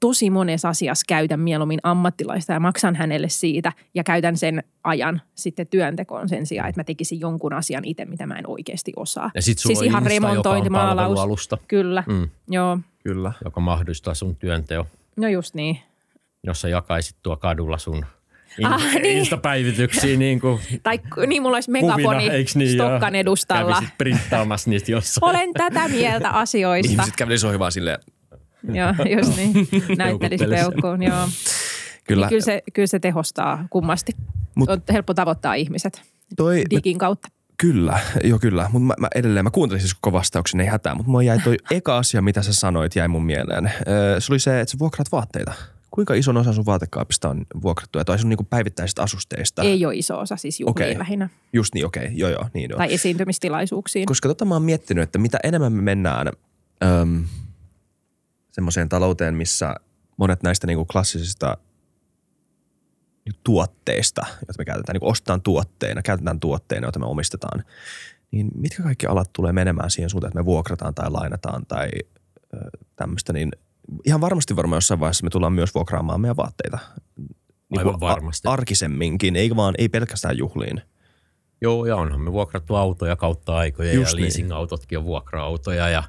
tosi 0.01 0.31
monessa 0.31 0.69
asiassa 0.69 1.05
käytän 1.09 1.41
mieluummin 1.41 1.81
ammattilaista 1.83 2.53
ja 2.53 2.61
maksan 2.61 2.97
hänelle 2.97 3.29
siitä 3.29 3.73
ja 3.95 4.05
käytän 4.05 4.37
sen 4.37 4.63
ajan 4.85 5.23
sitten 5.35 5.67
työntekoon 5.67 6.29
sen 6.29 6.47
sijaan, 6.47 6.69
että 6.69 6.81
mä 6.81 6.85
tekisin 6.85 7.21
jonkun 7.21 7.53
asian 7.53 7.85
itse, 7.85 8.05
mitä 8.05 8.27
mä 8.27 8.35
en 8.35 8.51
oikeasti 8.51 8.93
osaa. 8.97 9.31
Ja 9.35 9.43
sit 9.43 9.59
siis 9.59 9.83
ihan 9.83 10.07
remontointi, 10.07 10.71
maalaus. 10.71 11.49
Kyllä, 11.69 12.05
mm. 12.07 12.29
joo. 12.49 12.79
Kyllä. 13.05 13.33
Joka 13.45 13.61
mahdollistaa 13.61 14.15
sun 14.15 14.37
työnteo. 14.37 14.87
No 15.17 15.29
just 15.29 15.55
niin. 15.55 15.79
Jos 16.45 16.61
sä 16.61 16.69
jakaisit 16.69 17.17
tuo 17.23 17.37
kadulla 17.37 17.79
sun 17.79 18.05
in, 18.61 18.67
ah, 18.67 18.95
niin. 18.95 19.19
Instapäivityksiä. 19.19 20.17
Niin 20.17 20.41
kuin 20.41 20.61
tai 20.83 21.01
niin, 21.27 21.43
mulla 21.43 21.57
olisi 21.57 21.71
megafoni 21.71 22.29
niin, 22.55 22.75
Stokkan 22.75 23.15
edustalla. 23.15 23.75
Kävisit 23.75 23.99
printtaamassa 23.99 24.71
niistä 24.71 24.93
jossain. 24.93 25.31
Olen 25.31 25.53
tätä 25.53 25.89
mieltä 25.89 26.31
asioista. 26.31 26.93
Ihmiset 26.93 27.17
kävelisi 27.17 27.47
ohi 27.47 27.59
vaan 27.59 27.73
silleen. 27.73 27.99
joo, 28.73 28.95
just 29.17 29.37
niin. 29.37 29.69
Näyttelisi 29.99 30.47
peukkuun, 30.47 31.03
joo. 31.03 31.29
Kyllä. 32.05 32.27
Niin 32.27 32.29
kyllä, 32.29 32.45
se, 32.45 32.63
kyllä 32.73 32.87
se 32.87 32.99
tehostaa 32.99 33.67
kummasti. 33.71 34.13
Mut, 34.55 34.71
on 34.71 34.83
helppo 34.93 35.15
tavoittaa 35.15 35.55
ihmiset 35.55 36.03
toi, 36.37 36.63
digin 36.71 36.99
kautta. 36.99 37.29
Kyllä, 37.57 37.99
joo 38.25 38.39
kyllä. 38.39 38.69
Mutta 38.73 38.87
mä, 38.87 38.95
mä, 38.99 39.09
edelleen, 39.15 39.45
mä 39.45 39.51
kuuntelin 39.51 39.81
siis 39.81 39.95
koko 39.95 40.13
vastauksen, 40.13 40.61
ei 40.61 40.67
hätää. 40.67 40.95
Mutta 40.95 41.11
mulla 41.11 41.23
jäi 41.23 41.39
toi 41.45 41.57
eka 41.71 41.99
asia, 41.99 42.23
mitä 42.23 42.43
sä 42.43 42.53
sanoit, 42.53 42.97
jäi 42.97 43.09
mun 43.09 43.25
mieleen. 43.25 43.73
Se 44.19 44.33
oli 44.33 44.39
se, 44.39 44.61
että 44.61 44.73
sä 44.73 44.79
vuokraat 44.79 45.13
vaatteita. 45.13 45.53
Kuinka 45.91 46.15
ison 46.15 46.37
osa 46.37 46.53
sun 46.53 46.67
vaatekaapista 46.67 47.29
on 47.29 47.47
vuokrattu 47.63 48.05
tai 48.05 48.19
sun 48.19 48.29
niinku 48.29 48.45
päivittäisistä 48.45 49.03
asusteista? 49.03 49.63
Ei 49.63 49.87
ole 49.87 49.95
iso 49.95 50.19
osa, 50.19 50.37
siis 50.37 50.61
juhliin 50.61 50.89
okay. 50.89 50.99
lähinnä. 50.99 51.29
Just 51.53 51.75
niin, 51.75 51.87
okei. 51.87 52.05
Okay. 52.05 52.15
Joo, 52.17 52.31
joo, 52.31 52.49
niin. 52.55 52.71
Tai 52.77 52.95
esiintymistilaisuuksiin. 52.95 54.07
Koska 54.07 54.29
tota 54.29 54.45
mä 54.45 54.55
oon 54.55 54.63
miettinyt, 54.63 55.03
että 55.05 55.19
mitä 55.19 55.39
enemmän 55.45 55.73
me 55.73 55.83
mennään 55.83 56.29
äm, 56.85 57.25
semmoiseen 58.53 58.89
talouteen, 58.89 59.35
missä 59.35 59.75
monet 60.17 60.43
näistä 60.43 60.67
niinku 60.67 60.85
klassisista 60.85 61.57
tuotteista, 63.45 64.23
joita 64.27 64.55
me 64.59 64.65
käytetään, 64.65 64.95
niin 64.95 65.11
ostetaan 65.11 65.43
tuotteina, 65.43 66.03
käytetään 66.03 66.41
tuotteina, 66.41 66.87
joita 66.87 66.99
me 66.99 67.07
omistetaan, 67.07 67.65
niin 68.31 68.51
mitkä 68.55 68.83
kaikki 68.83 69.07
alat 69.07 69.31
tulee 69.33 69.53
menemään 69.53 69.91
siihen 69.91 70.11
suuntaan, 70.11 70.29
että 70.29 70.39
me 70.41 70.45
vuokrataan 70.45 70.95
tai 70.95 71.11
lainataan 71.11 71.67
tai 71.67 71.89
tämmöistä, 72.97 73.33
niin– 73.33 73.51
ihan 74.07 74.21
varmasti 74.21 74.57
varmaan 74.57 74.77
jossain 74.77 75.01
vaiheessa 75.01 75.25
me 75.25 75.31
tullaan 75.31 75.53
myös 75.53 75.75
vuokraamaan 75.75 76.21
meidän 76.21 76.37
vaatteita. 76.37 76.79
Niin 77.71 77.79
Aivan 77.79 78.01
varmasti. 78.01 78.49
arkisemminkin, 78.49 79.37
ei 79.37 79.57
vaan, 79.57 79.75
ei 79.79 79.89
pelkästään 79.89 80.39
juhliin. 80.39 80.83
Joo, 81.61 81.87
ja 81.87 81.97
onhan 81.97 82.21
me 82.21 82.33
vuokrattu 82.33 82.75
autoja 82.75 83.17
kautta 83.17 83.57
aikoja 83.57 83.93
Just 83.93 84.13
ja 84.13 84.17
niin. 84.17 84.25
leasing-autotkin 84.25 84.99
on 84.99 85.05
vuokra-autoja 85.05 85.89
ja, 85.89 86.03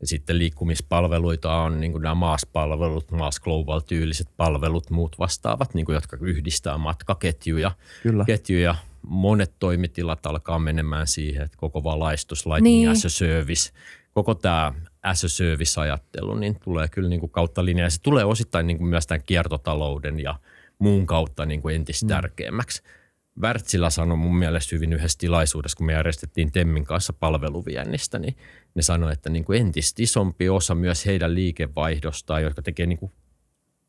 ja 0.00 0.06
sitten 0.06 0.38
liikkumispalveluita 0.38 1.54
on 1.54 1.80
niin 1.80 1.92
kuin 1.92 2.02
nämä 2.02 2.14
maaspalvelut, 2.14 3.10
Maas 3.10 3.40
Global-tyyliset 3.40 4.28
palvelut, 4.36 4.90
muut 4.90 5.18
vastaavat, 5.18 5.74
niin 5.74 5.86
kuin, 5.86 5.94
jotka 5.94 6.16
yhdistää 6.20 6.78
matkaketjuja. 6.78 7.70
Kyllä. 8.02 8.24
Ketjuja. 8.24 8.74
Monet 9.06 9.52
toimitilat 9.58 10.26
alkaa 10.26 10.58
menemään 10.58 11.06
siihen, 11.06 11.42
että 11.42 11.58
koko 11.58 11.84
valaistus, 11.84 12.46
lighting 12.46 12.64
niin. 12.64 12.88
as 12.88 13.04
a 13.04 13.08
service, 13.08 13.72
koko 14.14 14.34
tämä 14.34 14.72
as 15.02 15.24
a 15.24 15.28
service-ajattelu, 15.28 16.34
niin 16.34 16.60
tulee 16.64 16.88
kyllä 16.88 17.08
niin 17.08 17.20
kuin 17.20 17.32
kautta 17.32 17.64
linjaa. 17.64 17.90
Se 17.90 18.02
tulee 18.02 18.24
osittain 18.24 18.66
niin 18.66 18.78
kuin 18.78 18.88
myös 18.88 19.06
tämän 19.06 19.22
kiertotalouden 19.26 20.20
ja 20.20 20.34
muun 20.78 21.06
kautta 21.06 21.46
niin 21.46 21.62
kuin 21.62 21.74
entistä 21.74 22.06
mm. 22.06 22.08
tärkeämmäksi. 22.08 22.82
Wärtsilä 23.40 23.90
sanoi 23.90 24.16
mun 24.16 24.36
mielestä 24.36 24.76
hyvin 24.76 24.92
yhdessä 24.92 25.18
tilaisuudessa, 25.18 25.76
kun 25.76 25.86
me 25.86 25.92
järjestettiin 25.92 26.52
Temmin 26.52 26.84
kanssa 26.84 27.12
palveluviennistä, 27.12 28.18
niin 28.18 28.36
ne 28.74 28.82
sanoi, 28.82 29.12
että 29.12 29.30
niin 29.30 29.44
kuin 29.44 29.60
entistä 29.60 30.02
isompi 30.02 30.48
osa 30.48 30.74
myös 30.74 31.06
heidän 31.06 31.34
liikevaihdostaan, 31.34 32.42
jotka 32.42 32.62
tekee 32.62 32.86
niin 32.86 32.98
kuin 32.98 33.12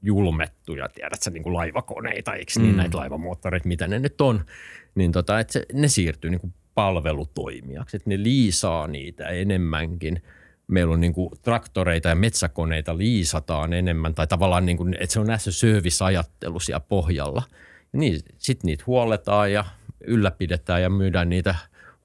julmettuja, 0.02 0.89
tiedätkö, 0.89 1.30
niin 1.30 1.43
kuin 1.43 1.54
laivakoneita, 1.54 2.34
eikö 2.34 2.52
niin 2.58 2.71
mm. 2.71 2.78
näitä 2.78 2.97
laivamoottoreita, 2.97 3.67
mitä 3.67 3.88
ne 3.88 3.99
nyt 3.99 4.21
on, 4.21 4.45
niin 4.95 5.12
tota, 5.12 5.39
että 5.39 5.54
se, 5.54 5.65
ne 5.73 5.88
siirtyy 5.88 6.30
niin 6.32 6.41
kuin 6.41 6.54
palvelutoimijaksi, 6.76 7.97
että 7.97 8.10
ne 8.10 8.23
liisaa 8.23 8.88
niitä 8.88 9.28
enemmänkin– 9.28 10.21
meillä 10.73 10.93
on 10.93 11.01
niin 11.01 11.13
kuin 11.13 11.29
traktoreita 11.41 12.09
ja 12.09 12.15
metsäkoneita 12.15 12.97
liisataan 12.97 13.73
enemmän, 13.73 14.15
tai 14.15 14.27
tavallaan 14.27 14.65
niin 14.65 14.77
kuin, 14.77 14.95
että 14.99 15.13
se 15.13 15.19
on 15.19 15.27
näissä 15.27 15.51
service-ajattelu 15.51 16.59
siellä 16.59 16.79
pohjalla. 16.79 17.43
Ja 17.93 17.99
niin, 17.99 18.19
sitten 18.38 18.67
niitä 18.67 18.83
huoletaan 18.88 19.51
ja 19.51 19.65
ylläpidetään 20.07 20.81
ja 20.81 20.89
myydään 20.89 21.29
niitä 21.29 21.55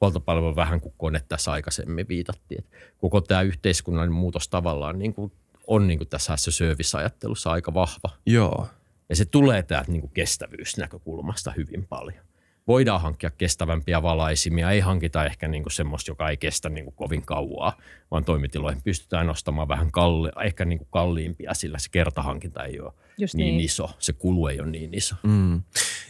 huoltopalveluja 0.00 0.56
vähän 0.56 0.80
kuin 0.80 0.94
kone 0.98 1.22
tässä 1.28 1.52
aikaisemmin 1.52 2.08
viitattiin. 2.08 2.64
Koko 2.98 3.20
tämä 3.20 3.42
yhteiskunnallinen 3.42 4.18
muutos 4.18 4.48
tavallaan 4.48 4.98
niin 4.98 5.14
kuin 5.14 5.32
on 5.66 5.86
niin 5.86 5.98
kuin 5.98 6.08
tässä 6.08 6.36
service-ajattelussa 6.36 7.50
aika 7.50 7.74
vahva. 7.74 8.10
Joo. 8.26 8.68
Ja 9.08 9.16
se 9.16 9.24
tulee 9.24 9.62
täältä 9.62 9.92
niin 9.92 10.00
kuin 10.00 10.12
kestävyysnäkökulmasta 10.14 11.52
hyvin 11.56 11.86
paljon 11.86 12.27
voidaan 12.68 13.00
hankkia 13.00 13.30
kestävämpiä 13.30 14.02
valaisimia. 14.02 14.70
Ei 14.70 14.80
hankita 14.80 15.24
ehkä 15.24 15.48
niin 15.48 15.62
kuin 15.62 15.72
semmoista, 15.72 16.10
joka 16.10 16.28
ei 16.28 16.36
kestä 16.36 16.68
niin 16.68 16.84
kuin 16.84 16.94
kovin 16.94 17.22
kauaa, 17.22 17.76
vaan 18.10 18.24
toimitiloihin 18.24 18.82
pystytään 18.82 19.26
nostamaan 19.26 19.68
vähän 19.68 19.92
kalli, 19.92 20.30
ehkä 20.44 20.64
niin 20.64 20.78
kuin 20.78 20.88
kalliimpia, 20.90 21.54
sillä 21.54 21.78
se 21.78 21.88
kertahankinta 21.90 22.64
ei 22.64 22.80
ole 22.80 22.92
Just 23.18 23.34
niin, 23.34 23.56
niin 23.56 23.64
iso. 23.64 23.90
Se 23.98 24.12
kulu 24.12 24.46
ei 24.46 24.60
ole 24.60 24.70
niin 24.70 24.94
iso. 24.94 25.14
Mm. 25.22 25.62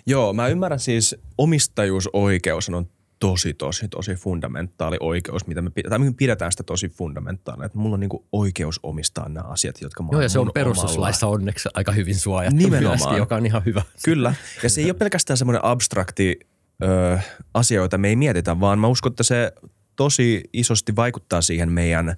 Joo, 0.06 0.32
mä 0.32 0.48
ymmärrän 0.48 0.80
siis 0.80 1.16
omistajuusoikeus 1.38 2.68
on 2.68 2.86
tosi, 3.18 3.54
tosi, 3.54 3.88
tosi 3.88 4.14
fundamentaali 4.14 4.96
oikeus, 5.00 5.46
mitä 5.46 5.62
me, 5.62 5.70
tai 5.88 5.98
me 5.98 6.12
pidetään 6.16 6.52
sitä 6.52 6.62
tosi 6.62 6.88
fundamentaalina, 6.88 7.66
että 7.66 7.78
mulla 7.78 7.94
on 7.94 8.00
niin 8.00 8.10
oikeus 8.32 8.80
omistaa 8.82 9.28
nämä 9.28 9.48
asiat, 9.48 9.80
jotka 9.80 10.02
mä 10.02 10.08
Joo, 10.12 10.20
ja 10.20 10.28
se 10.28 10.38
on 10.38 10.50
perustuslaissa 10.54 11.26
omalla. 11.26 11.40
onneksi 11.40 11.68
aika 11.74 11.92
hyvin 11.92 12.14
suojattu 12.14 12.56
Nimenomaan. 12.56 12.98
myöskin, 12.98 13.16
joka 13.18 13.36
on 13.36 13.46
ihan 13.46 13.62
hyvä. 13.66 13.82
Kyllä, 14.04 14.34
ja 14.62 14.70
se 14.70 14.80
ei 14.80 14.86
ole 14.86 14.94
pelkästään 14.94 15.36
semmoinen 15.36 15.64
abstrakti 15.64 16.38
ö, 16.82 17.18
asia, 17.54 17.76
joita 17.76 17.98
me 17.98 18.08
ei 18.08 18.16
mietitä, 18.16 18.60
vaan 18.60 18.78
mä 18.78 18.86
uskon, 18.86 19.12
että 19.12 19.22
se 19.22 19.52
tosi 19.96 20.44
isosti 20.52 20.96
vaikuttaa 20.96 21.42
siihen 21.42 21.72
meidän 21.72 22.16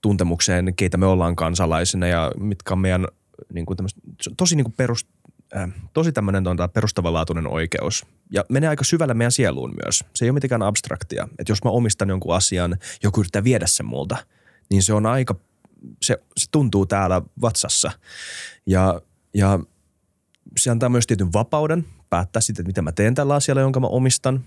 tuntemukseen, 0.00 0.74
keitä 0.76 0.96
me 0.96 1.06
ollaan 1.06 1.36
kansalaisina 1.36 2.06
ja 2.06 2.32
mitkä 2.40 2.74
on 2.74 2.78
meidän 2.78 3.06
niin 3.52 3.66
kuin 3.66 3.76
tosi 4.36 4.56
niin 4.56 4.64
kuin 4.64 4.74
perus, 4.76 5.06
tosi 5.92 6.12
tämmöinen 6.12 6.44
tuota, 6.44 6.68
perustavanlaatuinen 6.68 7.46
oikeus. 7.46 8.06
Ja 8.32 8.44
menee 8.48 8.68
aika 8.68 8.84
syvälle 8.84 9.14
meidän 9.14 9.32
sieluun 9.32 9.74
myös. 9.84 10.04
Se 10.14 10.24
ei 10.24 10.30
ole 10.30 10.34
mitenkään 10.34 10.62
abstraktia. 10.62 11.28
Että 11.38 11.52
jos 11.52 11.64
mä 11.64 11.70
omistan 11.70 12.08
jonkun 12.08 12.34
asian, 12.34 12.76
joku 13.02 13.20
yrittää 13.20 13.44
viedä 13.44 13.66
sen 13.66 13.86
multa, 13.86 14.16
niin 14.70 14.82
se 14.82 14.92
on 14.92 15.06
aika, 15.06 15.34
se, 16.02 16.18
se 16.36 16.46
tuntuu 16.50 16.86
täällä 16.86 17.22
vatsassa. 17.40 17.90
Ja, 18.66 19.02
ja 19.34 19.58
se 20.56 20.70
antaa 20.70 20.88
myös 20.88 21.06
tietyn 21.06 21.32
vapauden 21.32 21.84
päättää 22.10 22.42
sitten, 22.42 22.62
että 22.62 22.68
mitä 22.68 22.82
mä 22.82 22.92
teen 22.92 23.14
tällä 23.14 23.34
asialla, 23.34 23.60
jonka 23.60 23.80
mä 23.80 23.86
omistan. 23.86 24.44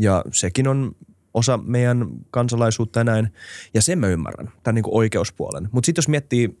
Ja 0.00 0.24
sekin 0.32 0.68
on 0.68 0.96
osa 1.34 1.58
meidän 1.58 2.06
kansalaisuutta 2.30 3.00
ja 3.00 3.04
näin. 3.04 3.32
Ja 3.74 3.82
sen 3.82 3.98
mä 3.98 4.06
ymmärrän, 4.08 4.52
tämän 4.62 4.74
niin 4.74 4.82
kuin 4.82 4.96
oikeuspuolen. 4.96 5.68
Mutta 5.72 5.86
sitten 5.86 6.02
jos 6.02 6.08
miettii 6.08 6.58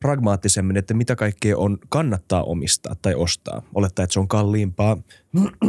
pragmaattisemmin, 0.00 0.76
että 0.76 0.94
mitä 0.94 1.16
kaikkea 1.16 1.58
on 1.58 1.78
kannattaa 1.88 2.42
omistaa 2.42 2.94
tai 3.02 3.14
ostaa. 3.14 3.62
Olettaa, 3.74 4.02
että 4.02 4.14
se 4.14 4.20
on 4.20 4.28
kalliimpaa. 4.28 4.96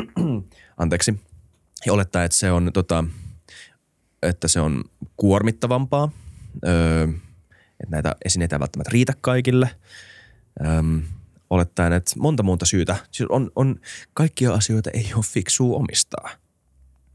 Anteeksi. 0.78 1.20
Ja 1.86 1.94
olettaa, 1.94 2.24
että 2.24 2.38
se 2.38 2.52
on, 2.52 2.72
tota, 2.74 3.04
että 4.22 4.48
se 4.48 4.60
on 4.60 4.84
kuormittavampaa. 5.18 6.12
Öö, 6.68 7.04
että 7.80 7.92
näitä 7.92 8.16
esineitä 8.26 8.56
ei 8.56 8.60
välttämättä 8.60 8.90
riitä 8.94 9.14
kaikille. 9.22 9.70
Öö, 10.62 10.82
olettaen, 11.50 11.94
että 11.94 12.12
monta 12.20 12.44
monta 12.44 12.66
syytä. 12.66 12.96
Siis 13.12 13.30
on, 13.30 13.52
on 13.56 13.80
kaikkia 14.14 14.54
asioita 14.54 14.90
ei 14.94 15.12
ole 15.16 15.24
fiksua 15.24 15.78
omistaa. 15.78 16.30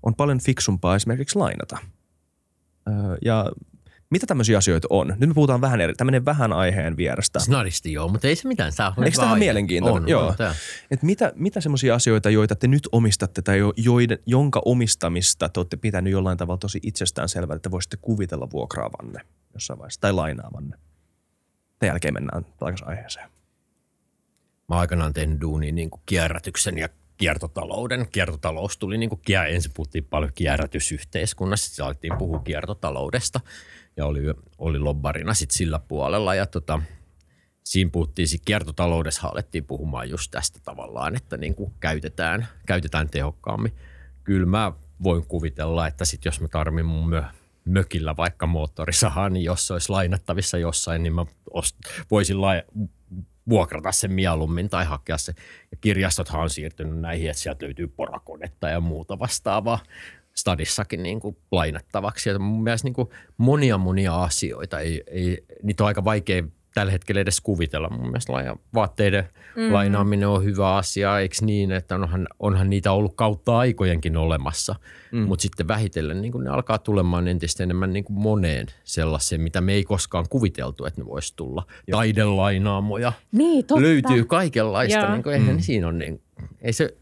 On 0.03 0.15
paljon 0.15 0.41
fiksumpaa 0.41 0.97
esimerkiksi 0.97 1.39
lainata. 1.39 1.79
Öö, 2.89 3.17
ja 3.25 3.47
mitä 4.11 4.27
tämmöisiä 4.27 4.59
asioita 4.59 4.87
on? 4.91 5.15
Nyt 5.19 5.29
me 5.29 5.35
puhutaan 5.35 5.61
vähän 5.61 5.81
eri, 5.81 5.95
tämä 5.95 6.07
menee 6.07 6.25
vähän 6.25 6.53
aiheen 6.53 6.97
vierestä. 6.97 7.39
Snadisti 7.39 7.93
joo, 7.93 8.09
mutta 8.09 8.29
ei 8.29 8.37
se 8.37 8.49
mitään. 8.49 8.73
Tämä 8.77 8.93
on 8.97 9.05
Eikö 9.05 9.17
tämä 9.17 9.37
mielenkiintoinen? 9.37 10.03
On, 10.03 10.09
Joo. 10.09 10.27
on 10.27 10.37
tämä. 10.37 10.55
Et 10.91 11.03
mitä, 11.03 11.33
mitä 11.35 11.61
semmoisia 11.61 11.95
asioita, 11.95 12.31
joita 12.31 12.55
te 12.55 12.69
nyt 12.69 12.89
omistatte 12.93 13.43
tai 13.43 13.59
jo, 13.59 13.73
joiden, 13.77 14.19
jonka 14.27 14.63
omistamista 14.65 15.49
te 15.49 15.61
olette 15.61 15.77
pitänyt 15.77 16.13
jollain 16.13 16.39
tavalla 16.39 16.59
tosi 16.59 16.81
itsestään 16.83 17.29
selvää, 17.29 17.57
että 17.57 17.71
voisitte 17.71 17.97
kuvitella 17.97 18.51
vuokraavanne 18.51 19.21
jossain 19.55 19.79
vaiheessa 19.79 20.01
tai 20.01 20.13
lainaavanne? 20.13 20.77
Tämän 21.79 21.91
jälkeen 21.91 22.15
mennään 22.15 22.45
takaisin 22.45 22.89
aiheeseen. 22.89 23.31
Mä 24.69 24.77
aikanaan 24.77 25.13
tehnyt 25.13 25.41
duunia 25.41 25.73
niin 25.73 25.91
kuin 25.91 26.03
kierrätyksen 26.07 26.79
ja 26.79 26.89
kiertotalouden. 27.17 28.07
Kiertotalous 28.13 28.79
tuli, 28.79 28.99
niin 28.99 29.11
kuin, 29.11 29.21
ensin 29.49 29.73
puhuttiin 29.75 30.05
paljon 30.05 30.33
kierrätysyhteiskunnassa, 30.35 31.67
sitten 31.67 31.87
alettiin 31.87 32.19
puhua 32.19 32.39
kiertotaloudesta 32.39 33.41
ja 33.97 34.07
oli, 34.07 34.21
oli 34.59 34.79
lobbarina 34.79 35.35
sitten 35.35 35.57
sillä 35.57 35.79
puolella. 35.79 36.35
Ja 36.35 36.47
tota, 36.47 36.83
siinä 37.65 37.91
puhuttiin, 37.91 38.29
sit 38.29 38.43
kiertotaloudessa 38.45 39.29
alettiin 39.29 39.65
puhumaan 39.65 40.11
just 40.11 40.31
tästä 40.31 40.59
tavallaan, 40.65 41.17
että 41.17 41.37
niin 41.37 41.55
kuin 41.55 41.75
käytetään, 41.81 42.49
käytetään 42.67 43.09
tehokkaammin. 43.11 43.73
Kyllä 44.25 44.47
mä 44.47 44.73
voin 45.03 45.27
kuvitella, 45.27 45.87
että 45.87 46.05
sit 46.05 46.25
jos 46.25 46.41
mä 46.41 46.49
tarvin 46.49 46.87
mun 46.87 47.09
myö, 47.09 47.23
mökillä 47.65 48.17
vaikka 48.17 48.47
moottorisahan, 48.47 49.33
niin 49.33 49.45
jos 49.45 49.67
se 49.67 49.73
olisi 49.73 49.91
lainattavissa 49.91 50.59
jossain, 50.59 51.03
niin 51.03 51.13
mä 51.13 51.27
ost- 51.51 52.05
voisin 52.11 52.41
lai- 52.41 52.63
vuokrata 53.49 53.93
sen 53.93 54.13
mieluummin 54.13 54.69
tai 54.69 54.85
hakea 54.85 55.19
se. 55.19 55.35
Ja 55.71 55.77
kirjastothan 55.81 56.41
on 56.41 56.51
siirtynyt 56.51 57.01
näihin, 57.01 57.31
että 57.31 57.43
sieltä 57.43 57.65
löytyy 57.65 57.89
porakonetta 57.89 58.69
ja 58.69 58.81
muuta 58.81 59.19
vastaavaa 59.19 59.79
stadissakin 60.39 61.03
niin 61.03 61.21
kuin 61.21 61.37
lainattavaksi. 61.53 62.29
Ja 62.29 62.39
mun 62.39 62.63
mielestä 62.63 62.87
niin 62.87 62.95
kuin 62.95 63.09
monia 63.37 63.79
monia 63.79 64.23
asioita, 64.23 64.81
ei, 64.81 65.03
ei, 65.07 65.45
niitä 65.63 65.85
on 65.85 65.89
aika 65.89 66.05
vaikea 66.05 66.43
tällä 66.75 66.93
hetkellä 66.93 67.21
edes 67.21 67.41
kuvitella. 67.41 67.89
Mun 67.89 68.07
mielestä 68.07 68.33
laina, 68.33 68.57
vaatteiden 68.75 69.29
mm. 69.57 69.73
lainaaminen 69.73 70.29
on 70.29 70.45
hyvä 70.45 70.75
asia, 70.77 71.19
eikö 71.19 71.37
niin, 71.41 71.73
että 71.73 71.95
onhan, 71.95 72.29
onhan 72.39 72.71
niitä 72.71 72.93
ollut 72.93 73.13
kautta 73.17 73.59
aikojenkin 73.59 74.17
olemassa. 74.17 74.75
Mm. 75.13 75.19
Mutta 75.19 75.43
sitten 75.43 75.69
vähitellen 75.69 76.23
niin 76.23 76.33
kuin 76.33 76.45
ne 76.45 76.51
alkaa 76.51 76.79
tulemaan 76.79 77.29
entistä 77.29 77.63
enemmän 77.63 77.93
niin 77.93 78.05
kuin 78.05 78.19
moneen 78.19 78.67
sellaiseen, 78.85 79.41
mitä 79.41 79.61
me 79.61 79.73
ei 79.73 79.85
koskaan 79.85 80.27
kuviteltu, 80.31 80.85
että 80.85 81.01
ne 81.01 81.07
voisi 81.07 81.33
tulla. 81.37 81.67
Joo. 81.89 81.99
Taidelainaamoja 81.99 83.13
Niin, 83.33 83.65
totta. 83.67 83.83
löytyy 83.83 84.25
kaikenlaista. 84.25 84.99
Joo. 84.99 85.13
Niin 85.13 85.23
kuin, 85.23 85.35
eihän 85.35 85.57
Mm. 85.57 85.61
siinä 85.61 85.89
on 85.89 85.99
niin, 85.99 86.23
ei 86.61 86.73
se, 86.73 86.97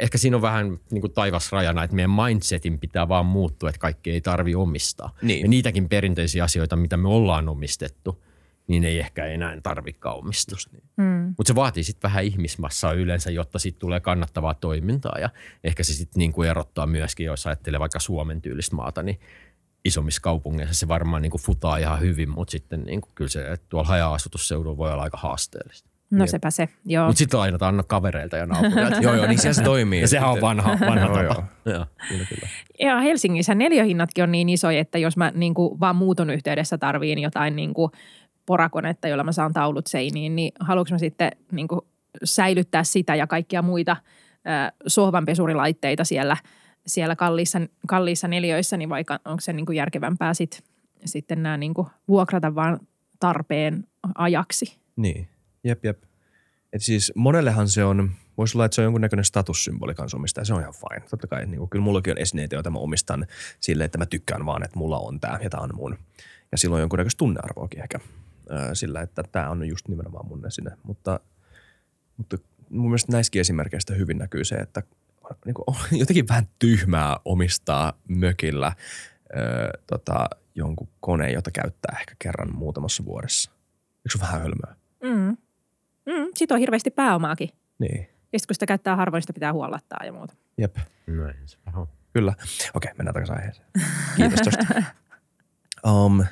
ehkä 0.00 0.18
siinä 0.18 0.36
on 0.36 0.42
vähän 0.42 0.78
niin 0.90 1.00
kuin 1.00 1.12
taivasrajana, 1.12 1.84
että 1.84 1.96
meidän 1.96 2.10
mindsetin 2.10 2.78
pitää 2.78 3.08
vaan 3.08 3.26
muuttua, 3.26 3.68
että 3.68 3.78
kaikki 3.78 4.10
ei 4.10 4.20
tarvi 4.20 4.54
omistaa. 4.54 5.14
Niin. 5.22 5.42
Ja 5.42 5.48
niitäkin 5.48 5.88
perinteisiä 5.88 6.44
asioita, 6.44 6.76
mitä 6.76 6.96
me 6.96 7.08
ollaan 7.08 7.48
omistettu, 7.48 8.22
niin 8.66 8.84
ei 8.84 8.98
ehkä 8.98 9.26
enää 9.26 9.60
tarvikaan 9.62 10.16
omistaa. 10.16 10.58
niin. 10.72 10.82
Mm. 10.96 11.34
Mutta 11.38 11.50
se 11.50 11.54
vaatii 11.54 11.84
sitten 11.84 12.08
vähän 12.08 12.24
ihmismassaa 12.24 12.92
yleensä, 12.92 13.30
jotta 13.30 13.58
siitä 13.58 13.78
tulee 13.78 14.00
kannattavaa 14.00 14.54
toimintaa 14.54 15.18
ja 15.20 15.30
ehkä 15.64 15.82
se 15.82 15.92
sitten 15.92 16.20
niinku 16.20 16.42
erottaa 16.42 16.86
myöskin, 16.86 17.26
jos 17.26 17.46
ajattelee 17.46 17.80
vaikka 17.80 18.00
Suomen 18.00 18.42
tyylistä 18.42 18.76
maata, 18.76 19.02
niin 19.02 19.20
isommissa 19.84 20.22
kaupungeissa 20.22 20.74
se 20.74 20.88
varmaan 20.88 21.22
niinku 21.22 21.38
futaa 21.38 21.76
ihan 21.76 22.00
hyvin, 22.00 22.30
mutta 22.30 22.52
sitten 22.52 22.82
niinku 22.84 23.08
kyllä 23.14 23.30
se 23.30 23.52
että 23.52 23.66
tuolla 23.68 23.88
haja-asutusseudulla 23.88 24.76
voi 24.76 24.92
olla 24.92 25.02
aika 25.02 25.18
haasteellista. 25.18 25.89
No 26.10 26.24
Jep. 26.24 26.28
sepä 26.28 26.50
se, 26.50 26.68
joo. 26.84 27.06
Mutta 27.06 27.18
sitten 27.18 27.40
lainataan 27.40 27.74
aina 27.74 27.82
kavereilta 27.82 28.36
ja 28.36 28.46
naapureilta. 28.46 29.00
Joo, 29.02 29.14
joo, 29.14 29.26
niin 29.26 29.38
siellä 29.38 29.54
se 29.54 29.62
toimii. 29.62 30.00
ja 30.00 30.08
sehän 30.08 30.30
on 30.30 30.40
vanha, 30.40 30.78
vanha 30.80 31.06
Joo, 31.06 31.16
tapa. 31.16 31.44
Joo. 31.64 31.86
Kyllä, 32.08 32.24
kyllä. 32.24 32.48
Ja 32.80 33.00
Helsingissä 33.00 33.54
neliöhinnatkin 33.54 34.24
on 34.24 34.32
niin 34.32 34.48
isoja, 34.48 34.80
että 34.80 34.98
jos 34.98 35.16
mä 35.16 35.32
niin 35.34 35.54
kuin 35.54 35.80
vaan 35.80 35.96
muuton 35.96 36.30
yhteydessä 36.30 36.78
tarviin 36.78 37.18
jotain 37.18 37.56
niin 37.56 37.74
kuin 37.74 37.90
porakonetta, 38.46 39.08
jolla 39.08 39.24
mä 39.24 39.32
saan 39.32 39.52
taulut 39.52 39.86
seiniin, 39.86 40.36
niin 40.36 40.52
haluanko 40.60 40.90
mä 40.90 40.98
sitten 40.98 41.30
niin 41.52 41.68
kuin 41.68 41.80
säilyttää 42.24 42.84
sitä 42.84 43.14
ja 43.14 43.26
kaikkia 43.26 43.62
muita 43.62 43.92
äh, 43.92 44.72
sohvanpesurilaitteita 44.86 46.04
siellä, 46.04 46.36
siellä 46.86 47.16
kalliissa, 47.16 47.60
kalliissa 47.86 48.28
neliöissä, 48.28 48.76
niin 48.76 48.88
vaikka 48.88 49.20
onko 49.24 49.40
se 49.40 49.52
niin 49.52 49.66
kuin 49.66 49.76
järkevämpää 49.76 50.34
sit, 50.34 50.62
sitten 51.04 51.42
nämä 51.42 51.56
niin 51.56 51.74
kuin 51.74 51.88
vuokrata 52.08 52.54
vaan 52.54 52.80
tarpeen 53.20 53.84
ajaksi. 54.14 54.78
Niin, 54.96 55.28
jep, 55.64 55.84
jep. 55.84 56.02
Et 56.72 56.82
siis 56.82 57.12
monellehan 57.14 57.68
se 57.68 57.84
on, 57.84 58.10
voisi 58.38 58.56
olla, 58.56 58.64
että 58.64 58.74
se 58.74 58.80
on 58.80 58.84
jonkunnäköinen 58.84 59.24
statussymboli 59.24 59.94
kanssa 59.94 60.16
omistaa, 60.16 60.44
se 60.44 60.54
on 60.54 60.60
ihan 60.60 60.74
fine. 60.74 61.08
Totta 61.10 61.26
kai, 61.26 61.46
niin 61.46 61.58
kuin, 61.58 61.70
kyllä 61.70 61.82
mullakin 61.82 62.10
on 62.10 62.18
esineitä, 62.18 62.56
joita 62.56 62.70
mä 62.70 62.78
omistan 62.78 63.26
sille, 63.60 63.84
että 63.84 63.98
mä 63.98 64.06
tykkään 64.06 64.46
vaan, 64.46 64.62
että 64.62 64.78
mulla 64.78 64.98
on 64.98 65.20
tämä 65.20 65.38
ja 65.42 65.50
tämä 65.50 65.62
on 65.62 65.70
mun. 65.74 65.98
Ja 66.52 66.58
silloin 66.58 66.78
on 66.78 66.82
jonkunnäköistä 66.82 67.18
tunnearvoakin 67.18 67.82
ehkä 67.82 68.00
sillä, 68.72 69.00
että 69.00 69.22
tämä 69.32 69.50
on 69.50 69.68
just 69.68 69.88
nimenomaan 69.88 70.28
mun 70.28 70.46
esine. 70.46 70.70
Mutta, 70.82 71.20
mutta 72.16 72.36
mun 72.70 72.86
mielestä 72.86 73.12
näissäkin 73.12 73.40
esimerkkeistä 73.40 73.94
hyvin 73.94 74.18
näkyy 74.18 74.44
se, 74.44 74.54
että 74.54 74.82
niin 75.44 75.54
kuin, 75.54 75.64
on 75.66 75.76
jotenkin 76.00 76.28
vähän 76.28 76.48
tyhmää 76.58 77.16
omistaa 77.24 77.92
mökillä 78.08 78.66
ää, 78.66 78.74
tota, 79.86 80.28
jonkun 80.54 80.88
koneen, 81.00 81.32
jota 81.32 81.50
käyttää 81.50 81.96
ehkä 82.00 82.14
kerran 82.18 82.54
muutamassa 82.54 83.04
vuodessa. 83.04 83.50
Eikö 83.80 84.10
se 84.12 84.20
vähän 84.20 84.40
hölmöä? 84.40 84.76
Mm. 85.02 85.36
Mm, 86.10 86.30
siitä 86.36 86.54
on 86.54 86.60
hirveästi 86.60 86.90
pääomaakin. 86.90 87.50
Niin. 87.78 88.08
Ja 88.32 88.38
sitten 88.38 88.48
kun 88.48 88.54
sitä 88.54 88.66
käyttää 88.66 88.96
harvoin, 88.96 89.18
niin 89.18 89.22
sitä 89.22 89.32
pitää 89.32 89.52
huollattaa 89.52 90.04
ja 90.04 90.12
muuta. 90.12 90.34
Jep, 90.58 90.76
Näin 91.06 91.48
se 91.48 91.58
vähän 91.66 91.80
on. 91.80 91.88
kyllä. 92.12 92.34
Okei, 92.74 92.92
mennään 92.98 93.14
takaisin 93.14 93.36
aiheeseen. 93.36 93.66
Kiitos 94.16 94.40
tosta. 94.44 94.82
Um, 95.86 96.24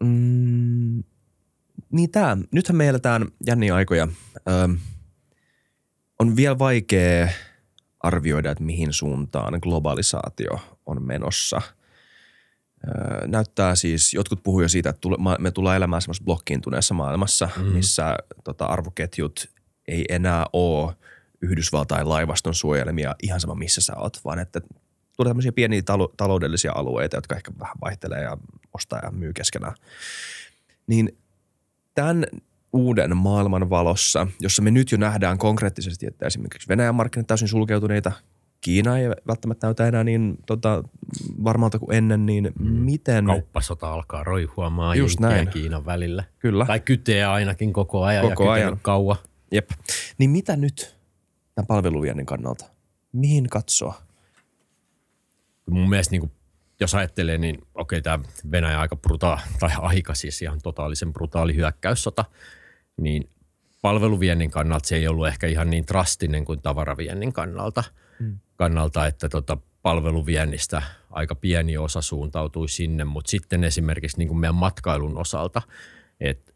mm, 0.00 1.04
niin 1.90 2.10
tää, 2.12 2.36
nythän 2.50 2.76
me 2.76 2.88
eletään 2.88 3.26
jänniä 3.46 3.74
aikoja. 3.74 4.08
Um, 4.64 4.78
on 6.18 6.36
vielä 6.36 6.58
vaikea 6.58 7.28
arvioida, 8.00 8.50
että 8.50 8.64
mihin 8.64 8.92
suuntaan 8.92 9.58
globalisaatio 9.62 10.60
on 10.86 11.02
menossa. 11.02 11.62
Näyttää 13.26 13.74
siis, 13.74 14.14
jotkut 14.14 14.42
puhuu 14.42 14.60
jo 14.60 14.68
siitä, 14.68 14.90
että 14.90 15.08
me 15.38 15.50
tullaan 15.50 15.76
elämään 15.76 16.02
semmoisessa 16.02 16.24
blokkiintuneessa 16.24 16.94
maailmassa, 16.94 17.48
mm. 17.56 17.64
missä 17.64 18.16
tota, 18.44 18.64
arvoketjut 18.64 19.48
ei 19.88 20.04
enää 20.08 20.46
ole 20.52 20.94
Yhdysvaltain 21.42 22.08
laivaston 22.08 22.54
suojelemia 22.54 23.14
ihan 23.22 23.40
sama 23.40 23.54
missä 23.54 23.80
sä 23.80 23.96
oot, 23.96 24.20
vaan 24.24 24.38
että 24.38 24.60
tulee 25.16 25.30
tämmöisiä 25.30 25.52
pieniä 25.52 25.80
talo- 25.80 26.14
taloudellisia 26.16 26.72
alueita, 26.74 27.16
jotka 27.16 27.36
ehkä 27.36 27.52
vähän 27.60 27.76
vaihtelee 27.80 28.22
ja 28.22 28.36
ostaa 28.74 29.00
ja 29.02 29.10
myy 29.10 29.32
keskenään. 29.32 29.74
Niin 30.86 31.18
tämän 31.94 32.26
uuden 32.72 33.16
maailman 33.16 33.70
valossa, 33.70 34.26
jossa 34.40 34.62
me 34.62 34.70
nyt 34.70 34.92
jo 34.92 34.98
nähdään 34.98 35.38
konkreettisesti, 35.38 36.06
että 36.06 36.26
esimerkiksi 36.26 36.68
Venäjän 36.68 36.94
markkinat 36.94 37.26
täysin 37.26 37.48
sulkeutuneita, 37.48 38.12
Kiina 38.64 38.98
ei 38.98 39.08
välttämättä 39.28 39.66
näytä 39.66 39.86
enää 39.88 40.04
niin 40.04 40.36
tota, 40.46 40.84
varmalta 41.44 41.78
kuin 41.78 41.96
ennen, 41.96 42.26
niin 42.26 42.52
Mm. 42.58 42.66
miten... 42.70 43.24
Kauppasota 43.26 43.92
alkaa 43.92 44.24
roihuamaan 44.24 44.98
Just 44.98 45.20
näin. 45.20 45.46
ja 45.46 45.52
Kiinan 45.52 45.86
välillä. 45.86 46.24
Kyllä, 46.38 46.66
Tai 46.66 46.80
kyteä 46.80 47.32
ainakin 47.32 47.72
koko 47.72 48.04
ajan 48.04 48.28
Koko 48.28 48.44
ja 48.44 48.52
ajan. 48.52 48.78
kauan. 48.82 49.16
jep. 49.52 49.70
Niin 50.18 50.30
mitä 50.30 50.56
nyt 50.56 50.96
tämän 51.54 51.66
palveluviennin 51.66 52.26
kannalta? 52.26 52.64
Mihin 53.12 53.48
katsoa? 53.48 53.94
mun 55.70 55.88
mielestä 55.90 56.12
niin 56.12 56.20
kuin, 56.20 56.32
jos 56.80 56.94
ajattelee, 56.94 57.38
niin 57.38 57.58
okei, 57.74 58.02
tämä 58.02 58.18
Venäjä 58.50 58.80
aika 58.80 58.96
brutaali, 58.96 59.40
tai 59.60 59.70
aika 59.78 60.14
siis 60.14 60.42
ihan 60.42 60.58
totaalisen 60.62 61.12
brutaali 61.12 61.54
hyökkäyssota, 61.54 62.24
niin 62.96 63.30
palveluviennin 63.82 64.50
kannalta 64.50 64.88
se 64.88 64.96
ei 64.96 65.08
ollut 65.08 65.26
ehkä 65.28 65.46
ihan 65.46 65.70
niin 65.70 65.84
drastinen 65.88 66.44
kuin 66.44 66.62
tavaraviennin 66.62 67.32
kannalta. 67.32 67.84
Kannalta 68.56 69.06
että 69.06 69.28
tota, 69.28 69.56
palveluviennistä 69.82 70.82
aika 71.10 71.34
pieni 71.34 71.76
osa 71.76 72.02
suuntautui 72.02 72.68
sinne, 72.68 73.04
mutta 73.04 73.30
sitten 73.30 73.64
esimerkiksi 73.64 74.18
niin 74.18 74.28
kuin 74.28 74.38
meidän 74.38 74.54
matkailun 74.54 75.18
osalta, 75.18 75.62
että 76.20 76.52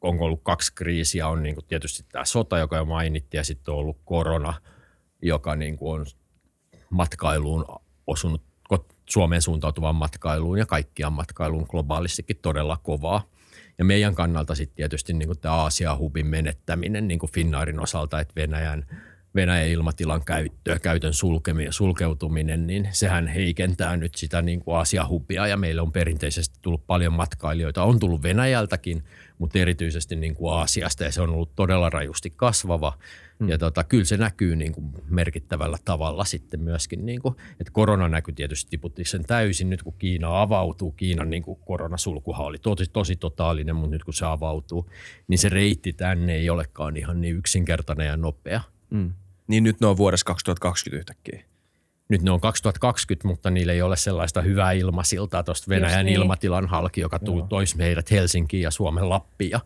on 0.00 0.20
ollut 0.20 0.40
kaksi 0.42 0.74
kriisiä, 0.74 1.28
on 1.28 1.42
niin 1.42 1.54
kuin 1.54 1.64
tietysti 1.64 2.04
tämä 2.12 2.24
sota, 2.24 2.58
joka 2.58 2.76
jo 2.76 2.84
mainittiin, 2.84 3.38
ja 3.38 3.44
sitten 3.44 3.74
on 3.74 3.80
ollut 3.80 3.98
korona, 4.04 4.54
joka 5.22 5.56
niin 5.56 5.76
kuin 5.76 6.00
on 6.00 6.06
matkailuun 6.90 7.64
osunut, 8.06 8.42
Suomeen 9.08 9.42
suuntautuvaan 9.42 9.94
matkailuun 9.94 10.58
ja 10.58 10.66
kaikkiaan 10.66 11.12
matkailuun 11.12 11.66
globaalistikin 11.70 12.38
todella 12.42 12.76
kovaa. 12.82 13.28
Ja 13.78 13.84
meidän 13.84 14.14
kannalta 14.14 14.54
sitten 14.54 14.76
tietysti 14.76 15.12
niin 15.12 15.28
kuin 15.28 15.38
tämä 15.38 15.54
Aasia-hubin 15.54 16.26
menettäminen 16.26 17.08
niin 17.08 17.18
kuin 17.18 17.32
Finnairin 17.32 17.80
osalta, 17.80 18.20
että 18.20 18.34
Venäjän, 18.36 18.86
Venäjän 19.36 19.68
ilmatilan 19.68 20.24
käyttö, 20.24 20.78
käytön 20.78 21.12
sulkeminen, 21.12 21.72
sulkeutuminen, 21.72 22.66
niin 22.66 22.88
sehän 22.92 23.26
heikentää 23.26 23.96
nyt 23.96 24.14
sitä 24.14 24.42
niin 24.42 24.60
kuin 24.60 24.76
Aasia-hubia 24.76 25.46
ja 25.46 25.56
meillä 25.56 25.82
on 25.82 25.92
perinteisesti 25.92 26.58
tullut 26.62 26.86
paljon 26.86 27.12
matkailijoita. 27.12 27.82
On 27.82 27.98
tullut 27.98 28.22
Venäjältäkin, 28.22 29.04
mutta 29.38 29.58
erityisesti 29.58 30.16
niin 30.16 30.34
kuin 30.34 30.52
Aasiasta 30.52 31.04
ja 31.04 31.12
se 31.12 31.22
on 31.22 31.30
ollut 31.30 31.54
todella 31.56 31.90
rajusti 31.90 32.32
kasvava. 32.36 32.98
Mm. 33.38 33.48
Ja 33.48 33.58
tota, 33.58 33.84
kyllä 33.84 34.04
se 34.04 34.16
näkyy 34.16 34.56
niin 34.56 34.72
kuin 34.72 34.90
merkittävällä 35.08 35.78
tavalla 35.84 36.24
sitten 36.24 36.60
myöskin, 36.60 37.06
niin 37.06 37.22
kuin, 37.22 37.36
että 37.60 37.72
korona 37.72 38.08
näkyy 38.08 38.34
tietysti 38.34 38.70
tiputti 38.70 39.04
sen 39.04 39.24
täysin 39.24 39.70
nyt 39.70 39.82
kun 39.82 39.94
Kiina 39.98 40.42
avautuu. 40.42 40.92
Kiinan 40.92 41.30
niin 41.30 41.42
kuin 41.42 41.58
koronasulkuhan 41.66 42.46
oli 42.46 42.58
tosi, 42.58 42.84
tosi 42.92 43.16
totaalinen, 43.16 43.76
mutta 43.76 43.90
nyt 43.90 44.04
kun 44.04 44.14
se 44.14 44.26
avautuu, 44.26 44.90
niin 45.28 45.38
se 45.38 45.48
reitti 45.48 45.92
tänne 45.92 46.34
ei 46.34 46.50
olekaan 46.50 46.96
ihan 46.96 47.20
niin 47.20 47.36
yksinkertainen 47.36 48.06
ja 48.06 48.16
nopea. 48.16 48.60
Mm. 48.90 49.12
Niin 49.46 49.64
nyt 49.64 49.80
ne 49.80 49.86
on 49.86 49.96
vuodessa 49.96 50.26
2020 50.26 50.96
yhtäkkiä. 50.98 51.44
Nyt 52.08 52.22
ne 52.22 52.30
on 52.30 52.40
2020, 52.40 53.28
mutta 53.28 53.50
niillä 53.50 53.72
ei 53.72 53.82
ole 53.82 53.96
sellaista 53.96 54.42
hyvää 54.42 54.72
ilmasiltaa 54.72 55.42
tuosta 55.42 55.68
Venäjän 55.68 56.06
niin. 56.06 56.16
ilmatilan 56.16 56.66
halki, 56.66 57.00
joka 57.00 57.20
toisi 57.48 57.76
meidät 57.76 58.10
Helsinkiin 58.10 58.62
ja 58.62 58.70
Suomen 58.70 59.08
Lappiin 59.08 59.50
ja, 59.50 59.60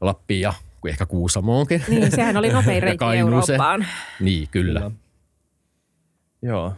Lappiin 0.00 0.40
ja 0.40 0.52
ehkä 0.88 1.06
Kuusamoonkin. 1.06 1.84
Niin, 1.88 2.10
sehän 2.10 2.36
oli 2.36 2.48
nopein 2.48 2.82
reitti 2.82 3.04
Eurooppaan. 3.18 3.86
Niin, 4.20 4.48
kyllä. 4.50 4.80
kyllä. 4.80 4.90
Joo. 6.42 6.74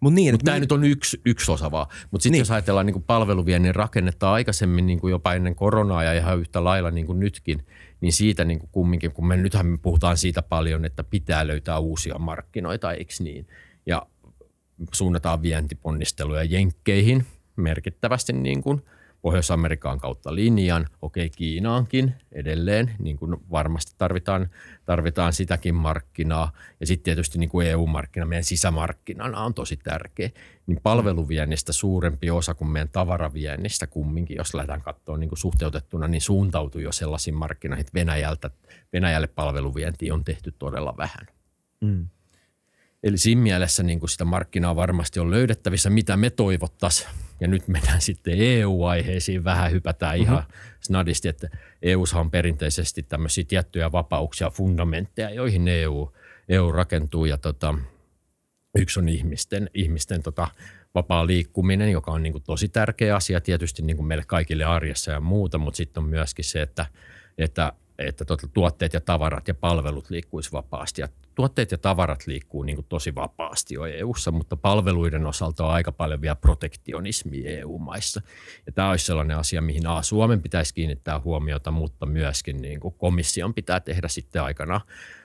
Mutta 0.00 0.14
niin, 0.14 0.34
Mut 0.34 0.40
tämä 0.44 0.58
nyt 0.58 0.72
on 0.72 0.84
yksi, 0.84 1.20
yksi 1.24 1.52
osa 1.52 1.70
vaan. 1.70 1.86
Mutta 2.10 2.22
sitten 2.22 2.32
niin. 2.32 2.40
jos 2.40 2.50
ajatellaan 2.50 2.86
niin 2.86 3.02
palveluviennin 3.02 3.74
rakennetta 3.74 4.32
aikaisemmin 4.32 4.86
niin 4.86 5.00
kuin 5.00 5.10
jopa 5.10 5.34
ennen 5.34 5.54
koronaa 5.54 6.04
ja 6.04 6.12
ihan 6.12 6.38
yhtä 6.38 6.64
lailla 6.64 6.90
niin 6.90 7.06
kuin 7.06 7.20
nytkin, 7.20 7.66
niin 8.04 8.12
siitä 8.12 8.44
niin 8.44 8.58
kuin 8.58 8.70
kumminkin, 8.72 9.12
kun 9.12 9.26
me 9.26 9.36
nythän 9.36 9.66
me 9.66 9.78
puhutaan 9.82 10.16
siitä 10.16 10.42
paljon, 10.42 10.84
että 10.84 11.04
pitää 11.04 11.46
löytää 11.46 11.78
uusia 11.78 12.18
markkinoita, 12.18 12.92
eikö 12.92 13.14
niin? 13.20 13.46
Ja 13.86 14.06
suunnataan 14.92 15.42
vientiponnisteluja 15.42 16.44
jenkkeihin 16.44 17.26
merkittävästi 17.56 18.32
niin 18.32 18.62
kuin– 18.62 18.82
Pohjois-Amerikan 19.24 19.98
kautta 19.98 20.34
linjan, 20.34 20.86
okei 21.02 21.30
Kiinaankin 21.30 22.14
edelleen, 22.32 22.90
niin 22.98 23.16
kuin 23.16 23.36
varmasti 23.50 23.94
tarvitaan, 23.98 24.50
tarvitaan 24.84 25.32
sitäkin 25.32 25.74
markkinaa. 25.74 26.52
Ja 26.80 26.86
sitten 26.86 27.04
tietysti 27.04 27.38
niin 27.38 27.50
kuin 27.50 27.66
EU-markkina, 27.66 28.26
meidän 28.26 28.44
sisämarkkinana 28.44 29.40
on 29.40 29.54
tosi 29.54 29.76
tärkeä. 29.76 30.30
Niin 30.66 30.80
palveluviennistä 30.82 31.72
suurempi 31.72 32.30
osa 32.30 32.54
kuin 32.54 32.68
meidän 32.68 32.88
tavaraviennistä 32.88 33.86
kumminkin, 33.86 34.36
jos 34.36 34.54
lähdetään 34.54 34.82
katsoa 34.82 35.18
niin 35.18 35.28
kuin 35.28 35.38
suhteutettuna, 35.38 36.08
niin 36.08 36.20
suuntautuu 36.20 36.80
jo 36.80 36.92
sellaisiin 36.92 37.34
markkinoihin, 37.34 37.80
että 37.80 37.94
Venäjältä, 37.94 38.50
Venäjälle 38.92 39.26
palveluvienti 39.26 40.10
on 40.10 40.24
tehty 40.24 40.52
todella 40.58 40.94
vähän. 40.96 41.26
Mm. 41.80 42.08
Eli 43.02 43.18
siinä 43.18 43.42
mielessä 43.42 43.82
niin 43.82 44.00
kuin 44.00 44.10
sitä 44.10 44.24
markkinaa 44.24 44.76
varmasti 44.76 45.20
on 45.20 45.30
löydettävissä, 45.30 45.90
mitä 45.90 46.16
me 46.16 46.30
toivottaisiin. 46.30 47.23
Ja 47.40 47.48
nyt 47.48 47.68
mennään 47.68 48.00
sitten 48.08 48.34
EU-aiheisiin, 48.38 49.44
vähän 49.44 49.72
hypätään 49.72 50.16
ihan 50.16 50.38
mm-hmm. 50.38 50.78
snadisti, 50.80 51.28
että 51.28 51.48
EU 51.82 52.04
on 52.14 52.30
perinteisesti 52.30 53.02
tämmöisiä 53.02 53.44
tiettyjä 53.48 53.92
vapauksia, 53.92 54.50
fundamentteja, 54.50 55.30
joihin 55.30 55.68
EU, 55.68 56.12
EU 56.48 56.72
rakentuu. 56.72 57.24
Ja 57.24 57.38
tota, 57.38 57.74
yksi 58.78 59.00
on 59.00 59.08
ihmisten, 59.08 59.70
ihmisten 59.74 60.22
tota, 60.22 60.48
vapaa 60.94 61.26
liikkuminen, 61.26 61.92
joka 61.92 62.10
on 62.10 62.22
niin 62.22 62.32
kuin 62.32 62.44
tosi 62.44 62.68
tärkeä 62.68 63.16
asia 63.16 63.40
tietysti 63.40 63.82
niin 63.82 63.96
kuin 63.96 64.06
meille 64.06 64.24
kaikille 64.26 64.64
arjessa 64.64 65.12
ja 65.12 65.20
muuta, 65.20 65.58
mutta 65.58 65.76
sitten 65.76 66.02
on 66.02 66.08
myöskin 66.08 66.44
se, 66.44 66.62
että, 66.62 66.86
että 67.38 67.72
että 67.98 68.24
tuota, 68.24 68.48
tuotteet 68.48 68.92
ja 68.92 69.00
tavarat 69.00 69.48
ja 69.48 69.54
palvelut 69.54 70.10
liikkuisi 70.10 70.52
vapaasti. 70.52 71.00
Ja 71.00 71.08
tuotteet 71.34 71.70
ja 71.70 71.78
tavarat 71.78 72.26
liikkuu 72.26 72.62
niin 72.62 72.76
kuin 72.76 72.86
tosi 72.88 73.14
vapaasti 73.14 73.74
jo 73.74 73.84
EU-ssa, 73.84 74.30
mutta 74.30 74.56
palveluiden 74.56 75.26
osalta 75.26 75.66
on 75.66 75.72
aika 75.72 75.92
paljon 75.92 76.20
vielä 76.20 76.36
protektionismia 76.36 77.50
EU-maissa. 77.50 78.22
Ja 78.66 78.72
tämä 78.72 78.90
olisi 78.90 79.04
sellainen 79.04 79.36
asia, 79.36 79.60
mihin 79.60 79.86
A, 79.86 80.02
Suomen 80.02 80.42
pitäisi 80.42 80.74
kiinnittää 80.74 81.20
huomiota, 81.20 81.70
mutta 81.70 82.06
myöskin 82.06 82.62
niin 82.62 82.80
kuin 82.80 82.94
komission 82.98 83.54
pitää 83.54 83.80
tehdä 83.80 84.08
sitten 84.08 84.42
aikana, 84.42 84.80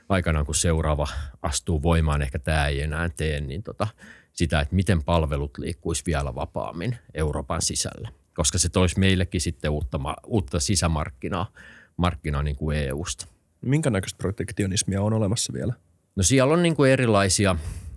aikanaan, 0.09 0.45
kun 0.45 0.55
seuraava 0.55 1.07
astuu 1.41 1.83
voimaan, 1.83 2.21
ehkä 2.21 2.39
tämä 2.39 2.67
ei 2.67 2.81
enää 2.81 3.09
tee, 3.09 3.41
niin 3.41 3.63
tota, 3.63 3.87
sitä, 4.33 4.59
että 4.59 4.75
miten 4.75 5.03
palvelut 5.03 5.57
liikkuisi 5.57 6.03
vielä 6.05 6.35
vapaammin 6.35 6.97
Euroopan 7.13 7.61
sisällä. 7.61 8.09
Koska 8.33 8.57
se 8.57 8.69
toisi 8.69 8.99
meillekin 8.99 9.41
sitten 9.41 9.71
uutta, 9.71 9.99
uutta 10.27 10.59
sisämarkkinaa 10.59 11.51
markkinaa 11.99 12.43
niin 12.43 12.55
kuin 12.55 12.77
EU-sta. 12.77 13.27
Minkä 13.61 13.89
näköistä 13.89 14.17
protektionismia 14.17 15.01
on 15.01 15.13
olemassa 15.13 15.53
vielä? 15.53 15.73
No 16.19 16.23
siellä 16.23 16.53
on 16.53 16.63
niin 16.63 16.75
kuin 16.75 16.91
erilaisia, 16.91 17.55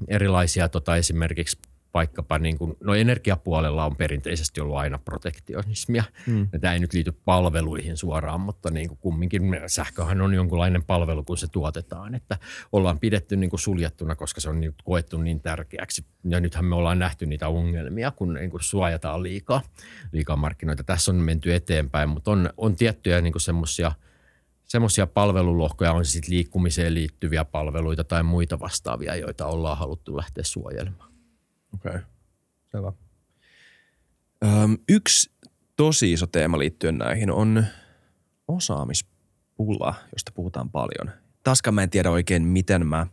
erilaisia 0.08 0.68
tota 0.68 0.96
esimerkiksi 0.96 1.58
vaikkapa 1.94 2.38
niin 2.38 2.58
kuin, 2.58 2.76
no 2.80 2.94
energiapuolella 2.94 3.84
on 3.84 3.96
perinteisesti 3.96 4.60
ollut 4.60 4.76
aina 4.76 4.98
protektionismia. 4.98 6.04
Mm. 6.26 6.48
Tämä 6.60 6.72
ei 6.72 6.78
nyt 6.78 6.92
liity 6.92 7.12
palveluihin 7.24 7.96
suoraan, 7.96 8.40
mutta 8.40 8.70
niin 8.70 8.88
kuin 8.88 8.98
kumminkin 8.98 9.42
sähköhän 9.66 10.20
on 10.20 10.34
jonkunlainen 10.34 10.84
palvelu, 10.84 11.24
kun 11.24 11.38
se 11.38 11.46
tuotetaan. 11.48 12.14
Että 12.14 12.38
ollaan 12.72 12.98
pidetty 12.98 13.36
niin 13.36 13.50
kuin 13.50 13.60
suljettuna, 13.60 14.14
koska 14.14 14.40
se 14.40 14.48
on 14.48 14.60
niin 14.60 14.74
koettu 14.84 15.18
niin 15.18 15.40
tärkeäksi. 15.40 16.04
Ja 16.24 16.40
nythän 16.40 16.64
me 16.64 16.74
ollaan 16.74 16.98
nähty 16.98 17.26
niitä 17.26 17.48
ongelmia, 17.48 18.10
kun 18.10 18.34
niin 18.34 18.50
kuin 18.50 18.62
suojataan 18.62 19.22
liikaa, 19.22 19.62
liikaa 20.12 20.36
markkinoita. 20.36 20.84
Tässä 20.84 21.10
on 21.10 21.16
menty 21.16 21.54
eteenpäin, 21.54 22.08
mutta 22.08 22.30
on, 22.30 22.50
on 22.56 22.76
tiettyjä 22.76 23.20
niin 23.20 23.40
semmoisia– 23.40 23.92
semmoisia 24.72 25.06
palvelulohkoja, 25.06 25.92
on 25.92 26.04
sitten 26.04 26.34
liikkumiseen 26.34 26.94
liittyviä 26.94 27.44
palveluita 27.44 28.04
tai 28.04 28.22
muita 28.22 28.60
vastaavia, 28.60 29.16
joita 29.16 29.46
ollaan 29.46 29.78
haluttu 29.78 30.16
lähteä 30.16 30.44
suojelemaan. 30.44 31.12
Okei, 31.74 31.90
okay. 31.90 32.02
selvä. 32.70 32.92
Öm, 34.44 34.76
yksi 34.88 35.30
tosi 35.76 36.12
iso 36.12 36.26
teema 36.26 36.58
liittyen 36.58 36.98
näihin 36.98 37.30
on 37.30 37.64
osaamispula, 38.48 39.94
josta 40.12 40.32
puhutaan 40.34 40.70
paljon. 40.70 41.16
Taaskaan 41.42 41.74
mä 41.74 41.82
en 41.82 41.90
tiedä 41.90 42.10
oikein, 42.10 42.42
miten 42.42 42.86
mä 42.86 43.06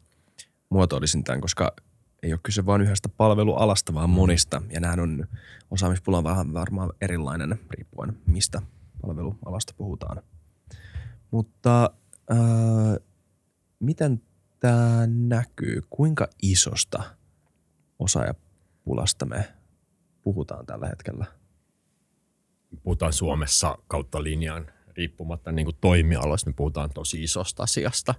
muotoilisin 0.69 1.23
tämän, 1.23 1.41
koska 1.41 1.73
ei 2.23 2.33
ole 2.33 2.39
kyse 2.43 2.65
vain 2.65 2.81
yhdestä 2.81 3.09
palvelualasta, 3.09 3.93
vaan 3.93 4.09
mm. 4.09 4.13
monista. 4.13 4.61
Ja 4.69 4.79
nämä 4.79 5.03
on, 5.03 5.27
osaamispula 5.71 6.17
on 6.17 6.23
vähän 6.23 6.53
varmaan 6.53 6.93
erilainen 7.01 7.59
riippuen, 7.69 8.17
mistä 8.25 8.61
palvelualasta 9.01 9.73
puhutaan. 9.77 10.23
Mutta 11.31 11.91
äh, 12.31 12.37
miten 13.79 14.21
tämä 14.59 15.07
näkyy? 15.07 15.81
Kuinka 15.89 16.27
isosta 16.41 17.03
osaajapulasta 17.99 19.25
me 19.25 19.53
puhutaan 20.21 20.65
tällä 20.65 20.87
hetkellä? 20.87 21.25
Puhutaan 22.83 23.13
Suomessa 23.13 23.77
kautta 23.87 24.23
linjaan 24.23 24.71
riippumatta 24.97 25.51
niin 25.51 25.67
toimialoista, 25.81 26.49
me 26.49 26.53
puhutaan 26.53 26.89
tosi 26.93 27.23
isosta 27.23 27.63
asiasta. 27.63 28.15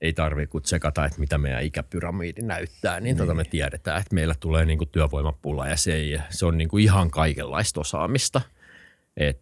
Ei 0.00 0.12
tarvitse 0.12 0.50
kuin 0.50 0.62
tsekata, 0.62 1.04
että 1.04 1.20
mitä 1.20 1.38
meidän 1.38 1.62
ikäpyramidi 1.62 2.42
näyttää, 2.42 3.00
niin, 3.00 3.16
tota 3.16 3.32
niin. 3.32 3.34
Tota 3.34 3.34
me 3.34 3.44
tiedetään, 3.44 4.00
että 4.00 4.14
meillä 4.14 4.34
tulee 4.40 4.64
niin 4.64 4.88
työvoimapula 4.92 5.68
ja 5.68 5.76
se, 5.76 5.94
ei, 5.94 6.18
se 6.30 6.46
on 6.46 6.58
niin 6.58 6.78
ihan 6.80 7.10
kaikenlaista 7.10 7.80
osaamista– 7.80 8.40
et 9.16 9.38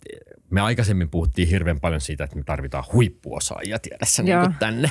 me 0.50 0.60
aikaisemmin 0.60 1.10
puhuttiin 1.10 1.48
hirveän 1.48 1.80
paljon 1.80 2.00
siitä, 2.00 2.24
että 2.24 2.36
me 2.36 2.42
tarvitaan 2.42 2.84
huippuosaajia 2.92 3.78
tiedässä 3.78 4.22
niin 4.22 4.54
tänne. 4.58 4.90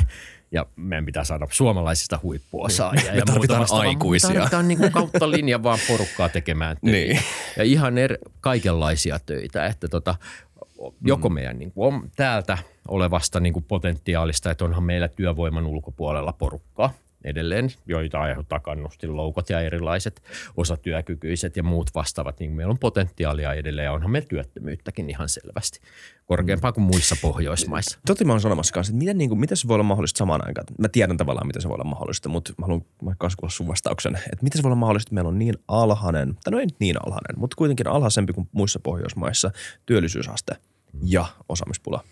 Ja 0.51 0.65
meidän 0.75 1.05
pitää 1.05 1.23
saada 1.23 1.47
suomalaisista 1.51 2.19
huippuosaajia. 2.23 3.11
Me, 3.11 3.17
ja 3.17 3.25
tarvitaan 3.25 3.65
aikuisia. 3.71 4.29
Me 4.29 4.35
tarvitaan 4.35 4.67
niin 4.67 4.77
kuin 4.77 4.91
kautta 5.01 5.31
linja 5.31 5.63
vaan 5.63 5.79
porukkaa 5.87 6.29
tekemään 6.29 6.77
töitä. 6.85 6.97
Niin. 6.97 7.23
Ja 7.57 7.63
ihan 7.63 7.97
er, 7.97 8.17
kaikenlaisia 8.39 9.19
töitä. 9.19 9.65
Että 9.65 9.87
tota, 9.87 10.15
joko 11.05 11.29
mm. 11.29 11.33
meidän 11.33 11.59
niin 11.59 11.71
kuin 11.71 11.93
on 11.93 12.09
täältä 12.15 12.57
olevasta 12.87 13.39
niin 13.39 13.53
kuin 13.53 13.65
potentiaalista, 13.67 14.51
että 14.51 14.65
onhan 14.65 14.83
meillä 14.83 15.07
työvoiman 15.07 15.65
ulkopuolella 15.65 16.33
porukkaa. 16.33 16.93
Edelleen, 17.23 17.69
joita 17.85 18.19
aiheuttaa 18.19 18.59
kannustinloukot 18.59 19.49
ja 19.49 19.61
erilaiset 19.61 20.23
osatyökykyiset 20.57 21.57
ja 21.57 21.63
muut 21.63 21.89
vastaavat, 21.95 22.39
niin 22.39 22.51
meillä 22.51 22.71
on 22.71 22.79
potentiaalia 22.79 23.53
edelleen 23.53 23.85
ja 23.85 23.91
onhan 23.91 24.11
meillä 24.11 24.27
työttömyyttäkin 24.27 25.09
ihan 25.09 25.29
selvästi 25.29 25.79
korkeampaa 26.25 26.71
kuin 26.71 26.83
muissa 26.83 27.15
Pohjoismaissa. 27.21 27.99
Totti 28.07 28.25
mä 28.25 28.33
oon 28.33 28.41
sanomassa 28.41 28.73
kanssa, 28.73 28.91
että 28.91 28.97
miten, 28.97 29.17
niin 29.17 29.29
kuin, 29.29 29.39
miten 29.39 29.57
se 29.57 29.67
voi 29.67 29.75
olla 29.75 29.83
mahdollista 29.83 30.17
samaan 30.17 30.47
aikaan. 30.47 30.67
Mä 30.77 30.89
tiedän 30.89 31.17
tavallaan, 31.17 31.47
miten 31.47 31.61
se 31.61 31.67
voi 31.67 31.75
olla 31.75 31.83
mahdollista, 31.83 32.29
mutta 32.29 32.53
mä 32.57 32.65
haluan 32.65 32.85
vaikka 33.05 33.27
kuulla 33.39 33.51
sun 33.51 33.67
vastauksen. 33.67 34.15
Että 34.15 34.43
miten 34.43 34.59
se 34.59 34.63
voi 34.63 34.69
olla 34.69 34.75
mahdollista, 34.75 35.07
että 35.07 35.15
meillä 35.15 35.27
on 35.27 35.39
niin 35.39 35.55
alhainen, 35.67 36.37
tai 36.43 36.51
no 36.51 36.59
ei 36.59 36.65
nyt 36.65 36.79
niin 36.79 36.95
alhainen, 37.05 37.39
mutta 37.39 37.55
kuitenkin 37.55 37.87
alhaisempi 37.87 38.33
kuin 38.33 38.49
muissa 38.51 38.79
Pohjoismaissa 38.79 39.51
työllisyysaste 39.85 40.55
ja 41.03 41.25
osaamispula. 41.49 42.03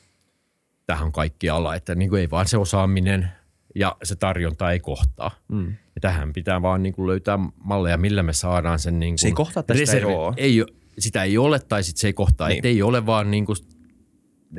Tähän 0.86 1.05
on 1.05 1.12
kaikki 1.12 1.49
ala, 1.49 1.76
että 1.76 1.95
niin 1.95 2.10
kuin 2.10 2.20
ei 2.20 2.30
vaan 2.30 2.47
se 2.47 2.57
osaaminen 2.57 3.30
ja 3.76 3.97
se 4.03 4.15
tarjonta 4.15 4.72
ei 4.72 4.80
kohtaa. 4.80 5.32
Mm. 5.47 5.67
Ja 5.67 6.01
tähän 6.01 6.34
pitää 6.34 6.61
vaan 6.61 6.84
niin 6.84 6.93
kuin 6.93 7.07
löytää 7.07 7.39
malleja, 7.63 7.97
millä 7.97 8.24
me 8.24 8.34
saadaan 8.34 8.80
sen 8.80 8.99
niin 8.99 9.11
kuin 9.13 9.20
Se 9.20 9.28
ei 9.28 9.34
kohtaa 9.34 9.63
tästä 9.63 9.80
reservi. 9.80 10.11
ei 10.11 10.15
ole. 10.15 10.34
Ei, 10.38 10.65
sitä 10.99 11.24
ei 11.24 11.38
ole 11.38 11.59
tai 11.59 11.84
sitten 11.84 12.01
se 12.01 12.07
ei 12.07 12.13
kohtaa. 12.13 12.47
Niin. 12.47 12.57
Että 12.57 12.67
ei 12.67 12.82
ole 12.82 13.05
vaan 13.05 13.32
niin 13.32 13.45
kuin 13.45 13.57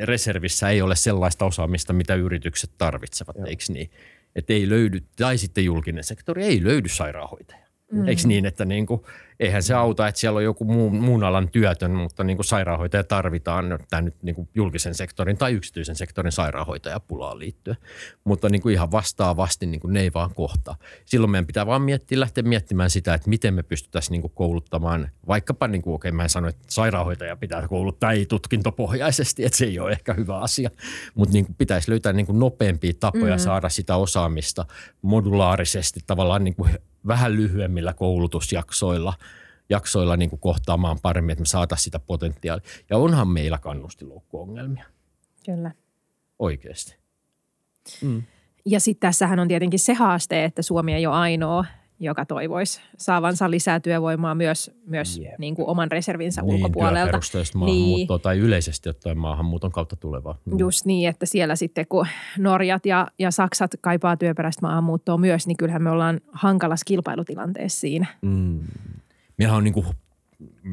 reservissä 0.03 0.69
ei 0.69 0.83
ole 0.83 0.97
sellaista 0.97 1.45
osaamista, 1.45 1.93
mitä 1.93 2.15
yritykset 2.15 2.71
tarvitsevat, 2.79 3.37
Joo. 3.37 3.47
eikö 3.47 3.65
niin? 3.69 3.91
Että 4.37 4.53
ei 4.53 4.69
löydy, 4.69 5.01
tai 5.17 5.39
sitten 5.39 5.65
julkinen 5.65 6.05
sektori 6.05 6.45
ei 6.45 6.65
löydy 6.65 6.89
sairaanhoitajia. 6.89 7.67
Mm. 7.93 8.09
Eikö 8.09 8.23
niin, 8.27 8.47
että 8.47 8.65
niin 8.65 8.87
kuin, 8.87 9.01
eihän 9.41 9.63
se 9.63 9.75
auta, 9.75 10.09
että 10.09 10.21
siellä 10.21 10.37
on 10.37 10.45
joku 10.45 10.65
muun, 10.65 10.95
muun 10.95 11.25
alan 11.25 11.49
työtön, 11.49 11.91
mutta 11.91 12.25
niin 12.25 12.37
kuin 12.37 12.45
sairaanhoitaja 12.45 13.05
tarvitaan 13.05 13.79
tämä 13.91 14.01
nyt 14.03 14.23
niin 14.23 14.35
kuin 14.35 14.49
julkisen 14.55 14.95
sektorin 14.95 15.39
tai 15.39 15.53
yksityisen 15.53 15.97
sektorin 15.97 16.33
sairaanhoitajapulaan 16.33 17.39
liittyen. 17.39 17.77
Mutta 18.25 18.49
niin 18.49 18.63
kuin 18.63 18.73
ihan 18.73 18.91
vastaavasti 18.91 19.67
niin 19.67 19.81
kuin 19.81 19.93
ne 19.93 20.01
ei 20.01 20.13
vaan 20.15 20.35
kohtaa. 20.35 20.77
Silloin 21.05 21.31
meidän 21.31 21.47
pitää 21.47 21.67
vaan 21.67 21.83
miettiä, 21.83 22.21
lähteä 22.21 22.43
miettimään 22.43 22.91
sitä, 22.91 23.15
että 23.15 23.29
miten 23.29 23.55
me 23.55 23.63
pystyttäisiin 23.63 24.13
niin 24.13 24.23
kuin 24.23 24.33
kouluttamaan, 24.35 25.11
vaikkapa 25.29 25.69
niin 25.69 25.83
kuin, 25.83 25.95
okei 25.95 26.13
mä 26.13 26.23
en 26.23 26.29
sano, 26.29 26.49
että 26.49 26.63
sairaanhoitaja 26.69 27.37
pitää 27.37 27.69
kouluttaa 27.69 28.13
ei 28.13 28.27
tutkintopohjaisesti, 28.27 29.45
että 29.45 29.59
se 29.59 29.65
ei 29.65 29.79
ole 29.79 29.93
ehkä 29.93 30.15
hyvä 30.15 30.39
asia, 30.39 30.71
mutta 31.15 31.33
niin 31.33 31.47
kuin 31.47 31.57
pitäisi 31.59 31.91
löytää 31.91 32.13
niin 32.13 32.27
kuin 32.27 32.39
nopeampia 32.39 32.93
tapoja 33.01 33.25
mm-hmm. 33.25 33.39
saada 33.39 33.69
sitä 33.69 33.97
osaamista 33.97 34.67
modulaarisesti 35.03 36.01
tavallaan 36.07 36.45
niin 36.45 36.55
kuin 36.55 36.71
vähän 37.07 37.37
lyhyemmillä 37.37 37.93
koulutusjaksoilla 37.93 39.15
jaksoilla 39.71 40.17
niin 40.17 40.31
kuin 40.31 40.41
kohtaamaan 40.41 40.99
paremmin, 41.03 41.33
että 41.33 41.43
me 41.43 41.47
saataisiin 41.47 41.85
sitä 41.85 41.99
potentiaalia. 41.99 42.65
Ja 42.91 42.97
onhan 42.97 43.29
meillä 43.29 43.59
kannustiloukkuongelmia. 43.59 44.85
Kyllä. 45.47 45.71
Oikeasti. 46.39 46.97
Mm. 48.03 48.23
Ja 48.67 48.81
sitten 48.81 49.09
tässähän 49.09 49.39
on 49.39 49.49
tietenkin 49.49 49.79
se 49.79 49.95
haaste, 49.95 50.45
että 50.45 50.63
Suomi 50.63 50.95
ei 50.95 51.07
ole 51.07 51.17
ainoa, 51.17 51.65
joka 52.03 52.25
toivoisi 52.25 52.81
saavansa 52.99 53.51
lisää 53.51 53.81
työvoimaa 53.81 54.35
myös, 54.35 54.71
myös 54.87 55.19
Jep. 55.19 55.39
niin 55.39 55.55
kuin 55.55 55.69
oman 55.69 55.91
reservinsä 55.91 56.43
Niin, 56.43 56.55
ulkopuolelta. 56.55 57.19
maahanmuuttoa 57.55 58.19
tai 58.19 58.39
yleisesti 58.39 58.89
ottaen 58.89 59.19
maahanmuuton 59.19 59.73
kautta 59.73 59.97
tulevaa. 59.97 60.39
Mm. 60.45 60.59
Just 60.59 60.87
niin, 60.87 61.09
että 61.09 61.27
siellä 61.27 61.57
sitten 61.57 61.87
kun 61.89 62.07
Norjat 62.39 62.87
ja, 62.87 63.07
ja 63.19 63.31
Saksat 63.31 63.71
kaipaa 63.81 64.17
työperäistä 64.17 64.63
maahanmuuttoa 64.63 65.19
myös, 65.19 65.47
niin 65.47 65.57
kyllähän 65.57 65.83
me 65.83 65.91
ollaan 65.91 66.21
hankalassa 66.33 66.85
kilpailutilanteessa 66.85 67.81
siinä. 67.81 68.07
Mm. 68.23 68.61
Meillä 69.41 69.57
on 69.57 69.65
niin 69.65 69.75
kuin, 69.75 69.87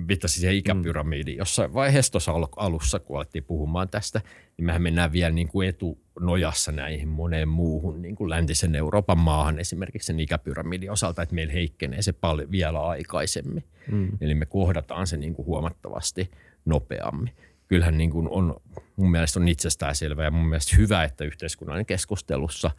viittasin 0.08 0.40
siihen 0.40 0.56
ikäpyramidiin 0.56 1.38
jossain 1.38 1.74
vaiheessa 1.74 2.12
tuossa 2.12 2.32
al- 2.32 2.48
alussa, 2.56 3.00
kun 3.00 3.18
alettiin 3.18 3.44
puhumaan 3.44 3.90
tästä, 3.90 4.22
niin 4.58 4.66
mehän 4.66 4.82
mennään 4.82 5.12
vielä 5.12 5.32
niin 5.32 5.48
kuin 5.48 5.70
etunojassa 5.70 6.72
näihin 6.72 7.08
moneen 7.08 7.48
muuhun 7.48 8.02
niin 8.02 8.16
kuin 8.16 8.30
läntisen 8.30 8.76
Euroopan 8.76 9.20
maahan 9.20 9.60
esimerkiksi 9.60 10.06
sen 10.06 10.20
ikäpyramidin 10.20 10.92
osalta, 10.92 11.22
että 11.22 11.36
meillä 11.36 11.54
heikkenee 11.54 12.02
se 12.02 12.14
paljon 12.14 12.52
vielä 12.52 12.82
aikaisemmin. 12.82 13.64
Mm. 13.92 14.12
Eli 14.22 14.36
me 14.36 14.46
kohdataan 14.46 15.08
se 15.08 15.18
niin 15.18 15.34
kuin 15.34 15.46
huomattavasti 15.46 16.32
nopeammin. 16.66 17.32
Kyllähän 17.68 17.98
niin 17.98 18.10
kuin 18.10 18.30
on, 18.30 18.56
mun 18.96 19.12
mielestä 19.12 19.40
on 19.40 19.48
itsestäänselvää 19.48 20.26
ja 20.26 20.32
mun 20.32 20.50
mielestä 20.50 20.76
hyvä, 20.76 21.04
että 21.04 21.24
yhteiskunnan 21.24 21.86
keskustelussa 21.86 22.72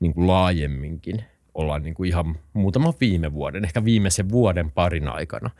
niin 0.00 0.14
kuin 0.14 0.26
laajemminkin 0.26 1.24
ollaan 1.54 1.82
niin 1.82 1.94
kuin 1.94 2.08
ihan 2.08 2.38
muutaman 2.52 2.94
viime 3.00 3.32
vuoden, 3.32 3.64
ehkä 3.64 3.84
viimeisen 3.84 4.28
vuoden 4.28 4.70
parin 4.70 5.08
aikana 5.08 5.50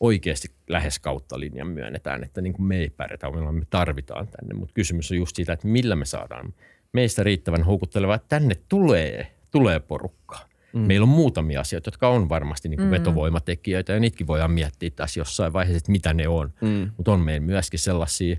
oikeasti 0.00 0.48
lähes 0.68 0.98
kautta 0.98 1.40
linjan 1.40 1.66
myönnetään, 1.66 2.24
että 2.24 2.40
niin 2.40 2.52
kuin 2.52 2.66
me 2.66 2.76
ei 2.76 2.90
pärjätä, 2.90 3.30
milloin 3.30 3.54
me 3.54 3.66
tarvitaan 3.70 4.28
tänne. 4.28 4.54
Mutta 4.54 4.74
kysymys 4.74 5.10
on 5.10 5.16
just 5.16 5.36
siitä, 5.36 5.52
että 5.52 5.68
millä 5.68 5.96
me 5.96 6.04
saadaan 6.04 6.54
meistä 6.92 7.22
riittävän 7.22 7.62
houkuttelevaa, 7.62 8.16
että 8.16 8.28
tänne 8.28 8.54
tulee, 8.68 9.34
tulee 9.50 9.80
porukkaa. 9.80 10.50
Mm. 10.72 10.80
Meillä 10.80 11.04
on 11.04 11.08
muutamia 11.08 11.60
asioita, 11.60 11.88
jotka 11.88 12.08
on 12.08 12.28
varmasti 12.28 12.68
niin 12.68 12.78
kuin 12.78 12.86
mm. 12.86 12.90
vetovoimatekijöitä 12.90 13.92
ja 13.92 14.00
niitäkin 14.00 14.26
voidaan 14.26 14.50
miettiä 14.50 14.90
tässä 14.90 15.20
jossain 15.20 15.52
vaiheessa, 15.52 15.78
että 15.78 15.92
mitä 15.92 16.14
ne 16.14 16.28
on. 16.28 16.52
Mm. 16.60 16.90
Mutta 16.96 17.12
on 17.12 17.20
meillä 17.20 17.46
myöskin 17.46 17.80
sellaisia 17.80 18.36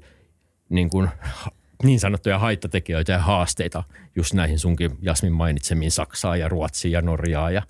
niin, 0.70 0.90
kuin, 0.90 1.10
niin 1.84 2.00
sanottuja 2.00 2.40
haittatekijöitä 2.40 3.12
ja 3.12 3.20
haasteita 3.20 3.84
just 4.16 4.34
näihin 4.34 4.60
sunkin 4.60 4.92
Jasmin 5.02 5.34
mainitsemiin 5.34 5.92
Saksaan 5.92 6.40
ja 6.40 6.48
Ruotsiin 6.50 6.92
ja 6.92 7.02
Norjaa 7.02 7.52
ja 7.52 7.62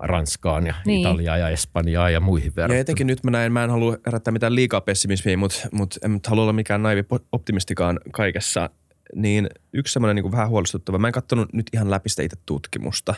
Ranskaan 0.00 0.66
ja 0.66 0.74
Niin. 0.86 1.00
Italiaan 1.00 1.40
ja 1.40 1.48
Espanjaan 1.48 2.12
ja 2.12 2.20
muihin 2.20 2.46
Ja 2.46 2.56
verrattuna. 2.56 2.80
etenkin 2.80 3.06
nyt 3.06 3.24
mä 3.24 3.30
näin, 3.30 3.52
mä 3.52 3.64
en 3.64 3.70
halua 3.70 3.96
herättää 4.06 4.32
mitään 4.32 4.54
liikaa 4.54 4.80
pessimismiä, 4.80 5.36
mutta, 5.36 5.68
mutta 5.72 5.98
en 6.04 6.12
nyt 6.12 6.26
halua 6.26 6.42
olla 6.42 6.52
mikään 6.52 6.82
naivi 6.82 7.04
optimistikaan 7.32 8.00
kaikessa. 8.12 8.70
Niin 9.14 9.48
yksi 9.72 9.92
semmoinen 9.92 10.24
niin 10.24 10.32
vähän 10.32 10.48
huolestuttava, 10.48 10.98
mä 10.98 11.06
en 11.06 11.12
katsonut 11.12 11.52
nyt 11.52 11.66
ihan 11.72 11.90
läpi 11.90 12.08
sitä 12.08 12.22
itse 12.22 12.36
tutkimusta, 12.46 13.14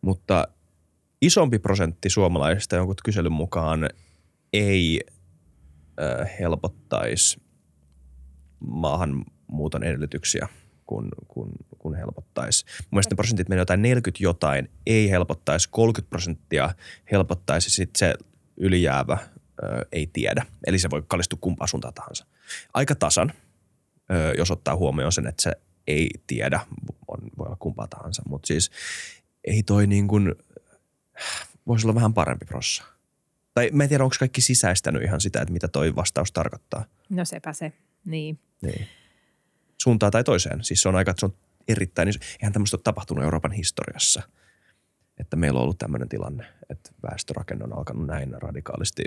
mutta 0.00 0.48
isompi 1.22 1.58
prosentti 1.58 2.10
suomalaisista 2.10 2.76
jonkun 2.76 2.94
kyselyn 3.04 3.32
mukaan 3.32 3.88
ei 4.52 5.00
äh, 6.02 6.30
helpottaisi 6.40 7.39
maahanmuuton 8.60 9.82
edellytyksiä 9.82 10.48
kuin, 10.86 11.08
kuin, 11.28 11.50
kuin 11.78 11.94
helpottaisi. 11.94 12.64
Mun 12.82 12.88
mielestä 12.90 13.12
ne 13.12 13.16
prosentit 13.16 13.48
menee 13.48 13.60
jotain 13.60 13.82
40 13.82 14.24
jotain, 14.24 14.70
ei 14.86 15.10
helpottaisi, 15.10 15.68
30 15.70 16.10
prosenttia 16.10 16.74
helpottaisi, 17.12 17.70
sitten 17.70 17.98
se 17.98 18.14
ylijäävä 18.56 19.18
ö, 19.62 19.86
ei 19.92 20.06
tiedä. 20.12 20.46
Eli 20.66 20.78
se 20.78 20.90
voi 20.90 21.02
kallistua 21.08 21.38
kumpaan 21.40 21.68
suuntaan 21.68 21.94
tahansa. 21.94 22.26
Aika 22.74 22.94
tasan, 22.94 23.32
ö, 24.12 24.34
jos 24.38 24.50
ottaa 24.50 24.76
huomioon 24.76 25.12
sen, 25.12 25.26
että 25.26 25.42
se 25.42 25.52
ei 25.86 26.10
tiedä, 26.26 26.60
on, 27.08 27.18
voi 27.38 27.46
olla 27.46 27.56
kumpaa 27.58 27.86
tahansa. 27.86 28.22
Mutta 28.28 28.46
siis 28.46 28.70
ei 29.44 29.62
toi 29.62 29.86
niin 29.86 30.08
kuin, 30.08 30.34
voisi 31.66 31.86
olla 31.86 31.94
vähän 31.94 32.14
parempi 32.14 32.46
prossa. 32.46 32.84
Tai 33.54 33.70
mä 33.72 33.82
en 33.82 33.88
tiedä, 33.88 34.04
onko 34.04 34.16
kaikki 34.18 34.40
sisäistänyt 34.40 35.02
ihan 35.02 35.20
sitä, 35.20 35.40
että 35.40 35.52
mitä 35.52 35.68
toi 35.68 35.96
vastaus 35.96 36.32
tarkoittaa. 36.32 36.84
No 37.08 37.24
sepä 37.24 37.52
se, 37.52 37.72
niin. 38.04 38.38
Niin. 38.62 38.86
Suuntaan 39.82 40.12
tai 40.12 40.24
toiseen. 40.24 40.64
Siis 40.64 40.82
se 40.82 40.88
on 40.88 40.96
aika, 40.96 41.14
se 41.18 41.26
on 41.26 41.32
erittäin 41.68 42.08
iso. 42.08 42.18
Eihän 42.40 42.52
tämmöistä 42.52 42.76
ole 42.76 42.82
tapahtunut 42.84 43.24
Euroopan 43.24 43.52
historiassa, 43.52 44.22
että 45.18 45.36
meillä 45.36 45.58
on 45.58 45.62
ollut 45.62 45.78
tämmöinen 45.78 46.08
tilanne, 46.08 46.44
että 46.70 46.90
väestörakenne 47.10 47.64
on 47.64 47.78
alkanut 47.78 48.06
näin 48.06 48.42
radikaalisti 48.42 49.02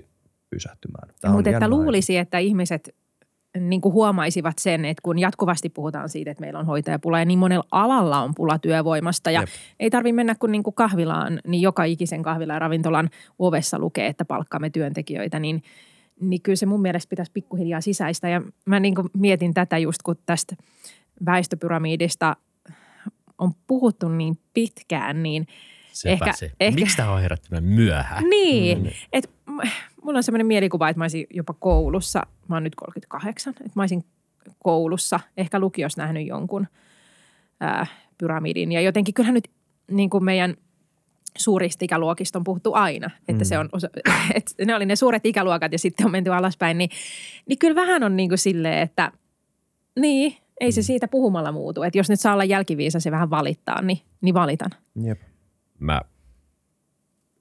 pysähtymään. 0.50 1.10
Mutta 1.28 1.50
että 1.50 1.68
luulisi, 1.68 2.18
että 2.18 2.38
ihmiset 2.38 2.96
niin 3.60 3.82
kuin 3.82 3.94
huomaisivat 3.94 4.60
sen, 4.60 4.86
että 4.86 5.02
kun 5.02 5.20
jatkuvasti 5.20 5.70
puhutaan 5.70 6.10
siitä, 6.10 6.32
että 6.32 6.42
meillä 6.42 6.60
on 6.60 6.66
hoitajapula 6.66 7.20
ja 7.20 7.26
niin 7.26 7.40
monella 7.40 7.68
alalla 7.72 8.20
on 8.20 8.36
pula 8.36 8.60
työvoimasta 8.60 9.32
ja. 9.32 9.40
Jep. 9.40 9.50
ei 9.80 9.90
tarvitse 9.90 10.16
mennä 10.16 10.36
kuin, 10.40 10.52
niin 10.52 10.64
kuin 10.64 10.74
kahvilaan, 10.74 11.40
niin 11.48 11.62
joka 11.62 11.84
ikisen 11.84 12.24
kahvilan 12.24 12.56
ja 12.56 12.60
ravintolan 12.60 13.10
ovessa 13.40 13.80
lukee, 13.80 14.08
että 14.08 14.26
palkkaamme 14.26 14.70
työntekijöitä, 14.70 15.40
niin, 15.40 15.64
niin 16.22 16.42
kyllä 16.42 16.56
se 16.56 16.66
mun 16.66 16.82
mielestä 16.82 17.10
pitäisi 17.10 17.32
pikkuhiljaa 17.32 17.82
sisäistä. 17.82 18.30
Ja 18.30 18.42
mä 18.66 18.80
niin 18.80 18.96
kuin 18.96 19.10
mietin 19.18 19.54
tätä 19.54 19.78
just, 19.78 20.02
kun 20.02 20.16
tästä 20.26 20.56
väestöpyramiidista 21.26 22.36
on 23.38 23.52
puhuttu 23.68 24.10
niin 24.10 24.38
pitkään, 24.54 25.24
niin 25.24 25.48
Sepä 25.92 26.14
ehkä- 26.14 26.34
se. 26.34 26.52
ehkä- 26.60 26.80
Miksi 26.80 26.98
tämä 26.98 27.12
on 27.12 27.22
herättänyt 27.22 27.64
myöhään? 27.74 28.24
niin, 28.30 28.84
mm. 28.84 28.90
että 29.14 29.30
mulla 30.04 30.18
on 30.18 30.24
semmoinen 30.24 30.48
mielikuva, 30.48 30.90
että 30.90 30.98
mä 31.00 31.04
olisin 31.04 31.28
jopa 31.30 31.54
koulussa, 31.54 32.24
mä 32.48 32.56
oon 32.56 32.64
nyt 32.64 32.76
38, 32.76 33.54
että 33.60 33.72
mä 33.76 33.82
olisin 33.82 34.06
koulussa, 34.64 35.20
ehkä 35.38 35.60
lukiossa 35.60 36.02
nähnyt 36.02 36.28
jonkun 36.28 36.68
ää, 37.60 37.86
pyramidin. 38.18 38.72
Ja 38.72 38.82
jotenkin 38.82 39.14
kyllähän 39.14 39.34
nyt 39.34 39.50
niin 39.92 40.10
kuin 40.10 40.24
meidän 40.24 40.56
suurista 41.38 41.86
ikäluokista 41.86 42.40
on 42.40 42.44
puhuttu 42.44 42.74
aina, 42.74 43.10
että 43.28 43.44
mm. 43.44 43.48
se 43.48 43.58
on 43.58 43.70
että 44.36 44.66
ne 44.66 44.76
oli 44.76 44.86
ne 44.86 44.96
suuret 44.96 45.26
ikäluokat 45.26 45.72
ja 45.72 45.80
sitten 45.80 46.06
on 46.06 46.12
menty 46.12 46.34
alaspäin, 46.34 46.78
niin, 46.78 46.90
niin 47.50 47.60
kyllä 47.60 47.76
vähän 47.76 48.04
on 48.04 48.16
niin 48.18 48.30
kuin 48.30 48.40
silleen, 48.40 48.80
että 48.80 49.12
niin, 50.00 50.38
ei 50.60 50.72
se 50.72 50.82
siitä 50.82 51.08
puhumalla 51.08 51.52
muutu. 51.52 51.84
Että 51.84 51.98
jos 51.98 52.10
nyt 52.10 52.20
saa 52.20 52.34
olla 52.34 52.44
jälkiviisa 52.44 53.00
se 53.00 53.12
vähän 53.12 53.30
valittaa, 53.30 53.82
niin, 53.82 54.00
niin 54.22 54.34
valitan. 54.34 54.72
Jep. 55.04 55.22
Mä 55.80 56.02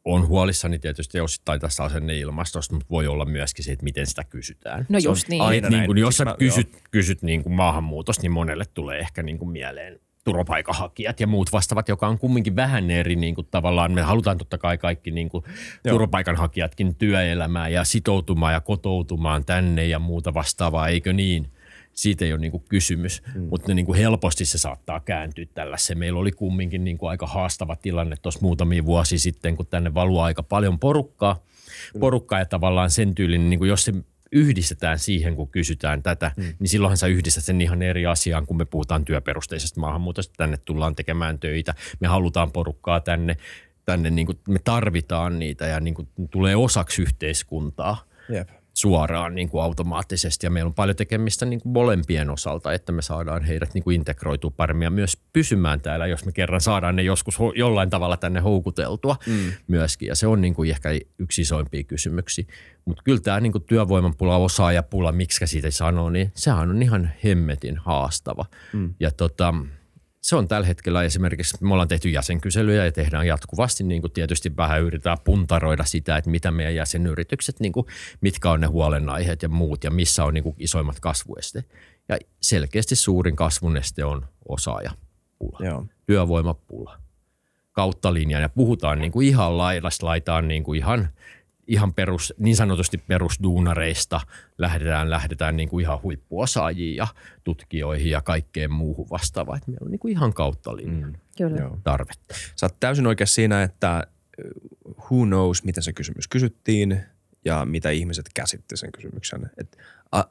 on 0.05 0.29
huolissani 0.29 0.79
tietysti 0.79 1.21
osittain 1.21 1.61
tässä 1.61 1.85
asenneilmastosta, 1.85 2.75
mutta 2.75 2.91
voi 2.91 3.07
olla 3.07 3.25
myöskin 3.25 3.65
se, 3.65 3.73
että 3.73 3.85
miten 3.85 4.07
sitä 4.07 4.25
kysytään. 4.25 4.87
No 4.89 5.01
Se 5.01 5.09
just 5.09 5.29
niin. 5.29 5.43
aina 5.43 5.69
Niin, 5.69 5.87
kuin, 5.87 5.99
jos 5.99 6.09
Siis 6.09 6.19
sä 6.19 6.25
mä- 6.25 6.37
kysyt, 6.39 6.83
kysyt 6.91 7.23
niin 7.23 7.43
kuin 7.43 7.53
maahanmuutosta, 7.53 8.23
niin 8.23 8.33
monelle 8.33 8.65
tulee 8.75 8.99
ehkä 8.99 9.23
niin 9.23 9.39
kuin 9.39 9.51
mieleen 9.51 10.01
turvapaikanhakijat 10.25 11.21
ja 11.21 11.27
muut 11.27 11.53
vastaavat, 11.53 11.89
joka 11.89 12.09
on 12.09 12.19
kumminkin 12.19 12.57
vähän 12.57 12.91
eri 12.91 13.17
niin 13.17 13.35
kuin 13.35 13.47
tavallaan. 13.51 13.93
Me 13.93 14.03
halutaan 14.03 14.39
totta 14.39 14.59
kai 14.59 14.79
kaikki 14.79 15.11
niin 15.11 15.29
kuin 15.29 15.45
turvapaikanhakijatkin 15.89 16.95
työelämään 16.95 17.73
ja 17.73 17.85
sitoutumaan 17.85 18.53
ja 18.53 18.61
kotoutumaan 18.61 19.45
tänne 19.45 19.87
ja 19.87 19.99
muuta 19.99 20.35
vastaavaa, 20.35 20.89
eikö 20.89 21.13
niin? 21.13 21.53
Siitä 21.93 22.25
ei 22.25 22.33
ole 22.33 22.41
niin 22.41 22.51
kuin 22.51 22.65
kysymys, 22.69 23.23
mm. 23.35 23.43
mutta 23.51 23.75
niin 23.75 23.87
kuin 23.87 23.99
helposti 23.99 24.45
se 24.45 24.59
saattaa 24.59 25.01
kääntyä 25.01 25.47
tällaiseen. 25.55 25.99
Meillä 25.99 26.21
oli 26.21 26.33
kumminkin 26.33 26.85
niin 26.85 26.99
kuin 26.99 27.11
aika 27.11 27.27
haastava 27.27 27.77
tilanne 27.77 28.17
tuossa 28.23 28.41
muutamia 28.43 28.85
vuosia 28.85 29.19
sitten, 29.19 29.57
kun 29.57 29.67
tänne 29.67 29.95
valuu 29.95 30.21
aika 30.21 30.43
paljon 30.43 30.79
porukkaa. 30.79 31.43
Porukkaa 32.01 32.39
ja 32.39 32.47
tavallaan 32.47 32.91
sen 32.91 33.15
tyylin, 33.15 33.51
niin 33.51 33.59
kuin 33.59 33.69
jos 33.69 33.85
se 33.85 33.93
yhdistetään 34.33 34.99
siihen, 34.99 35.37
kun 35.37 35.49
kysytään 35.49 36.03
tätä, 36.03 36.33
mm. 36.37 36.45
niin 36.59 36.69
silloinhan 36.69 36.97
sä 36.97 37.07
yhdistät 37.07 37.45
sen 37.45 37.61
ihan 37.61 37.83
eri 37.83 38.07
asiaan, 38.07 38.47
kun 38.47 38.57
me 38.57 38.65
puhutaan 38.65 39.05
työperusteisesta 39.05 39.81
maahanmuutosta. 39.81 40.35
Tänne 40.37 40.57
tullaan 40.57 40.97
tekemään 40.97 41.39
töitä, 41.39 41.75
me 42.01 42.09
halutaan 42.09 42.53
porukkaa 42.53 43.01
tänne, 43.01 43.37
tänne 43.85 44.11
niin 44.11 44.27
kuin 44.27 44.39
me 44.49 44.59
tarvitaan 44.65 45.39
niitä 45.39 45.67
ja 45.67 45.81
niin 45.81 45.95
kuin 45.95 46.09
tulee 46.31 46.57
osaksi 46.57 47.03
yhteiskuntaa. 47.03 48.05
Jep 48.29 48.62
suoraan 48.75 49.35
niin 49.35 49.49
kuin 49.49 49.63
automaattisesti 49.63 50.47
ja 50.47 50.51
meillä 50.51 50.69
on 50.69 50.75
paljon 50.75 50.97
tekemistä 50.97 51.47
niin 51.47 51.61
kuin 51.61 51.73
molempien 51.73 52.31
osalta, 52.31 52.73
että 52.73 52.93
me 52.93 53.03
saadaan 53.03 53.45
heidät 53.45 53.75
niin 53.75 53.85
kuin 53.85 53.95
integroitua 53.95 54.51
paremmin 54.57 54.85
ja 54.85 54.91
myös 54.91 55.17
pysymään 55.33 55.81
täällä, 55.81 56.07
jos 56.07 56.25
me 56.25 56.33
kerran 56.33 56.61
saadaan 56.61 56.97
ne 56.97 57.03
joskus 57.03 57.39
jollain 57.55 57.91
tavalla 57.91 58.17
tänne 58.17 58.41
houkuteltua 58.41 59.17
mm. 59.27 59.53
myöskin 59.69 60.09
ja 60.09 60.17
se 60.17 60.27
on 60.27 60.41
niin 60.41 60.55
kuin 60.55 60.71
ehkä 60.71 60.89
yksi 61.19 61.43
isoimpia 61.43 61.85
kysymyksiä. 61.85 62.45
Mutta 62.85 63.03
kyllä 63.03 63.21
tämä 63.21 63.41
niin 63.41 63.53
kuin 63.53 63.65
työvoimanpula, 63.65 64.37
osaajapula, 64.37 65.13
miksi 65.13 65.47
siitä 65.47 65.71
sanoo, 65.71 66.11
niin 66.11 66.33
sehän 66.35 66.71
on 66.71 66.83
ihan 66.83 67.11
hemmetin 67.25 67.77
haastava. 67.77 68.45
Mm. 68.73 68.95
Ja 69.01 69.11
tota, 69.11 69.55
se 70.23 70.37
on 70.37 70.49
tällä 70.49 70.67
hetkellä 70.67 71.03
esimerkiksi, 71.03 71.57
me 71.61 71.73
ollaan 71.73 71.89
tehty 71.89 72.09
jäsenkyselyjä 72.09 72.85
ja 72.85 72.93
tehdään 72.93 73.27
jatkuvasti, 73.27 73.85
niin 73.85 74.01
kuin 74.01 74.13
tietysti 74.13 74.57
vähän 74.57 74.83
yritetään 74.83 75.19
puntaroida 75.25 75.85
sitä, 75.85 76.17
että 76.17 76.31
mitä 76.31 76.51
meidän 76.51 76.75
jäsenyritykset, 76.75 77.61
niin 77.61 77.73
kuin, 77.73 77.87
mitkä 78.21 78.51
on 78.51 78.61
ne 78.61 78.67
huolenaiheet 78.67 79.43
ja 79.43 79.49
muut 79.49 79.85
ja 79.85 79.91
missä 79.91 80.25
on 80.25 80.35
niin 80.35 80.45
kuin 80.45 80.57
isoimmat 80.59 81.01
kasvueste. 81.01 81.65
Ja 82.09 82.19
selkeästi 82.41 82.97
suurin 82.97 83.37
kasvuneste 83.37 84.05
on 84.05 84.27
osaajapula, 84.49 85.59
Joo. 85.61 85.87
työvoimapula 86.07 86.99
kautta 87.73 88.15
linjan 88.15 88.43
ja 88.43 88.49
puhutaan 88.49 88.99
niin 88.99 89.13
kuin 89.13 89.29
ihan 89.29 89.59
laidasta 89.59 90.07
laitaan 90.07 90.49
niin 90.49 90.65
kuin 90.65 90.79
ihan– 90.79 91.09
ihan 91.67 91.95
perus, 91.95 92.35
niin 92.39 92.57
sanotusti 92.57 92.99
perusduunareista 92.99 94.21
lähdetään, 94.59 95.11
lähdetään 95.11 95.57
niin 95.57 95.69
kuin 95.69 95.83
ihan 95.83 96.03
huippuosaajiin 96.03 96.97
ja 96.97 97.07
tutkijoihin 97.45 98.11
ja 98.11 98.21
kaikkeen 98.21 98.73
muuhun 98.73 99.11
vastaavaan. 99.11 99.59
Että 99.59 99.71
meillä 99.71 99.85
on 99.85 99.91
niin 99.91 99.99
kuin 99.99 100.13
ihan 100.13 100.33
kautta 100.33 100.77
linjan 100.77 101.11
mm. 101.11 101.19
Kyllä. 101.37 101.71
tarvetta. 101.85 102.35
Sä 102.57 102.67
oot 102.67 102.77
täysin 102.81 103.07
oikeassa 103.07 103.35
siinä, 103.35 103.63
että 103.63 104.07
uh, 104.87 104.95
who 104.97 105.27
knows, 105.27 105.65
miten 105.65 105.83
se 105.83 105.93
kysymys 105.93 106.29
kysyttiin 106.29 107.01
ja 107.45 107.65
mitä 107.65 107.91
ihmiset 107.91 108.27
käsitti 108.35 108.77
sen 108.77 108.93
kysymyksen. 108.93 109.51
Et 109.59 109.79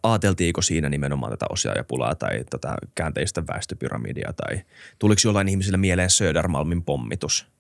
ajateltiinko 0.04 0.62
siinä 0.62 0.90
nimenomaan 0.90 1.32
tätä 1.32 1.46
osiaajapulaa 1.50 2.16
tai 2.16 2.44
tätä 2.50 2.76
käänteistä 2.96 3.44
väestöpyramidia 3.48 4.34
tai 4.34 4.62
tuliko 5.00 5.22
jollain 5.26 5.48
ihmisillä 5.48 5.78
mieleen 5.78 6.10
Södermalmin 6.10 6.84
pommitus– 6.84 7.48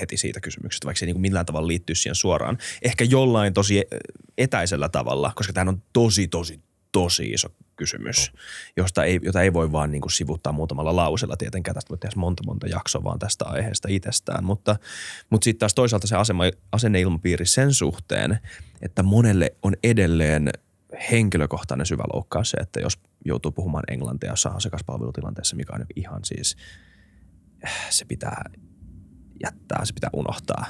heti 0.00 0.16
siitä 0.16 0.40
kysymyksestä, 0.40 0.84
vaikka 0.84 0.98
se 0.98 1.04
ei 1.04 1.06
niin 1.06 1.14
kuin 1.14 1.22
millään 1.22 1.46
tavalla 1.46 1.68
liittyy 1.68 1.94
siihen 1.94 2.14
suoraan. 2.14 2.58
Ehkä 2.82 3.04
jollain 3.04 3.54
tosi 3.54 3.82
etäisellä 4.38 4.88
tavalla, 4.88 5.32
koska 5.36 5.52
tämä 5.52 5.68
on 5.68 5.82
tosi, 5.92 6.28
tosi, 6.28 6.60
tosi 6.92 7.30
iso 7.30 7.48
kysymys, 7.76 8.32
no. 8.32 8.38
josta 8.76 9.04
ei, 9.04 9.20
jota 9.22 9.42
ei 9.42 9.52
voi 9.52 9.72
vaan 9.72 9.90
niin 9.90 10.00
kuin 10.00 10.12
sivuttaa 10.12 10.52
muutamalla 10.52 10.96
lausella. 10.96 11.36
Tietenkään 11.36 11.74
tästä 11.74 11.88
voi 11.88 11.98
tehdä 11.98 12.14
monta, 12.16 12.42
monta 12.46 12.66
jaksoa 12.66 13.04
vaan 13.04 13.18
tästä 13.18 13.44
aiheesta 13.44 13.88
itsestään, 13.90 14.44
mutta, 14.44 14.76
mutta 15.30 15.44
sitten 15.44 15.58
taas 15.58 15.74
toisaalta 15.74 16.06
se 16.06 16.16
asema, 16.16 16.44
asenneilmapiiri 16.72 17.46
sen 17.46 17.74
suhteen, 17.74 18.38
että 18.82 19.02
monelle 19.02 19.54
on 19.62 19.74
edelleen 19.82 20.50
henkilökohtainen 21.10 21.86
syvä 21.86 22.02
loukkaus 22.12 22.50
se, 22.50 22.56
että 22.56 22.80
jos 22.80 22.98
joutuu 23.24 23.52
puhumaan 23.52 23.84
englantia 23.90 24.30
jossain 24.30 24.56
asiakaspalvelutilanteessa, 24.56 25.56
mikä 25.56 25.72
on 25.74 25.86
niihin 25.96 26.24
siis, 26.24 26.56
se 27.90 28.04
pitää 28.04 28.44
jättää, 29.44 29.84
se 29.84 29.94
pitää 29.94 30.10
unohtaa. 30.12 30.66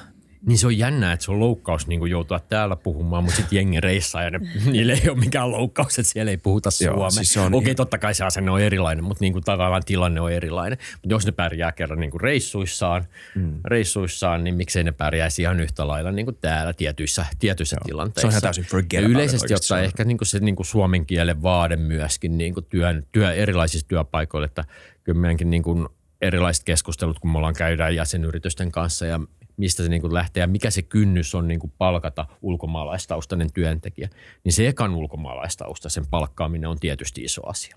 Niin 0.46 0.58
se 0.58 0.66
on 0.66 0.78
jännä, 0.78 1.12
että 1.12 1.24
se 1.24 1.30
on 1.30 1.40
loukkaus 1.40 1.86
niin 1.86 2.00
kuin 2.00 2.10
joutua 2.10 2.40
täällä 2.40 2.76
puhumaan, 2.76 3.24
mutta 3.24 3.36
sitten 3.36 3.56
jengi 3.56 3.80
reissaa 3.80 4.22
ja 4.22 4.30
ne, 4.30 4.38
niille 4.72 4.92
ei 4.92 5.08
ole 5.08 5.18
mikään 5.18 5.50
loukkaus, 5.50 5.98
että 5.98 6.12
siellä 6.12 6.30
ei 6.30 6.36
puhuta 6.36 6.70
suomea. 6.70 7.10
Siis 7.10 7.36
Okei, 7.36 7.58
okay, 7.58 7.74
totta 7.74 7.98
kai 7.98 8.14
se 8.14 8.24
asenne 8.24 8.50
on 8.50 8.60
erilainen, 8.60 9.04
mutta 9.04 9.24
niin 9.24 9.32
kuin 9.32 9.44
tavallaan 9.44 9.82
tilanne 9.86 10.20
on 10.20 10.32
erilainen. 10.32 10.78
Mutta 10.92 11.14
jos 11.14 11.26
ne 11.26 11.32
pärjää 11.32 11.72
kerran 11.72 12.00
niin 12.00 12.10
kuin 12.10 12.20
reissuissaan, 12.20 13.04
mm. 13.34 13.60
reissuissaan, 13.64 14.44
niin 14.44 14.54
miksei 14.54 14.84
ne 14.84 14.92
pärjäisi 14.92 15.42
ihan 15.42 15.60
yhtä 15.60 15.88
lailla 15.88 16.12
niin 16.12 16.26
kuin 16.26 16.38
täällä 16.40 16.72
tietyissä, 16.72 17.26
tietyissä 17.38 17.76
tilanteissa. 17.84 18.20
Se 18.20 18.26
on 18.26 18.30
ihan 18.30 18.42
täysin 18.42 18.86
ja 18.92 19.00
Yleisesti 19.00 19.54
ottaen 19.54 19.84
ehkä 19.84 20.04
niin 20.04 20.18
kuin 20.18 20.28
se 20.28 20.38
niin 20.38 20.56
kuin 20.56 20.66
suomen 20.66 21.06
kielen 21.06 21.42
vaade 21.42 21.76
myöskin 21.76 22.38
niin 22.38 22.54
kuin 22.54 22.66
työn, 22.68 23.02
työ, 23.12 23.32
erilaisissa 23.32 23.88
työpaikoilla, 23.88 24.46
että 24.46 24.64
kyllä 25.04 25.20
meidänkin 25.20 25.50
niin 25.50 25.62
kuin 25.62 25.88
erilaiset 26.20 26.64
keskustelut, 26.64 27.18
kun 27.18 27.30
me 27.30 27.38
ollaan 27.38 27.54
käydään 27.54 27.94
jäsenyritysten 27.94 28.72
kanssa 28.72 29.06
ja 29.06 29.20
mistä 29.56 29.82
se 29.82 29.88
niin 29.88 30.02
kuin 30.02 30.14
lähtee 30.14 30.40
ja 30.40 30.46
mikä 30.46 30.70
se 30.70 30.82
kynnys 30.82 31.34
on 31.34 31.48
niin 31.48 31.60
kuin 31.60 31.72
palkata 31.78 32.26
ulkomaalaistaustainen 32.42 33.52
työntekijä, 33.52 34.08
niin 34.44 34.52
se 34.52 34.68
ekan 34.68 34.94
ulkomaalaistausta, 34.94 35.88
sen 35.88 36.06
palkkaaminen 36.06 36.70
on 36.70 36.78
tietysti 36.78 37.24
iso 37.24 37.46
asia. 37.46 37.76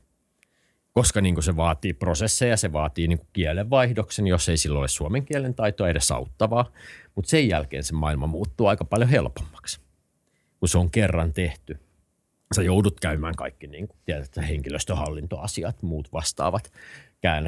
Koska 0.94 1.22
niin 1.22 1.36
kuin 1.36 1.44
se 1.44 1.56
vaatii 1.56 1.94
prosesseja, 1.94 2.58
se 2.58 2.74
vaatii 2.74 3.08
niin 3.08 3.18
kuin 3.18 3.30
kielenvaihdoksen, 3.34 4.28
jos 4.28 4.50
ei 4.50 4.58
silloin 4.58 4.80
ole 4.80 4.88
suomen 4.88 5.26
kielen 5.26 5.56
taitoa 5.56 5.90
edes 5.90 6.12
auttavaa, 6.12 6.72
mutta 7.16 7.30
sen 7.30 7.48
jälkeen 7.48 7.84
se 7.84 7.94
maailma 7.94 8.28
muuttuu 8.28 8.68
aika 8.68 8.86
paljon 8.86 9.10
helpommaksi, 9.10 9.80
kun 10.60 10.70
se 10.70 10.78
on 10.78 10.92
kerran 10.92 11.34
tehty. 11.34 11.80
Sä 12.56 12.64
joudut 12.64 13.00
käymään 13.00 13.36
kaikki 13.36 13.68
niin 13.68 13.88
kuin, 13.88 13.98
tiedät, 14.06 14.38
henkilöstöhallintoasiat, 14.48 15.84
muut 15.84 16.14
vastaavat 16.14 16.72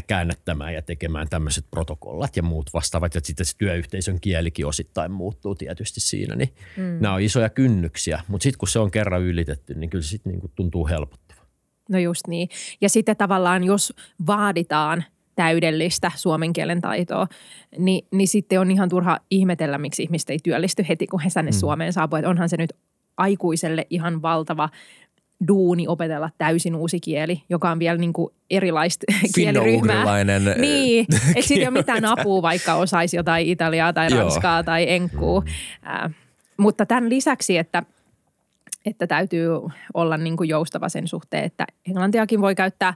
käännättämään 0.08 0.74
ja 0.74 0.82
tekemään 0.82 1.30
tämmöiset 1.30 1.66
protokollat 1.72 2.38
ja 2.38 2.44
muut 2.44 2.74
vastaavat. 2.74 3.16
Ja 3.16 3.22
sitten 3.24 3.46
se 3.46 3.58
työyhteisön 3.58 4.20
kielikin 4.20 4.66
osittain 4.66 5.12
muuttuu 5.12 5.56
tietysti 5.56 6.00
siinä. 6.00 6.36
Niin 6.36 6.50
mm. 6.78 6.98
Nämä 7.00 7.14
on 7.14 7.22
isoja 7.22 7.50
kynnyksiä, 7.50 8.22
mutta 8.28 8.44
sitten 8.44 8.60
kun 8.60 8.68
se 8.68 8.80
on 8.80 8.92
kerran 8.92 9.22
ylitetty, 9.22 9.74
niin 9.74 9.90
kyllä 9.90 10.02
se 10.02 10.10
sitten 10.10 10.34
niin 10.34 10.52
tuntuu 10.56 10.88
helpottava. 10.88 11.42
No 11.90 12.00
just 12.00 12.28
niin. 12.28 12.50
Ja 12.82 12.90
sitten 12.90 13.18
tavallaan 13.18 13.64
jos 13.64 13.94
vaaditaan 14.28 15.04
täydellistä 15.36 16.12
suomen 16.16 16.54
kielen 16.54 16.82
taitoa, 16.82 17.28
niin, 17.78 18.08
niin 18.12 18.28
sitten 18.28 18.60
on 18.60 18.72
ihan 18.72 18.90
turha 18.90 19.20
ihmetellä, 19.32 19.78
miksi 19.78 20.04
ihmiset 20.04 20.30
ei 20.30 20.40
työllisty 20.44 20.86
heti, 20.90 21.08
kun 21.08 21.20
he 21.20 21.30
tänne 21.34 21.52
mm. 21.52 21.56
Suomeen 21.56 21.94
saapuu. 21.94 22.18
Että 22.18 22.30
onhan 22.30 22.50
se 22.50 22.58
nyt 22.58 22.74
aikuiselle 23.18 23.88
ihan 23.90 24.22
valtava 24.22 24.70
duuni 25.48 25.88
opetella 25.88 26.30
täysin 26.38 26.76
uusi 26.76 27.00
kieli, 27.00 27.42
joka 27.50 27.72
on 27.72 27.80
vielä 27.80 27.98
niin 27.98 28.14
kuin 28.14 28.34
erilaista 28.50 29.06
kieliryhmää. 29.36 30.24
Niin, 30.58 31.06
että 31.36 31.48
siitä 31.48 31.62
ei 31.62 31.68
ole 31.68 31.78
mitään 31.78 32.06
apua, 32.06 32.42
vaikka 32.42 32.76
osaisi 32.76 33.18
jotain 33.18 33.48
italiaa 33.48 33.94
tai 33.94 34.10
ranskaa 34.10 34.58
Joo. 34.58 34.64
tai 34.64 34.86
enkkuu. 34.90 35.42
Mm. 35.42 35.48
Äh, 35.90 36.16
mutta 36.58 36.86
tämän 36.86 37.10
lisäksi, 37.10 37.58
että, 37.58 37.84
että 38.86 39.08
täytyy 39.08 39.50
olla 39.94 40.18
niin 40.18 40.38
kuin 40.38 40.50
joustava 40.50 40.90
sen 40.90 41.08
suhteen, 41.08 41.44
että 41.44 41.66
englantiakin 41.88 42.42
voi 42.42 42.56
käyttää 42.56 42.94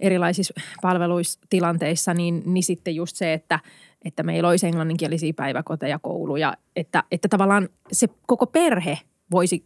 erilaisissa 0.00 0.54
palveluistilanteissa, 0.82 2.14
niin, 2.14 2.42
niin 2.46 2.62
sitten 2.62 2.94
just 2.94 3.16
se, 3.16 3.32
että, 3.32 3.60
että 4.04 4.22
meillä 4.22 4.48
olisi 4.48 4.66
englanninkielisiä 4.66 5.32
päiväkoteja, 5.36 5.98
kouluja, 5.98 6.56
että, 6.76 7.04
että 7.12 7.28
tavallaan 7.28 7.68
se 7.92 8.08
koko 8.26 8.46
perhe– 8.46 8.98
voisi 9.30 9.64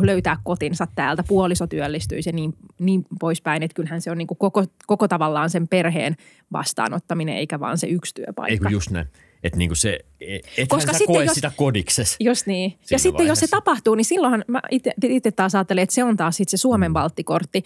löytää 0.00 0.36
kotinsa 0.44 0.86
täältä, 0.94 1.24
puoliso 1.28 1.66
työllistyisi 1.66 2.28
ja 2.28 2.32
niin, 2.32 2.54
niin 2.78 3.04
poispäin. 3.20 3.62
Että 3.62 3.74
kyllähän 3.74 4.00
se 4.00 4.10
on 4.10 4.18
niin 4.18 4.28
kuin 4.28 4.38
koko, 4.38 4.64
koko 4.86 5.08
tavallaan 5.08 5.50
sen 5.50 5.68
perheen 5.68 6.16
vastaanottaminen, 6.52 7.36
eikä 7.36 7.60
vaan 7.60 7.78
se 7.78 7.86
yksi 7.86 8.14
työpaikka. 8.14 8.52
Eikö 8.52 8.68
just 8.68 8.90
näin. 8.90 9.06
Että 9.42 9.58
niinku 9.58 9.74
se, 9.74 10.00
ethän 10.20 10.68
Koska 10.68 10.92
sä 10.92 10.98
koe 11.06 11.24
jos, 11.24 11.34
sitä 11.34 11.52
kodikses. 11.56 12.16
Just 12.20 12.46
niin. 12.46 12.78
Ja 12.90 12.98
sitten 12.98 13.18
vaiheessa. 13.18 13.44
jos 13.44 13.50
se 13.50 13.56
tapahtuu, 13.56 13.94
niin 13.94 14.04
silloinhan 14.04 14.44
mä 14.48 14.60
itse 15.02 15.30
taas 15.30 15.54
ajattelen, 15.54 15.82
että 15.82 15.94
se 15.94 16.04
on 16.04 16.16
taas 16.16 16.36
sitten 16.36 16.50
se 16.50 16.60
Suomen 16.60 16.90
mm. 16.90 16.94
valttikortti 16.94 17.62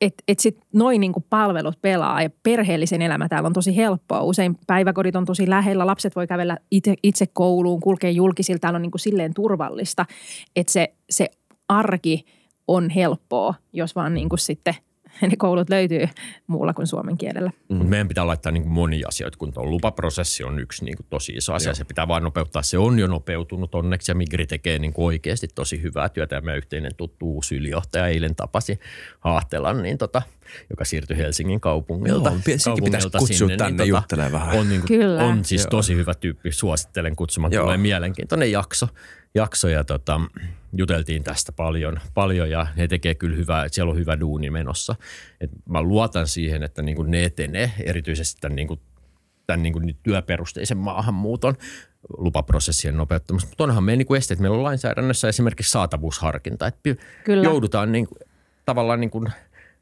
että 0.00 0.24
et 0.28 0.38
sit 0.38 0.58
noin 0.72 1.00
niinku 1.00 1.24
palvelut 1.30 1.82
pelaa 1.82 2.22
ja 2.22 2.30
perheellisen 2.42 3.02
elämä 3.02 3.28
täällä 3.28 3.46
on 3.46 3.52
tosi 3.52 3.76
helppoa. 3.76 4.22
Usein 4.22 4.58
päiväkodit 4.66 5.16
on 5.16 5.24
tosi 5.24 5.50
lähellä, 5.50 5.86
lapset 5.86 6.16
voi 6.16 6.26
kävellä 6.26 6.56
itse, 6.70 6.94
itse 7.02 7.26
kouluun, 7.32 7.80
kulkea 7.80 8.10
julkisilla. 8.10 8.58
Täällä 8.58 8.76
on 8.76 8.82
niinku 8.82 8.98
silleen 8.98 9.34
turvallista, 9.34 10.06
että 10.56 10.72
se, 10.72 10.94
se 11.10 11.30
arki 11.68 12.24
on 12.68 12.90
helppoa, 12.90 13.54
jos 13.72 13.94
vaan 13.96 14.14
niinku 14.14 14.36
sitten 14.36 14.74
ne 15.30 15.36
koulut 15.38 15.70
löytyy 15.70 16.08
muulla 16.46 16.74
kuin 16.74 16.86
suomen 16.86 17.18
kielellä. 17.18 17.50
Mm. 17.68 17.86
Meidän 17.86 18.08
pitää 18.08 18.26
laittaa 18.26 18.52
niin 18.52 18.62
kuin 18.62 18.72
monia 18.72 19.08
asioita, 19.08 19.38
kun 19.38 19.52
tuo 19.52 19.66
lupaprosessi 19.66 20.44
on 20.44 20.58
yksi 20.58 20.84
niin 20.84 20.96
kuin 20.96 21.06
tosi 21.10 21.32
iso 21.32 21.52
asia. 21.52 21.68
Joo. 21.68 21.74
Se 21.74 21.84
pitää 21.84 22.08
vain 22.08 22.22
nopeuttaa. 22.22 22.62
Se 22.62 22.78
on 22.78 22.98
jo 22.98 23.06
nopeutunut 23.06 23.74
onneksi 23.74 24.10
ja 24.10 24.14
Migri 24.14 24.46
tekee 24.46 24.78
niin 24.78 24.92
kuin 24.92 25.06
oikeasti 25.06 25.48
tosi 25.54 25.82
hyvää 25.82 26.08
työtä. 26.08 26.34
Ja 26.34 26.40
meidän 26.40 26.58
yhteinen 26.58 26.94
tuttu 26.96 27.26
uusi 27.34 27.56
ylijohtaja 27.56 28.06
eilen 28.06 28.34
tapasi 28.34 28.78
Haahtelan, 29.20 29.82
niin 29.82 29.98
tota, 29.98 30.22
joka 30.70 30.84
siirtyi 30.84 31.16
Helsingin 31.16 31.60
kaupungilta. 31.60 32.30
Joo, 32.30 32.38
pitäisi 32.84 33.10
kutsua 33.18 33.26
sinne, 33.26 33.46
niin 33.46 33.58
tänne 33.58 33.82
niin, 33.82 33.88
juttelemaan 33.88 34.32
vähän. 34.32 34.58
On, 34.58 34.68
niin 34.68 34.80
kuin, 34.80 34.98
Kyllä. 34.98 35.24
on 35.24 35.44
siis 35.44 35.62
Joo. 35.62 35.70
tosi 35.70 35.96
hyvä 35.96 36.14
tyyppi. 36.14 36.52
Suosittelen 36.52 37.16
kutsumaan. 37.16 37.52
Joo. 37.52 37.64
Tulee 37.64 37.76
mielenkiintoinen 37.76 38.52
jakso. 38.52 38.88
Jakso 39.34 39.68
ja 39.68 39.84
tota, 39.84 40.20
juteltiin 40.72 41.24
tästä 41.24 41.52
paljon, 41.52 42.00
paljon 42.14 42.50
ja 42.50 42.66
he 42.76 42.88
tekee 42.88 43.14
kyllä 43.14 43.36
hyvää, 43.36 43.64
että 43.64 43.74
siellä 43.74 43.90
on 43.90 43.98
hyvä 43.98 44.20
duuni 44.20 44.50
menossa. 44.50 44.94
Et 45.40 45.50
mä 45.68 45.82
luotan 45.82 46.26
siihen, 46.26 46.62
että 46.62 46.82
niin 46.82 46.96
kuin 46.96 47.10
ne 47.10 47.24
etenee 47.24 47.72
erityisesti 47.84 48.40
tämän, 48.40 48.56
niin 48.56 48.68
kuin, 48.68 48.80
tämän 49.46 49.62
niin 49.62 49.72
kuin 49.72 49.96
työperusteisen 50.02 50.78
maahanmuuton 50.78 51.54
lupaprosessien 52.18 52.96
nopeuttamassa. 52.96 53.48
Mutta 53.48 53.64
onhan 53.64 53.84
meidän 53.84 53.98
niin 53.98 54.06
kuin 54.06 54.18
esteet. 54.18 54.40
Meillä 54.40 54.56
on 54.56 54.62
lainsäädännössä 54.62 55.28
esimerkiksi 55.28 55.70
saatavuusharkinta. 55.70 56.66
Että 56.66 56.94
Kyllä. 57.24 57.44
joudutaan 57.44 57.92
niin 57.92 58.06
kuin, 58.06 58.18
tavallaan 58.64 59.00
niin 59.00 59.10
kuin, 59.10 59.32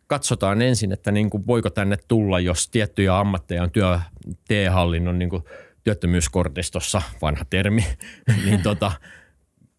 katsotaan 0.07 0.63
ensin, 0.63 0.93
että 0.93 1.13
niin 1.13 1.31
kuin, 1.31 1.47
voiko 1.47 1.71
tänne 1.71 1.99
tulla, 2.09 2.41
jos 2.41 2.69
tiettyjä 2.69 3.19
ammatteja 3.19 3.63
on 3.63 3.71
työ, 3.71 4.01
T-hallinnon 4.49 5.19
niin 5.19 5.31
kuin, 5.31 5.45
työttömyyskortistossa, 5.85 7.03
vanha 7.23 7.45
termi, 7.51 7.85
niin 8.45 8.63
tota, 8.63 8.93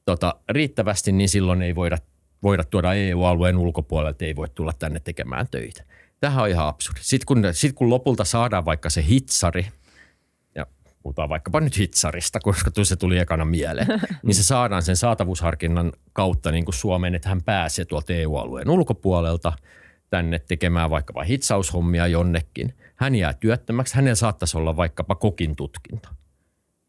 tota, 0.07 0.35
riittävästi, 0.49 1.11
niin 1.11 1.29
silloin 1.29 1.61
ei 1.61 1.75
voida, 1.75 1.97
voida 2.43 2.63
tuoda 2.63 2.93
EU-alueen 2.93 3.57
ulkopuolelta, 3.57 4.25
ei 4.25 4.35
voi 4.35 4.49
tulla 4.49 4.73
tänne 4.79 4.99
tekemään 4.99 5.47
töitä. 5.51 5.83
Tähän 6.19 6.43
on 6.43 6.49
ihan 6.49 6.67
absurdi. 6.67 6.99
Sitten 7.03 7.25
kun, 7.25 7.43
sit 7.51 7.73
kun 7.73 7.89
lopulta 7.89 8.23
saadaan 8.23 8.65
vaikka 8.65 8.89
se 8.89 9.03
hitsari, 9.03 9.67
ja 10.55 10.65
puhutaan 11.03 11.29
vaikkapa 11.29 11.59
nyt 11.59 11.77
hitsarista, 11.77 12.39
koska 12.39 12.71
se 12.83 12.95
tuli 12.95 13.17
ekana 13.17 13.45
mieleen, 13.45 13.87
niin 14.25 14.35
se 14.35 14.43
saadaan 14.43 14.83
sen 14.83 14.95
saatavuusharkinnan 14.95 15.91
kautta 16.13 16.51
niin 16.51 16.65
kuin 16.65 16.75
Suomeen, 16.75 17.15
että 17.15 17.29
hän 17.29 17.43
pääsee 17.43 17.85
tuolta 17.85 18.13
EU-alueen 18.13 18.69
ulkopuolelta 18.69 19.53
tänne 20.09 20.39
tekemään 20.39 20.89
vaikkapa 20.89 21.23
hitsaushommia 21.23 22.07
jonnekin. 22.07 22.73
Hän 22.95 23.15
jää 23.15 23.33
työttömäksi, 23.33 23.95
hänellä 23.95 24.15
saattaisi 24.15 24.57
olla 24.57 24.75
vaikkapa 24.75 25.15
kokin 25.15 25.55
tutkinto. 25.55 26.09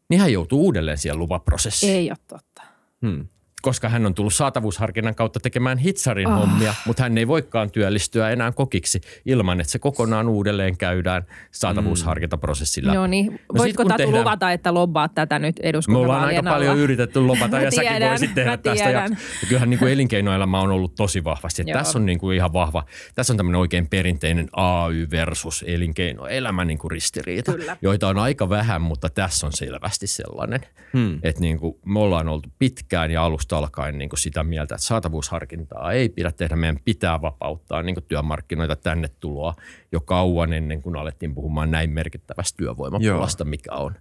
Niin 0.09 0.21
hän 0.21 0.33
joutuu 0.33 0.61
uudelleen 0.61 0.97
siihen 0.97 1.19
luvaprosessiin. 1.19 1.95
Ei 1.95 2.11
ole 2.11 2.17
totta. 2.27 2.68
Hmm 3.01 3.21
koska 3.61 3.89
hän 3.89 4.05
on 4.05 4.13
tullut 4.13 4.33
saatavuusharkinnan 4.33 5.15
kautta 5.15 5.39
tekemään 5.39 5.77
hitsarin 5.77 6.27
oh. 6.27 6.39
hommia, 6.39 6.73
mutta 6.85 7.03
hän 7.03 7.17
ei 7.17 7.27
voikaan 7.27 7.71
työllistyä 7.71 8.29
enää 8.29 8.51
kokiksi 8.51 9.01
ilman, 9.25 9.61
että 9.61 9.71
se 9.71 9.79
kokonaan 9.79 10.27
uudelleen 10.27 10.77
käydään 10.77 11.25
saatavuusharkintaprosessilla. 11.51 12.93
Joo 12.93 13.07
niin, 13.07 13.31
no 13.31 13.57
voitko 13.57 13.83
Tatu 13.83 13.97
tehdään... 13.97 14.19
luvata, 14.19 14.51
että 14.51 14.73
lobbaat 14.73 15.13
tätä 15.15 15.39
nyt 15.39 15.59
eduskuntavaalien 15.59 16.19
Me 16.19 16.21
ollaan 16.21 16.37
aika 16.37 16.49
paljon 16.49 16.77
yritetty 16.77 17.19
lobata 17.19 17.61
ja 17.61 17.71
säkin 17.71 18.09
voisit 18.09 18.35
tehdä 18.35 18.57
tästä. 18.57 18.89
Ja 18.89 19.09
kyllähän 19.47 19.69
niin 19.69 19.79
kuin 19.79 19.91
elinkeinoelämä 19.91 20.61
on 20.61 20.71
ollut 20.71 20.95
tosi 20.95 21.23
vahvasti. 21.23 21.63
Tässä 21.73 21.99
on 21.99 22.05
niin 22.05 22.19
kuin 22.19 22.35
ihan 22.35 22.53
vahva, 22.53 22.83
tässä 23.15 23.33
on 23.33 23.37
tämmöinen 23.37 23.59
oikein 23.59 23.87
perinteinen 23.87 24.49
AY 24.53 25.07
versus 25.11 25.65
elinkeinoelämä 25.67 26.65
niin 26.65 26.77
kuin 26.77 26.91
ristiriita, 26.91 27.53
Kyllä. 27.53 27.77
joita 27.81 28.07
on 28.07 28.17
aika 28.17 28.49
vähän, 28.49 28.81
mutta 28.81 29.09
tässä 29.09 29.47
on 29.47 29.53
selvästi 29.53 30.07
sellainen, 30.07 30.59
hmm. 30.93 31.19
että 31.23 31.41
niin 31.41 31.59
kuin 31.59 31.77
me 31.85 31.99
ollaan 31.99 32.29
oltu 32.29 32.49
pitkään 32.59 33.11
ja 33.11 33.23
alusta 33.23 33.48
alusta 33.55 33.57
alkaen 33.57 33.97
niin 33.97 34.09
kuin 34.09 34.19
sitä 34.19 34.43
mieltä, 34.43 34.75
että 34.75 34.87
saatavuusharkintaa 34.87 35.91
ei 35.91 36.09
pidä 36.09 36.31
tehdä. 36.31 36.55
Meidän 36.55 36.79
pitää 36.85 37.21
vapauttaa 37.21 37.83
niin 37.83 37.95
kuin 37.95 38.03
työmarkkinoita 38.07 38.75
tänne 38.75 39.07
tuloa 39.19 39.55
jo 39.91 40.01
kauan 40.01 40.53
ennen 40.53 40.81
kuin 40.81 40.95
alettiin 40.95 41.35
puhumaan 41.35 41.71
näin 41.71 41.89
merkittävästä 41.89 42.57
työvoimapulasta, 42.57 43.45
mikä 43.45 43.73
on. 43.73 43.95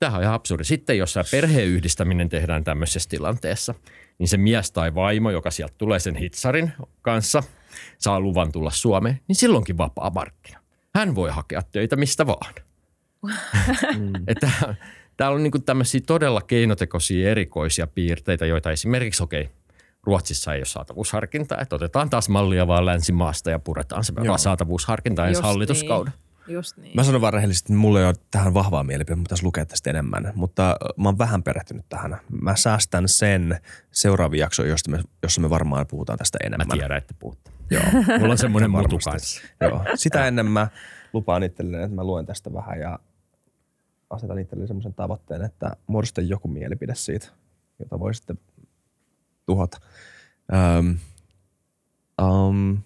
Tämähän 0.00 0.18
on 0.18 0.22
ihan 0.22 0.34
absurdi. 0.34 0.64
Sitten 0.64 0.98
jos 0.98 1.14
perheyhdistäminen 1.30 2.28
tehdään 2.28 2.64
tämmöisessä 2.64 3.10
tilanteessa, 3.10 3.74
niin 4.18 4.28
se 4.28 4.36
mies 4.36 4.72
tai 4.72 4.94
vaimo, 4.94 5.30
joka 5.30 5.50
sieltä 5.50 5.74
tulee 5.78 5.98
sen 5.98 6.16
hitsarin 6.16 6.72
kanssa, 7.02 7.42
saa 7.98 8.20
luvan 8.20 8.52
tulla 8.52 8.70
Suomeen, 8.70 9.20
niin 9.28 9.36
silloinkin 9.36 9.78
vapaa 9.78 10.10
markkina. 10.10 10.60
Hän 10.94 11.14
voi 11.14 11.30
hakea 11.30 11.62
töitä 11.62 11.96
mistä 11.96 12.26
vaan. 12.26 12.54
mm. 13.98 14.12
että 14.32 14.50
täällä 15.16 15.34
on 15.34 15.42
niin 15.42 15.64
tämmöisiä 15.66 16.00
todella 16.06 16.40
keinotekoisia 16.40 17.30
erikoisia 17.30 17.86
piirteitä, 17.86 18.46
joita 18.46 18.70
esimerkiksi, 18.70 19.22
okei, 19.22 19.42
okay, 19.42 19.54
Ruotsissa 20.02 20.54
ei 20.54 20.58
ole 20.58 20.64
saatavuusharkintaa, 20.64 21.60
että 21.60 21.76
otetaan 21.76 22.10
taas 22.10 22.28
mallia 22.28 22.66
vaan 22.66 22.86
länsimaasta 22.86 23.50
ja 23.50 23.58
puretaan 23.58 24.04
se 24.04 24.12
saatavuusharkinta 24.36 25.26
ensi 25.26 25.42
hallituskauden. 25.42 26.12
Niin. 26.12 26.24
Just 26.54 26.76
niin. 26.76 26.96
Mä 26.96 27.04
sanon 27.04 27.20
vaan 27.20 27.32
rehellisesti, 27.32 27.72
että 27.72 27.80
mulla 27.80 28.00
ei 28.00 28.06
ole 28.06 28.14
tähän 28.30 28.54
vahvaa 28.54 28.82
mielipidettä, 28.82 29.16
mutta 29.16 29.28
tässä 29.28 29.46
lukea 29.46 29.66
tästä 29.66 29.90
enemmän. 29.90 30.32
Mutta 30.34 30.76
mä 30.96 31.08
oon 31.08 31.18
vähän 31.18 31.42
perehtynyt 31.42 31.84
tähän. 31.88 32.20
Mä 32.42 32.56
säästän 32.56 33.08
sen 33.08 33.60
seuraaviin 33.90 34.40
jaksoon, 34.40 34.68
josta 34.68 34.90
me, 34.90 35.00
jossa 35.22 35.40
me 35.40 35.50
varmaan 35.50 35.86
puhutaan 35.86 36.18
tästä 36.18 36.38
enemmän. 36.44 36.66
Mä 36.66 36.74
tiedän, 36.74 36.98
että 36.98 37.14
puhutte. 37.18 37.50
Joo. 37.70 37.82
mulla 38.18 38.32
on 38.32 38.38
semmoinen 38.38 38.70
mutu 38.70 38.98
kanssa. 39.04 39.42
Joo. 39.60 39.84
Sitä 39.94 40.26
ennen 40.26 40.46
mä 40.46 40.68
lupaan 41.12 41.42
itselleni, 41.42 41.82
että 41.82 41.94
mä 41.94 42.04
luen 42.04 42.26
tästä 42.26 42.52
vähän 42.52 42.80
ja 42.80 42.98
asetan 44.14 44.38
itselleni 44.38 44.68
semmoisen 44.68 44.94
tavoitteen, 44.94 45.42
että 45.42 45.76
muodosta 45.86 46.20
joku 46.20 46.48
mielipide 46.48 46.94
siitä, 46.94 47.28
jota 47.78 47.98
voi 48.00 48.14
sitten 48.14 48.38
tuhota. 49.46 49.80
Um, 50.78 50.98
um, 52.22 52.78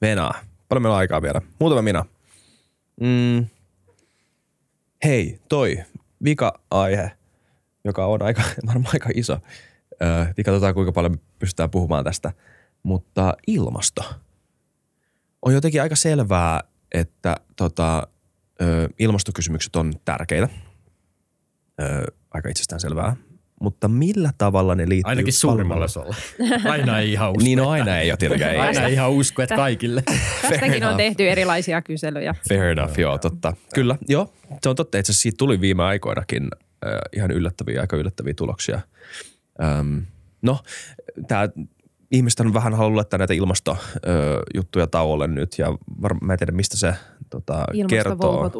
Venaa. 0.00 0.34
Paljon 0.68 0.82
meillä 0.82 0.94
on 0.94 0.98
aikaa 0.98 1.22
vielä. 1.22 1.40
Muutama 1.58 1.82
minä. 1.82 2.04
Mm. 3.00 3.46
Hei, 5.04 5.38
toi 5.48 5.84
vika-aihe, 6.24 7.10
joka 7.84 8.06
on 8.06 8.22
aika, 8.22 8.42
varmaan 8.66 8.94
aika 8.94 9.10
iso. 9.14 9.38
Öö, 10.02 10.44
katsotaan, 10.44 10.74
kuinka 10.74 10.92
paljon 10.92 11.20
pystytään 11.38 11.70
puhumaan 11.70 12.04
tästä. 12.04 12.32
Mutta 12.82 13.34
ilmasto. 13.46 14.04
On 15.42 15.54
jotenkin 15.54 15.82
aika 15.82 15.96
selvää, 15.96 16.60
että 16.92 17.36
tota, 17.56 18.08
ö, 18.62 18.88
ilmastokysymykset 18.98 19.76
on 19.76 19.92
tärkeitä. 20.04 20.48
Ö, 21.82 22.04
aika 22.30 22.48
itsestään 22.48 22.80
selvää. 22.80 23.16
Mutta 23.60 23.88
millä 23.88 24.30
tavalla 24.38 24.74
ne 24.74 24.88
liittyy 24.88 25.10
Ainakin 25.10 25.32
suurimmalla 25.32 25.84
osalla. 25.84 26.16
Aina 26.70 26.98
ei 26.98 27.12
ihan 27.12 27.30
usko. 27.30 27.44
niin 27.44 27.58
no 27.58 27.68
aina 27.70 27.98
ei 27.98 28.10
ole 28.10 28.16
tietenkään. 28.16 28.52
Ei. 28.52 28.58
Aina 28.58 28.80
ei 28.80 28.92
ihan 28.92 29.10
usko, 29.10 29.42
että 29.42 29.56
kaikille. 29.56 30.02
Tästäkin 30.42 30.84
on 30.84 30.96
tehty 30.96 31.30
erilaisia 31.30 31.82
kyselyjä. 31.82 32.34
Fair 32.48 32.62
enough, 32.62 32.98
joo, 32.98 33.18
totta. 33.18 33.56
Kyllä, 33.74 33.96
joo. 34.08 34.32
Se 34.62 34.68
on 34.68 34.76
totta. 34.76 34.98
Itse 34.98 35.12
asiassa 35.12 35.22
siitä 35.22 35.36
tuli 35.36 35.60
viime 35.60 35.82
aikoinakin 35.82 36.48
äh, 36.86 36.90
ihan 37.16 37.30
yllättäviä, 37.30 37.80
aika 37.80 37.96
yllättäviä 37.96 38.34
tuloksia. 38.34 38.80
Ähm, 39.62 39.98
no, 40.42 40.58
tämä 41.28 41.48
ihmiset 42.10 42.40
on 42.40 42.54
vähän 42.54 42.74
halunnut 42.74 42.96
laittaa 42.96 43.18
näitä 43.18 43.34
ilmastojuttuja 43.34 44.86
tauolle 44.86 45.28
nyt 45.28 45.58
ja 45.58 45.66
var, 46.02 46.14
mä 46.22 46.32
en 46.32 46.38
tiedä 46.38 46.52
mistä 46.52 46.76
se 46.76 46.94
tota, 47.30 47.64
kertoo. 47.88 48.50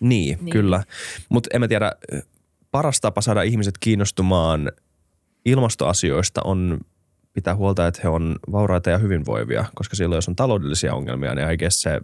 Niin, 0.00 0.38
niin, 0.40 0.52
kyllä. 0.52 0.82
Mutta 1.28 1.50
en 1.52 1.60
mä 1.60 1.68
tiedä, 1.68 1.92
paras 2.70 3.00
tapa 3.00 3.20
saada 3.20 3.42
ihmiset 3.42 3.74
kiinnostumaan 3.80 4.72
ilmastoasioista 5.44 6.40
on 6.44 6.80
pitää 7.32 7.56
huolta, 7.56 7.86
että 7.86 8.00
he 8.02 8.08
on 8.08 8.36
vauraita 8.52 8.90
ja 8.90 8.98
hyvinvoivia, 8.98 9.64
koska 9.74 9.96
silloin 9.96 10.16
jos 10.16 10.28
on 10.28 10.36
taloudellisia 10.36 10.94
ongelmia, 10.94 11.34
niin 11.34 11.50
I 11.50 11.56
guess 11.56 11.82
se, 11.82 12.00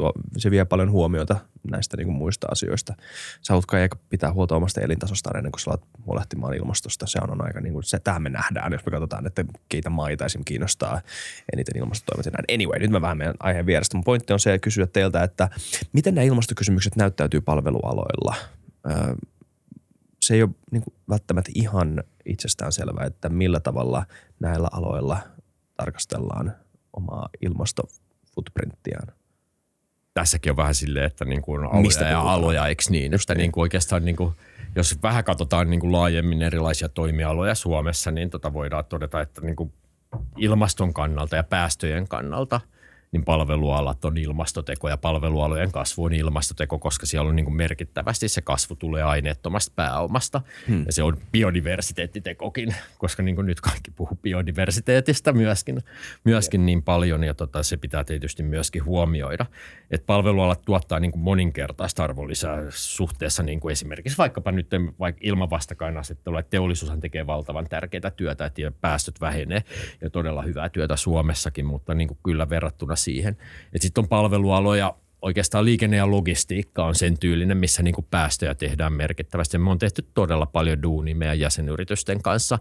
tuo, 0.00 0.12
se 0.36 0.50
vie 0.50 0.64
paljon 0.64 0.90
huomiota 0.90 1.36
näistä 1.70 1.96
niin 1.96 2.06
kuin 2.06 2.16
muista 2.16 2.46
asioista. 2.50 2.94
Sä 3.42 3.52
haluat 3.52 3.66
kai 3.66 3.88
pitää 4.08 4.32
huolta 4.32 4.56
omasta 4.56 4.80
elintasostaan 4.80 5.36
ennen 5.36 5.52
kuin 5.52 5.60
sä 5.60 5.70
alat 5.70 5.84
huolehtimaan 6.06 6.54
ilmastosta. 6.54 7.06
Se 7.06 7.18
on 7.22 7.44
aika 7.44 7.60
niin 7.60 7.72
kuin, 7.72 7.84
se, 7.84 7.98
tähän 7.98 8.22
me 8.22 8.28
nähdään, 8.28 8.72
jos 8.72 8.86
me 8.86 8.90
katsotaan, 8.90 9.26
että 9.26 9.44
keitä 9.68 9.90
maita 9.90 10.24
esim. 10.24 10.42
kiinnostaa 10.44 11.00
eniten 11.52 11.76
ilmastotoimet 11.76 12.26
ja 12.26 12.32
näin. 12.32 12.54
Anyway, 12.54 12.78
nyt 12.78 12.90
mä 12.90 13.00
vähän 13.00 13.18
meidän 13.18 13.34
aiheen 13.40 13.66
vierestä. 13.66 13.96
Mun 13.96 14.04
pointti 14.04 14.32
on 14.32 14.40
se 14.40 14.58
kysyä 14.58 14.86
teiltä, 14.86 15.22
että 15.22 15.48
miten 15.92 16.14
nämä 16.14 16.24
ilmastokysymykset 16.24 16.96
näyttäytyy 16.96 17.40
palvelualoilla? 17.40 18.34
se 20.22 20.34
ei 20.34 20.42
ole 20.42 20.50
niin 20.70 20.82
kuin 20.82 20.94
välttämättä 21.08 21.50
ihan 21.54 22.04
itsestään 22.26 22.72
selvää, 22.72 23.06
että 23.06 23.28
millä 23.28 23.60
tavalla 23.60 24.06
näillä 24.40 24.68
aloilla 24.72 25.18
tarkastellaan 25.76 26.56
omaa 26.92 27.28
ilmastofootprinttiään. 27.40 29.19
Tässäkin 30.20 30.52
on 30.52 30.56
vähän 30.56 30.74
silleen, 30.74 31.06
että 31.06 31.24
niin 31.24 31.42
kuin 31.42 31.64
aloja 31.64 31.80
Mistä 31.80 32.04
ja 32.04 32.20
aloja, 32.20 32.66
eikö 32.66 32.82
niin? 32.88 33.14
Että 33.14 33.34
niin. 33.34 33.38
Niin 33.38 33.52
kuin 33.52 33.62
oikeastaan 33.62 34.04
niin 34.04 34.16
kuin, 34.16 34.34
jos 34.76 34.98
vähän 35.02 35.24
katsotaan 35.24 35.70
niin 35.70 35.80
kuin 35.80 35.92
laajemmin 35.92 36.42
erilaisia 36.42 36.88
toimialoja 36.88 37.54
Suomessa, 37.54 38.10
niin 38.10 38.30
tota 38.30 38.52
voidaan 38.52 38.84
todeta, 38.84 39.20
että 39.20 39.40
niin 39.40 39.56
kuin 39.56 39.72
ilmaston 40.36 40.94
kannalta 40.94 41.36
ja 41.36 41.42
päästöjen 41.42 42.08
kannalta 42.08 42.60
niin 43.12 43.24
palvelualat 43.24 44.04
on 44.04 44.18
ilmastoteko 44.18 44.88
ja 44.88 44.96
palvelualojen 44.96 45.72
kasvu 45.72 46.04
on 46.04 46.12
ilmastoteko, 46.12 46.78
koska 46.78 47.06
siellä 47.06 47.28
on 47.28 47.36
niin 47.36 47.44
kuin 47.44 47.56
merkittävästi 47.56 48.28
se 48.28 48.42
kasvu 48.42 48.76
tulee 48.76 49.02
aineettomasta 49.02 49.72
pääomasta. 49.76 50.40
Hmm. 50.68 50.82
Ja 50.86 50.92
se 50.92 51.02
on 51.02 51.16
biodiversiteettitekokin, 51.32 52.74
koska 52.98 53.22
niin 53.22 53.34
kuin 53.34 53.46
nyt 53.46 53.60
kaikki 53.60 53.90
puhuu 53.90 54.18
biodiversiteetistä 54.22 55.32
myöskin, 55.32 55.80
myöskin 56.24 56.66
niin 56.66 56.82
paljon 56.82 57.24
ja 57.24 57.34
tota, 57.34 57.62
se 57.62 57.76
pitää 57.76 58.04
tietysti 58.04 58.42
myöskin 58.42 58.84
huomioida. 58.84 59.46
Että 59.90 60.06
palvelualat 60.06 60.62
tuottaa 60.64 61.00
niin 61.00 61.12
kuin 61.12 61.22
moninkertaista 61.22 62.04
arvonlisää 62.04 62.66
suhteessa 62.68 63.42
niin 63.42 63.60
kuin 63.60 63.72
esimerkiksi 63.72 64.18
vaikkapa 64.18 64.52
nyt 64.52 64.70
vaikka 64.98 65.20
ilman 65.24 65.50
vastakkainasettelua, 65.50 66.40
että 66.40 66.50
teollisuushan 66.50 67.00
tekee 67.00 67.26
valtavan 67.26 67.66
tärkeää 67.68 68.10
työtä, 68.16 68.46
että 68.46 68.72
päästöt 68.80 69.20
vähenee 69.20 69.62
ja 70.00 70.10
todella 70.10 70.42
hyvää 70.42 70.68
työtä 70.68 70.96
Suomessakin, 70.96 71.66
mutta 71.66 71.94
niin 71.94 72.08
kuin 72.08 72.18
kyllä 72.22 72.48
verrattuna 72.48 72.96
siihen. 73.04 73.36
Sitten 73.76 74.04
on 74.04 74.08
palvelualoja, 74.08 74.94
oikeastaan 75.22 75.64
liikenne 75.64 75.96
ja 75.96 76.10
logistiikka 76.10 76.84
on 76.84 76.94
sen 76.94 77.18
tyylinen, 77.18 77.56
missä 77.56 77.82
niin 77.82 77.94
kuin 77.94 78.06
päästöjä 78.10 78.54
tehdään 78.54 78.92
merkittävästi. 78.92 79.58
Me 79.58 79.70
on 79.70 79.78
tehty 79.78 80.06
todella 80.14 80.46
paljon 80.46 80.82
duunia 80.82 81.14
meidän 81.14 81.40
jäsenyritysten 81.40 82.22
kanssa 82.22 82.58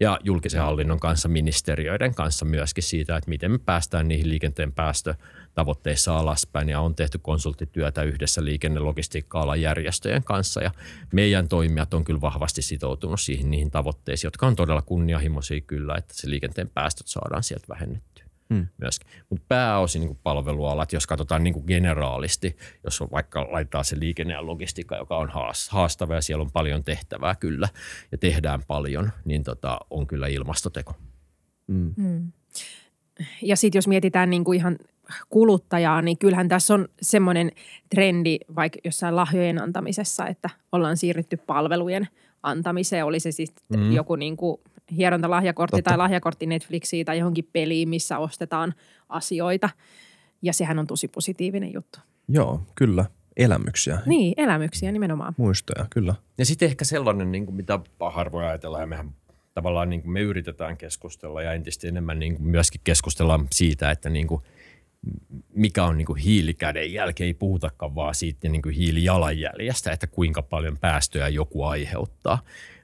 ja 0.00 0.18
julkisen 0.24 0.62
hallinnon 0.62 1.00
kanssa, 1.00 1.28
ministeriöiden 1.28 2.14
kanssa 2.14 2.44
myöskin 2.44 2.84
siitä, 2.84 3.16
että 3.16 3.28
miten 3.30 3.50
me 3.50 3.58
päästään 3.58 4.08
niihin 4.08 4.28
liikenteen 4.28 4.72
päästötavoitteissa 4.72 6.18
alaspäin. 6.18 6.68
Ja 6.68 6.80
on 6.80 6.94
tehty 6.94 7.18
konsulttityötä 7.18 8.02
yhdessä 8.02 8.44
liikennelogistiikka-alan 8.44 9.60
järjestöjen 9.60 10.24
kanssa 10.24 10.62
ja 10.62 10.70
meidän 11.12 11.48
toimijat 11.48 11.94
on 11.94 12.04
kyllä 12.04 12.20
vahvasti 12.20 12.62
sitoutunut 12.62 13.20
siihen 13.20 13.50
niihin 13.50 13.70
tavoitteisiin, 13.70 14.26
jotka 14.26 14.46
on 14.46 14.56
todella 14.56 14.82
kunnianhimoisia 14.82 15.60
kyllä, 15.60 15.94
että 15.98 16.14
se 16.16 16.30
liikenteen 16.30 16.68
päästöt 16.68 17.06
saadaan 17.06 17.42
sieltä 17.42 17.66
vähennettyä 17.68 18.21
hmm. 18.52 18.66
myöskin. 18.78 19.10
Mutta 19.30 19.44
pääosin 19.48 20.00
niin 20.00 20.18
palvelualat, 20.22 20.92
jos 20.92 21.06
katsotaan 21.06 21.44
niin 21.44 21.54
kuin 21.54 21.64
generaalisti, 21.66 22.56
jos 22.84 23.00
on 23.00 23.08
vaikka 23.12 23.52
laittaa 23.52 23.82
se 23.82 23.98
liikenne 23.98 24.34
ja 24.34 24.46
logistiikka, 24.46 24.96
joka 24.96 25.16
on 25.16 25.30
haastava 25.70 26.14
ja 26.14 26.22
siellä 26.22 26.42
on 26.42 26.50
paljon 26.52 26.84
tehtävää 26.84 27.34
kyllä 27.34 27.68
ja 28.12 28.18
tehdään 28.18 28.62
paljon, 28.66 29.10
niin 29.24 29.42
tota, 29.42 29.78
on 29.90 30.06
kyllä 30.06 30.26
ilmastoteko. 30.26 30.92
Hmm. 31.72 31.94
Hmm. 31.96 32.32
Ja 33.42 33.56
sitten 33.56 33.78
jos 33.78 33.88
mietitään 33.88 34.30
niin 34.30 34.44
kuin 34.44 34.56
ihan 34.56 34.78
kuluttajaa, 35.30 36.02
niin 36.02 36.18
kyllähän 36.18 36.48
tässä 36.48 36.74
on 36.74 36.88
semmoinen 37.02 37.52
trendi 37.90 38.38
vaikka 38.56 38.78
jossain 38.84 39.16
lahjojen 39.16 39.62
antamisessa, 39.62 40.26
että 40.26 40.50
ollaan 40.72 40.96
siirrytty 40.96 41.36
palvelujen 41.36 42.08
antamiseen. 42.42 43.04
Oli 43.04 43.20
se 43.20 43.32
siis 43.32 43.52
mm. 43.76 43.92
joku 43.92 44.16
niin 44.16 44.36
kuin 44.36 44.60
hierontalahjakortti 44.96 45.76
Totta. 45.76 45.90
tai 45.90 45.98
lahjakortti 45.98 46.46
Netflixiin 46.46 47.06
tai 47.06 47.18
johonkin 47.18 47.48
peliin, 47.52 47.88
missä 47.88 48.18
ostetaan 48.18 48.74
asioita. 49.08 49.70
Ja 50.42 50.52
sehän 50.52 50.78
on 50.78 50.86
tosi 50.86 51.08
positiivinen 51.08 51.72
juttu. 51.72 51.98
Joo, 52.28 52.60
kyllä. 52.74 53.04
Elämyksiä. 53.36 53.98
Niin, 54.06 54.34
elämyksiä 54.36 54.92
nimenomaan. 54.92 55.34
Muistoja, 55.36 55.86
kyllä. 55.90 56.14
Ja 56.38 56.46
sitten 56.46 56.66
ehkä 56.66 56.84
sellainen, 56.84 57.32
niin 57.32 57.46
kuin 57.46 57.54
mitä 57.54 57.80
harvoin 58.12 58.46
ajatellaan, 58.46 58.82
ja 58.82 58.86
mehän 58.86 59.14
tavallaan 59.54 59.90
niin 59.90 60.02
kuin 60.02 60.12
me 60.12 60.20
yritetään 60.20 60.76
keskustella 60.76 61.42
ja 61.42 61.52
entistä 61.52 61.88
enemmän 61.88 62.18
niin 62.18 62.36
kuin 62.36 62.46
myöskin 62.46 62.80
keskustellaan 62.84 63.46
siitä, 63.52 63.90
että 63.90 64.10
niin 64.10 64.26
kuin 64.26 64.42
mikä 65.54 65.84
on 65.84 65.98
niin 65.98 66.06
kuin 66.06 66.18
hiilikädenjälki, 66.18 67.24
ei 67.24 67.34
puhutakaan 67.34 67.94
vaan 67.94 68.14
siitä 68.14 68.48
niin 68.48 68.62
kuin 68.62 68.74
hiilijalanjäljestä, 68.74 69.92
että 69.92 70.06
kuinka 70.06 70.42
paljon 70.42 70.78
päästöjä 70.78 71.28
joku 71.28 71.64
aiheuttaa, 71.64 72.42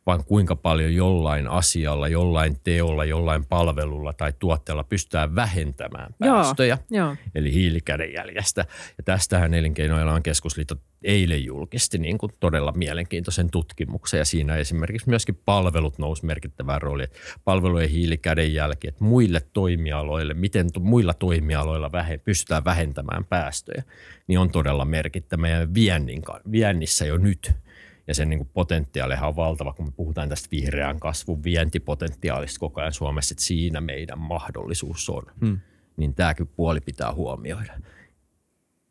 vaan 0.08 0.24
kuinka 0.24 0.56
paljon 0.56 0.94
jollain 0.94 1.48
asialla, 1.48 2.08
jollain 2.08 2.60
teolla, 2.64 3.04
jollain 3.04 3.44
palvelulla 3.44 4.12
tai 4.12 4.32
tuotteella 4.38 4.84
pystytään 4.84 5.34
vähentämään 5.34 6.14
päästöjä, 6.18 6.78
joo, 6.90 7.06
joo. 7.06 7.16
eli 7.34 7.52
hiilikädenjäljestä. 7.52 8.64
Ja 8.98 9.04
tästähän 9.04 9.54
Elinkeinoelämän 9.54 10.22
keskusliitto 10.22 10.74
eilen 11.04 11.44
julkisti 11.44 11.98
niin 11.98 12.18
kuin 12.18 12.32
todella 12.40 12.72
mielenkiintoisen 12.72 13.50
tutkimuksen 13.50 14.18
ja 14.18 14.24
siinä 14.24 14.56
esimerkiksi 14.56 15.08
myöskin 15.08 15.40
palvelut 15.44 15.98
nousi 15.98 16.26
merkittävään 16.26 16.82
rooliin. 16.82 17.08
Palvelujen 17.44 17.90
hiilikädenjälki, 17.90 18.88
että 18.88 19.04
muille 19.04 19.42
toimialoille, 19.52 20.34
miten 20.34 20.66
muilla 20.80 21.14
toimialoilla 21.14 21.92
vähe, 21.92 22.18
pystytään 22.18 22.64
vähentämään 22.64 23.24
päästöjä, 23.24 23.82
niin 24.26 24.38
on 24.38 24.50
todella 24.50 24.84
merkittävä 24.84 25.48
ja 25.48 25.74
viennin, 25.74 26.22
viennissä 26.50 27.06
jo 27.06 27.16
nyt– 27.16 27.52
ja 28.08 28.14
sen 28.14 28.30
niin 28.30 28.38
kuin 28.38 28.50
potentiaalihan 28.52 29.28
on 29.28 29.36
valtava, 29.36 29.72
kun 29.72 29.84
me 29.86 29.90
puhutaan 29.90 30.28
tästä 30.28 30.48
vihreän 30.50 31.00
kasvun 31.00 31.42
vientipotentiaalista 31.44 32.60
koko 32.60 32.80
ajan 32.80 32.92
Suomessa, 32.92 33.32
että 33.32 33.44
siinä 33.44 33.80
meidän 33.80 34.18
mahdollisuus 34.18 35.08
on. 35.08 35.22
Hmm. 35.40 35.60
Niin 35.96 36.14
tämäkin 36.14 36.46
puoli 36.46 36.80
pitää 36.80 37.12
huomioida. 37.12 37.80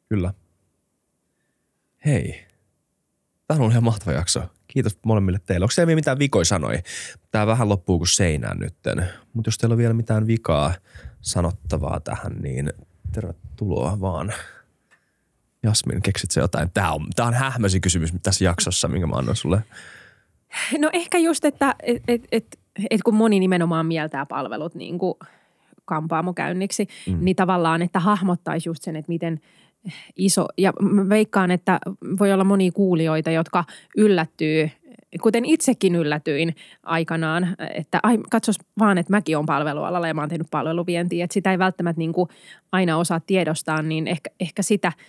Kyllä. 0.10 0.34
Hei. 2.06 2.46
Tämä 3.48 3.56
on 3.56 3.62
ollut 3.62 3.72
ihan 3.72 3.84
mahtava 3.84 4.12
jakso. 4.12 4.42
Kiitos 4.68 4.98
molemmille 5.06 5.40
teille. 5.46 5.64
Onko 5.64 5.74
teillä 5.76 5.96
mitään 5.96 6.20
vikoi 6.20 6.46
sanoi? 6.46 6.80
Tämä 7.32 7.48
vähän 7.48 7.70
loppuu 7.70 7.98
kuin 7.98 8.08
seinään 8.08 8.60
nytten. 8.60 9.08
Mutta 9.34 9.48
jos 9.48 9.58
teillä 9.58 9.74
on 9.74 9.78
vielä 9.78 9.94
mitään 9.94 10.28
vikaa 10.28 10.74
sanottavaa 11.22 12.00
tähän, 12.00 12.42
niin 12.42 12.74
tervetuloa 13.12 14.02
vaan. 14.02 14.34
Jasmin, 15.64 16.02
keksit 16.02 16.32
se 16.32 16.40
jotain? 16.40 16.72
Tämä 16.74 16.92
on, 16.92 17.06
tämä 17.16 17.28
on 17.28 17.34
hähmäsi 17.34 17.80
kysymys 17.80 18.14
tässä 18.24 18.46
jaksossa, 18.46 18.88
minkä 18.88 19.08
mä 19.08 19.16
annan 19.16 19.36
sulle. 19.36 19.64
No 20.80 20.90
ehkä 20.94 21.18
just, 21.18 21.46
että 21.46 21.76
et, 21.84 22.04
et, 22.08 22.28
et, 22.32 22.60
et 22.90 23.04
kun 23.04 23.16
moni 23.16 23.40
nimenomaan 23.40 23.86
mieltää 23.86 24.26
palvelut 24.26 24.76
niin 24.76 25.00
kuin 25.00 25.14
kampaamokäynniksi, 25.86 26.88
mm. 27.08 27.18
niin 27.22 27.36
tavallaan, 27.36 27.82
että 27.82 28.00
hahmottaisi 28.00 28.70
just 28.70 28.84
sen, 28.84 28.96
että 28.96 29.10
miten 29.10 29.40
iso, 30.16 30.48
ja 30.58 30.74
mä 30.82 31.10
veikkaan, 31.10 31.52
että 31.52 31.80
voi 32.20 32.34
olla 32.34 32.44
monia 32.44 32.72
kuulijoita, 32.72 33.32
jotka 33.32 33.64
yllättyy 33.98 34.70
kuten 35.22 35.46
itsekin 35.46 35.96
yllätyin 35.96 36.56
aikanaan, 36.84 37.56
että 37.74 38.00
ai, 38.04 38.18
katsos 38.32 38.56
vaan, 38.80 38.98
että 38.98 39.14
mäkin 39.14 39.38
olen 39.38 39.46
palvelualalla 39.46 40.08
ja 40.08 40.14
mä 40.14 40.22
oon 40.22 40.30
tehnyt 40.30 40.48
palveluvientiä, 40.52 41.24
että 41.24 41.34
sitä 41.34 41.52
ei 41.52 41.60
välttämättä 41.60 42.00
niin 42.00 42.14
kuin 42.14 42.30
aina 42.72 42.98
osaa 42.98 43.20
tiedostaa, 43.20 43.82
niin 43.82 44.08
ehkä, 44.08 44.30
ehkä 44.40 44.62
sitä– 44.62 44.92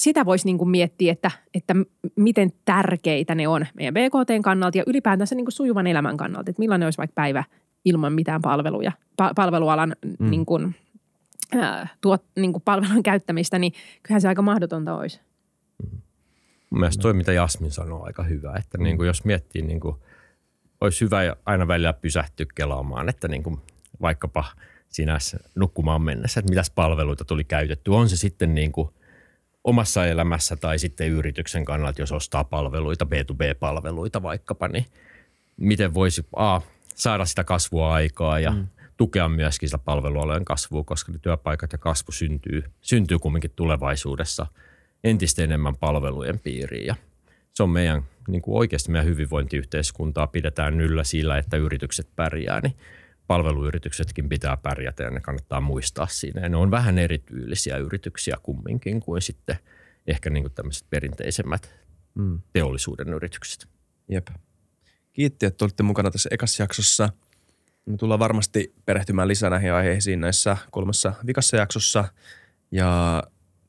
sitä 0.00 0.24
voisi 0.24 0.46
niin 0.46 0.58
kuin 0.58 0.70
miettiä, 0.70 1.12
että, 1.12 1.30
että 1.54 1.76
miten 2.16 2.52
tärkeitä 2.64 3.34
ne 3.34 3.48
on 3.48 3.66
meidän 3.74 3.94
BKTn 3.94 4.42
kannalta 4.42 4.78
ja 4.78 4.84
ylipäätänsä 4.86 5.34
niin 5.34 5.44
kuin 5.44 5.52
sujuvan 5.52 5.86
elämän 5.86 6.16
kannalta. 6.16 6.50
Että 6.50 6.60
millainen 6.60 6.86
olisi 6.86 6.98
vaikka 6.98 7.14
päivä 7.14 7.44
ilman 7.84 8.12
mitään 8.12 8.42
palveluja, 8.42 8.92
pa- 9.22 9.34
palvelualan 9.34 9.96
mm. 10.18 10.30
niin 10.30 10.46
kuin, 10.46 10.74
äh, 11.56 11.92
tuot, 12.00 12.24
niin 12.36 12.52
kuin 12.52 12.62
palvelun 12.62 13.02
käyttämistä, 13.02 13.58
niin 13.58 13.72
kyllähän 14.02 14.20
se 14.20 14.28
aika 14.28 14.42
mahdotonta 14.42 14.96
olisi. 14.96 15.20
Mielestäni 16.70 17.02
toi, 17.02 17.12
mitä 17.12 17.32
Jasmin 17.32 17.70
sanoo, 17.70 18.04
aika 18.04 18.22
hyvä. 18.22 18.54
Että 18.58 18.78
mm. 18.78 18.84
niin 18.84 18.96
kuin 18.96 19.06
jos 19.06 19.24
miettii, 19.24 19.62
niin 19.62 19.80
kuin, 19.80 19.96
olisi 20.80 21.04
hyvä 21.04 21.36
aina 21.46 21.68
välillä 21.68 21.92
pysähtyä 21.92 22.46
kelaamaan, 22.54 23.08
että 23.08 23.28
niin 23.28 23.42
kuin 23.42 23.58
vaikkapa 24.00 24.44
siinä 24.88 25.18
nukkumaan 25.54 26.02
mennessä, 26.02 26.40
että 26.40 26.50
mitäs 26.50 26.70
palveluita 26.70 27.24
tuli 27.24 27.44
käytetty. 27.44 27.90
On 27.90 28.08
se 28.08 28.16
sitten 28.16 28.54
niin 28.54 28.72
kuin– 28.72 28.88
omassa 29.64 30.06
elämässä 30.06 30.56
tai 30.56 30.78
sitten 30.78 31.10
yrityksen 31.10 31.64
kannalta, 31.64 32.02
jos 32.02 32.12
ostaa 32.12 32.44
palveluita, 32.44 33.04
B2B-palveluita 33.04 34.22
vaikkapa, 34.22 34.68
niin 34.68 34.86
miten 35.56 35.94
voisi 35.94 36.26
A, 36.36 36.60
saada 36.94 37.24
sitä 37.24 37.44
kasvua 37.44 37.94
aikaa 37.94 38.40
ja 38.40 38.50
mm. 38.50 38.66
tukea 38.96 39.28
myöskin 39.28 39.68
sitä 39.68 39.78
palvelualojen 39.78 40.44
kasvua, 40.44 40.84
koska 40.84 41.12
ne 41.12 41.18
työpaikat 41.22 41.72
ja 41.72 41.78
kasvu 41.78 42.12
syntyy, 42.12 42.64
syntyy 42.80 43.18
kumminkin 43.18 43.52
tulevaisuudessa 43.56 44.46
entistä 45.04 45.42
enemmän 45.42 45.76
palvelujen 45.76 46.38
piiriin 46.38 46.86
ja 46.86 46.94
se 47.52 47.62
on 47.62 47.70
meidän, 47.70 48.02
niin 48.28 48.42
kuin 48.42 48.58
oikeasti 48.58 48.90
meidän 48.90 49.08
hyvinvointiyhteiskuntaa 49.08 50.26
pidetään 50.26 50.80
yllä 50.80 51.04
sillä, 51.04 51.38
että 51.38 51.56
yritykset 51.56 52.08
pärjää, 52.16 52.60
niin 52.60 52.76
palveluyrityksetkin 53.30 54.28
pitää 54.28 54.56
pärjätä 54.56 55.02
ja 55.02 55.10
ne 55.10 55.20
kannattaa 55.20 55.60
muistaa 55.60 56.06
siinä. 56.06 56.40
Ja 56.40 56.48
ne 56.48 56.56
on 56.56 56.70
vähän 56.70 56.98
erityylisiä 56.98 57.76
yrityksiä 57.76 58.36
kumminkin 58.42 59.00
kuin 59.00 59.22
sitten 59.22 59.56
ehkä 60.06 60.30
niin 60.30 60.42
kuin 60.42 60.52
tämmöiset 60.52 60.86
perinteisemmät 60.90 61.74
mm. 62.14 62.40
teollisuuden 62.52 63.08
yritykset. 63.08 63.68
Jep. 64.08 64.28
Kiitti, 65.12 65.46
että 65.46 65.64
olitte 65.64 65.82
mukana 65.82 66.10
tässä 66.10 66.28
ekassa 66.32 66.62
jaksossa. 66.62 67.08
Me 67.86 67.96
tullaan 67.96 68.20
varmasti 68.20 68.74
perehtymään 68.84 69.28
lisää 69.28 69.50
näihin 69.50 69.72
aiheisiin 69.72 70.20
näissä 70.20 70.56
kolmessa 70.70 71.12
vikassa 71.26 71.56
jaksossa 71.56 72.04
ja 72.70 73.22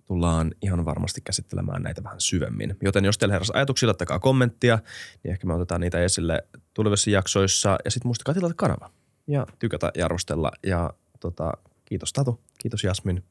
tullaan 0.07 0.51
ihan 0.61 0.85
varmasti 0.85 1.21
käsittelemään 1.21 1.83
näitä 1.83 2.03
vähän 2.03 2.21
syvemmin. 2.21 2.77
Joten 2.81 3.05
jos 3.05 3.17
teillä 3.17 3.33
heräsi 3.33 3.51
ajatuksia, 3.55 3.87
laittakaa 3.87 4.19
kommenttia, 4.19 4.79
niin 5.23 5.31
ehkä 5.31 5.47
me 5.47 5.53
otetaan 5.53 5.81
niitä 5.81 6.03
esille 6.03 6.47
tulevissa 6.73 7.09
jaksoissa. 7.09 7.77
Ja 7.85 7.91
sitten 7.91 8.07
muistakaa 8.07 8.33
tilata 8.33 8.53
kanava 8.57 9.00
ja 9.31 9.47
tykätä 9.59 9.91
ja 9.97 10.05
arvostella. 10.05 10.51
Ja 10.63 10.93
tota, 11.19 11.51
kiitos 11.85 12.13
Tatu, 12.13 12.39
kiitos 12.57 12.83
Jasmin 12.83 13.23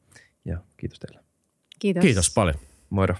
ja 0.45 0.57
kiitos 0.77 0.99
teille. 0.99 1.19
Kiitos. 1.79 2.01
Kiitos 2.01 2.33
paljon. 2.33 2.55
Moido. 2.89 3.15